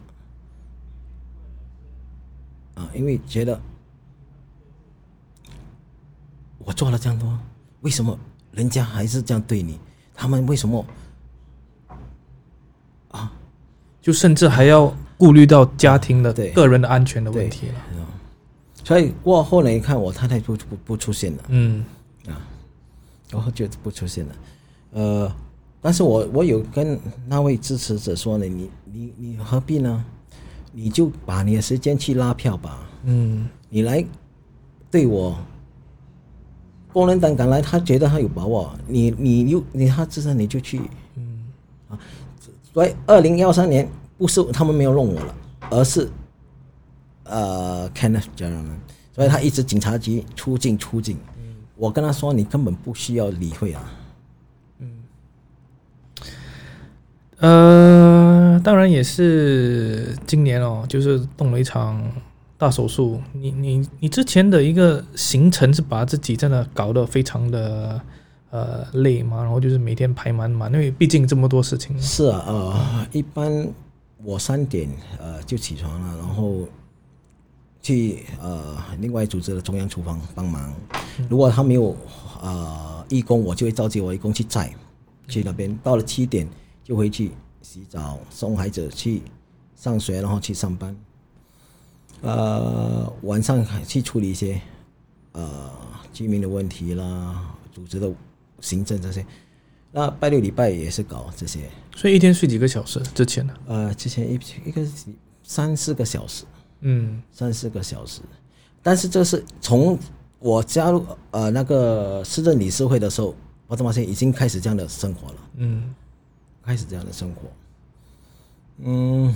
[2.76, 3.59] 啊，因为觉得
[6.68, 7.39] 我做了这样多，
[7.80, 8.19] 为什么
[8.52, 9.80] 人家还是这样对你？
[10.14, 10.85] 他们为什么
[13.07, 13.31] 啊？
[14.02, 17.76] 就甚至还要顾虑到家庭的对个人的安全的问题了。
[18.84, 21.44] 所以过后来，一看我太太不不不出现了。
[21.48, 21.85] 嗯
[22.27, 22.35] 啊
[23.31, 24.35] 然后就不出现了。
[24.91, 25.35] 呃，
[25.81, 30.03] 但是我我有跟那位支持者说呢，你你你何必呢？
[30.73, 32.85] 你就把你的时间去拉票吧。
[33.03, 34.06] 嗯你来
[34.91, 35.38] 对我，
[36.98, 40.82] 工人党赶来，他觉得他有把握，你你又你他支持你就去。
[41.15, 41.45] 嗯
[41.90, 41.99] 啊，
[42.74, 43.88] 所以二零幺三年
[44.18, 45.36] 不是他们没有弄我了，
[45.69, 46.10] 而是
[47.26, 48.76] 呃 Kenneth 家人们，
[49.14, 51.19] 所以他一直警察局出境出境。
[51.76, 53.94] 我跟他说，你根本不需要理会啊。
[54.80, 55.03] 嗯
[57.38, 62.11] 呃，当然也是今年哦，就是动了一场
[62.57, 63.21] 大手术。
[63.34, 68.01] 你你你之前的一个行程是把自己真的搞得非常的
[68.49, 71.99] 呃累嘛，然后就是每天排满满，因为毕竟这么多事情。
[72.01, 73.67] 是啊，呃，一般
[74.23, 74.89] 我三点
[75.19, 76.67] 呃就起床了，然后
[77.81, 80.73] 去呃另外组织的中央厨房帮忙。
[81.29, 81.95] 如果他没有
[82.41, 84.73] 呃义工，我就会召集我义工去载
[85.27, 85.77] 去那边。
[85.84, 86.47] 到了七点
[86.84, 87.31] 就回去
[87.61, 89.21] 洗澡，送孩子去
[89.75, 90.95] 上学，然后去上班。
[92.22, 94.60] 呃，晚上还去处理一些
[95.34, 95.72] 呃
[96.11, 98.11] 居民的问题啦，组织的
[98.60, 99.26] 行政这些。
[99.91, 101.69] 那拜六礼拜也是搞这些。
[101.95, 102.99] 所以一天睡几个小时？
[103.15, 103.53] 之前呢？
[103.68, 104.85] 呃，之前一一个
[105.44, 106.44] 三四个小时，
[106.81, 108.22] 嗯三四个小时，
[108.84, 109.98] 但是这是从
[110.39, 113.34] 我加入呃那个市政理事会的时候，
[113.65, 115.95] 我才发现已经开始这样的生活了，嗯
[116.61, 117.41] 开始这样的生活。
[118.80, 119.35] 嗯，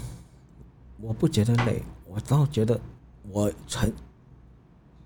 [1.00, 1.82] 我不觉得累，
[2.12, 2.80] 我倒觉得
[3.30, 3.94] 我很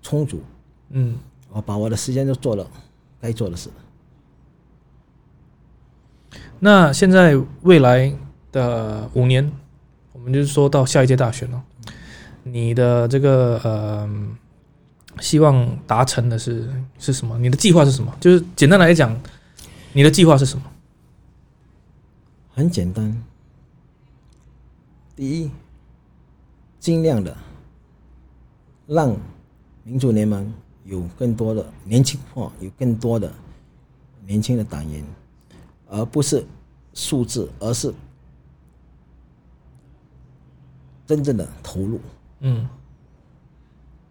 [0.02, 0.42] 充足，
[0.90, 1.16] 嗯。
[1.48, 2.68] 我把我的时间都做了
[3.18, 3.70] 该做的事。
[6.58, 8.12] 那现在未来
[8.52, 9.50] 的五年，
[10.12, 11.64] 我们就是说到下一届大选了，
[12.42, 14.10] 你的这个呃
[15.20, 17.38] 希望达成的是是什么？
[17.38, 18.14] 你的计划是什么？
[18.20, 19.18] 就是简单来讲，
[19.94, 20.64] 你的计划是什么？
[22.52, 23.22] 很简单。
[25.14, 25.50] 第一，
[26.86, 27.36] 尽量的
[28.86, 29.16] 让
[29.82, 30.54] 民主联盟
[30.84, 33.34] 有更多的年轻化，有更多的
[34.24, 35.04] 年轻的党员，
[35.88, 36.46] 而不是
[36.94, 37.92] 数字，而是
[41.04, 42.00] 真正的投入，
[42.38, 42.68] 嗯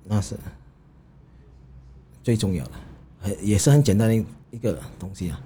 [0.03, 0.35] 那是
[2.21, 2.71] 最重要的，
[3.21, 5.39] 很也是很简单的一一个东西啊，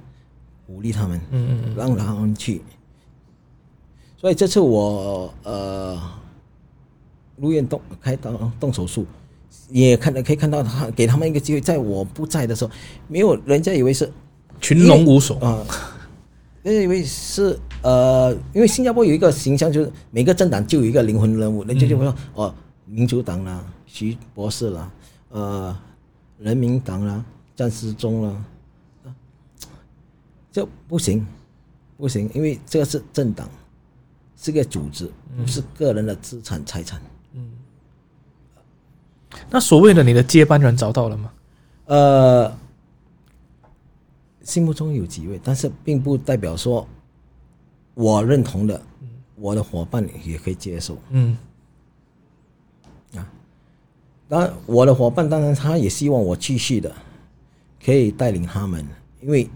[0.66, 1.22] 鼓励他们。
[1.30, 2.64] 嗯嗯嗯让他们去。
[4.18, 6.19] 所以这次我呃
[7.40, 9.06] 入院动开刀动手术，
[9.70, 12.72] 也看可以看到他给他们一个机会，在我不在的时候，
[13.08, 14.12] 没有人家以为是
[14.60, 15.38] 群龙无首。
[15.46, 15.66] 啊，
[16.64, 22.54] 人家以为是呃，因为新加坡有一个形象，就是每个政党就有一个灵魂人物，人家就会说、哦，
[22.86, 24.92] 民主党啦，徐博士啦，
[25.30, 25.78] 呃，
[26.40, 27.24] 人民党啦，
[27.56, 28.46] 张思忠啦，
[29.06, 29.16] 啊
[30.52, 31.26] 这不行，
[31.96, 33.48] 不行，因为这个是政党，
[34.36, 37.00] 是个组织，不是个人的资产财产。
[39.50, 41.32] 那所谓的你的接班人找到了吗？
[41.86, 42.58] 呃，
[44.44, 46.88] 心目中有几位，但是并不代表说
[47.94, 48.82] 我认同的，
[49.36, 50.98] 我的伙伴也可以接受。
[51.10, 51.38] 嗯
[54.28, 56.94] 当然，我的伙伴当然他也希望我继续的
[57.84, 58.88] 可以带领他们，
[59.22, 59.50] 因为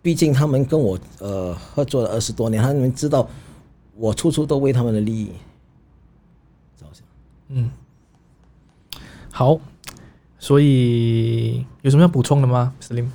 [0.00, 3.28] 毕竟他们跟我呃合作了二十多年，他们知道
[3.96, 5.32] 我处处都为他们的利益
[6.78, 7.02] 着想。
[7.48, 7.68] 嗯，
[9.40, 9.58] 好。
[10.38, 13.06] 所以有什么要补充的吗，Slim？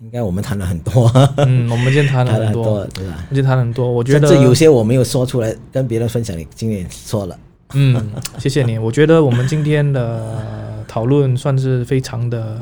[0.00, 3.90] 应该我们谈了很多，嗯，我们今天谈了很多， 对吧今天谈了很多。
[3.90, 7.36] 我觉甚得至有些我没有说出来跟别人分享，你今天也说了。
[7.74, 8.08] 嗯，
[8.38, 8.78] 谢谢你。
[8.78, 12.60] 我觉得我们今天的讨论算是非常的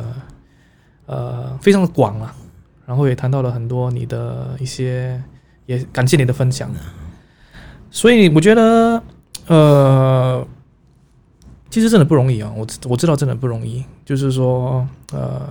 [1.04, 2.34] 呃非常的广了，
[2.86, 5.22] 然后也谈到了很多你的一些，
[5.66, 6.70] 也感谢你的分享。
[7.90, 9.02] 所以我觉得
[9.46, 10.46] 呃，
[11.70, 15.48] 其实真的不容易啊，我我知道真的不容易，就是说呃。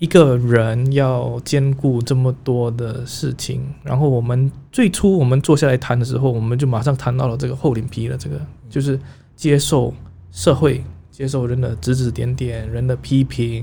[0.00, 8.98] 一个人要兼顾这么多的事情，然后我们最初我们坐下来谈的时候，我们就马上谈到了这个厚脸皮的这个，就是
[9.36, 9.92] 接受
[10.32, 13.62] 社会，接受人的指指点点，人的批评，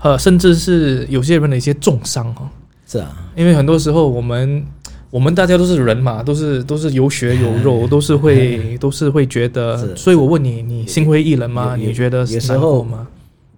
[0.00, 2.48] 呃，甚至是有些人的一些重伤哦。
[2.86, 4.64] 是啊，因为很多时候我们
[5.10, 9.96] 我们大家都是人嘛，都是都是有血有肉， 都是会都是会觉得。
[9.96, 11.74] 所以我问你，你心灰意冷吗？
[11.76, 13.06] 你觉得是有时候吗？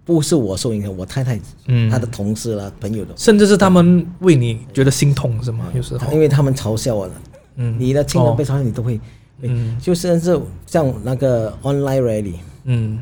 [0.05, 1.39] 不是我受影响，我太太、
[1.69, 5.67] 嗯她的同事啦、朋友的，甚至是他们为你觉得心痛是吗？
[5.75, 7.13] 有时候，因为他们嘲笑我了。
[7.57, 8.99] 嗯，你的亲人被嘲笑，你都会，
[9.43, 12.35] 嗯就甚至像那个 online rally，
[12.65, 12.99] 嗯，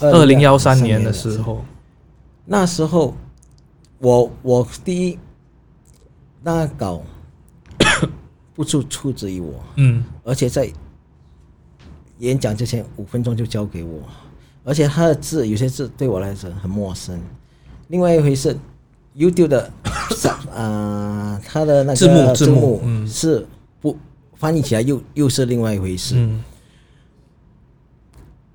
[0.00, 1.62] 二零幺三年的时时候，
[2.46, 3.14] 那时候
[3.98, 5.18] 我我第一
[6.42, 7.02] 那稿
[8.54, 10.70] 不出出自于我，嗯而且在
[12.18, 14.02] 演讲之前五分钟就交给我，
[14.64, 17.20] 而且他的字有些字对我来说很陌生。
[17.88, 18.56] 另外一回是
[19.16, 19.70] YouTube 的
[20.54, 23.46] 啊、 他的那个字幕字字幕嗯是
[23.80, 23.96] 不
[24.34, 26.14] 翻译起来又又是另外一回事。
[26.16, 26.42] 嗯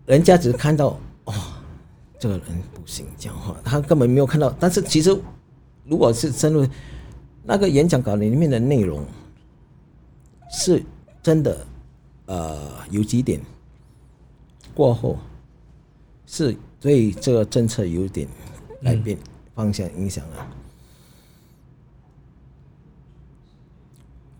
[0.06, 1.34] 人家只是看到哦，
[2.18, 2.44] 这个人
[2.74, 4.50] 不行讲话，他根本没有看到。
[4.58, 5.14] 但是其实，
[5.84, 6.66] 如果是深入
[7.50, 9.06] 那个演讲稿里面的内容，
[10.52, 10.84] 是
[11.24, 11.66] 真的，
[12.26, 13.40] 呃，有几点
[14.74, 15.18] 过后
[16.26, 18.28] 是对这个政策有点
[18.84, 19.18] 改变
[19.56, 20.48] 方向影响了，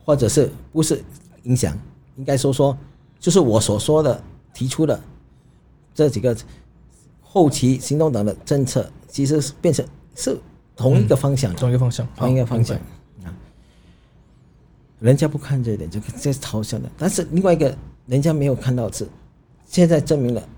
[0.04, 1.02] 或者是不是
[1.44, 1.80] 影响？
[2.18, 2.78] 应该说说，
[3.22, 4.22] 就是我所说的
[4.54, 5.02] 提出的
[5.96, 6.36] 这几个
[7.22, 10.38] 后期行动党的政策，其实是变成是
[10.76, 12.78] 同一个方向的，同一个方向，同一个方向。
[15.00, 16.90] 人家不看这一点，就这是嘲笑的。
[16.98, 19.08] 但是另外一个，人家没有看到是，
[19.66, 20.50] 现在证明了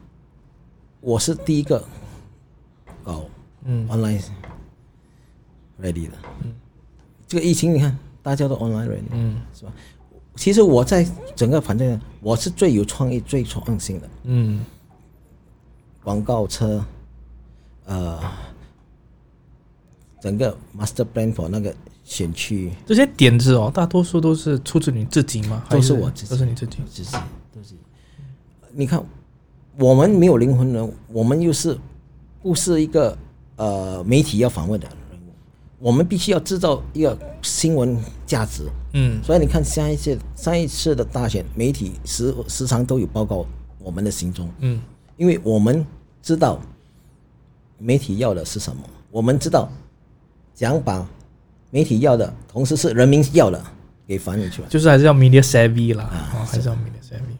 [1.01, 1.83] 我是第一个
[3.03, 3.25] 搞
[3.63, 4.23] 嗯 online
[5.81, 6.13] ready 的。
[7.27, 9.73] 这个疫情你看，大家都 online ready，嗯是吧？
[10.35, 11.05] 其实我在
[11.35, 14.65] 整个反正我是最有创意、最创新的嗯
[16.01, 16.83] 广告车，
[17.85, 18.21] 呃，
[20.21, 21.75] 整个 master plan for 那个
[22.09, 25.63] 选区这些点子哦，大多数都是出自你自己吗？
[25.69, 26.79] 都是我自己都是你自己。
[26.89, 27.11] 自己
[27.53, 27.75] 都是，
[28.71, 28.99] 你看，
[29.77, 31.77] 我们没有灵魂人，我们又是
[32.41, 33.15] 不是一个
[33.57, 35.31] 呃媒体要访问的人物，
[35.77, 37.95] 我们必须要制造一个新闻
[38.25, 38.67] 价值。
[38.93, 43.45] 嗯所以你看上一次上一次的大选，媒体时时常都有报告
[43.77, 44.81] 我们的行踪，嗯
[45.15, 45.85] 因为我们
[46.23, 46.59] 知道
[47.77, 48.81] 媒体要的是什么，
[49.11, 49.69] 我们知道
[50.55, 51.07] 想把
[51.69, 53.61] 媒体要的，同时是人民要的
[54.07, 54.67] 给反映出来。
[54.69, 57.37] 就是还是要 media savvy 啦，啊哦，还是要 media savvy。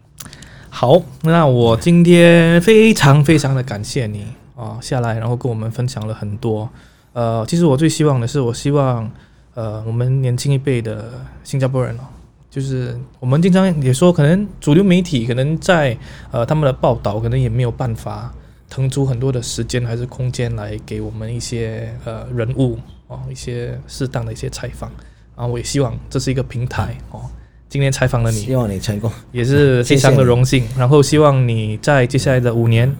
[0.69, 4.26] 好，那我今天非常非常的感谢你
[4.56, 6.69] 啊、下来然后跟我们分享了很多。
[7.14, 9.10] 呃，其实我最希望的是，我希望
[9.56, 11.11] 呃我们年轻一辈的
[11.43, 12.01] 新加坡人哦，
[12.49, 15.97] 就是我们经常也说，可能主流媒体可能在
[16.31, 18.34] 呃他们的报道，可能也没有办法
[18.69, 22.77] 腾出很多的时间还是空间来给我们一些呃人物
[23.10, 24.90] 哦一些适当的一些采访。
[25.36, 27.22] 然后我也希望这是一个平台哦。
[27.68, 29.11] 今天采访了你，希望你成功。
[29.31, 30.64] 也是非常的荣幸。
[30.76, 32.91] 然后希望你在接下来的五年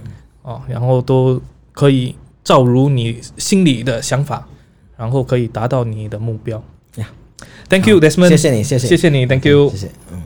[0.44, 1.42] 哦，然后都
[1.72, 4.48] 可以照如你心里的想法，
[4.96, 6.62] 然后可以达到你的目标。
[6.98, 7.10] 呀
[7.68, 8.30] Thank you, Desmond。
[8.30, 9.78] 谢谢你谢谢谢谢你，Thank you 谢。
[9.78, 10.22] 谢，嗯。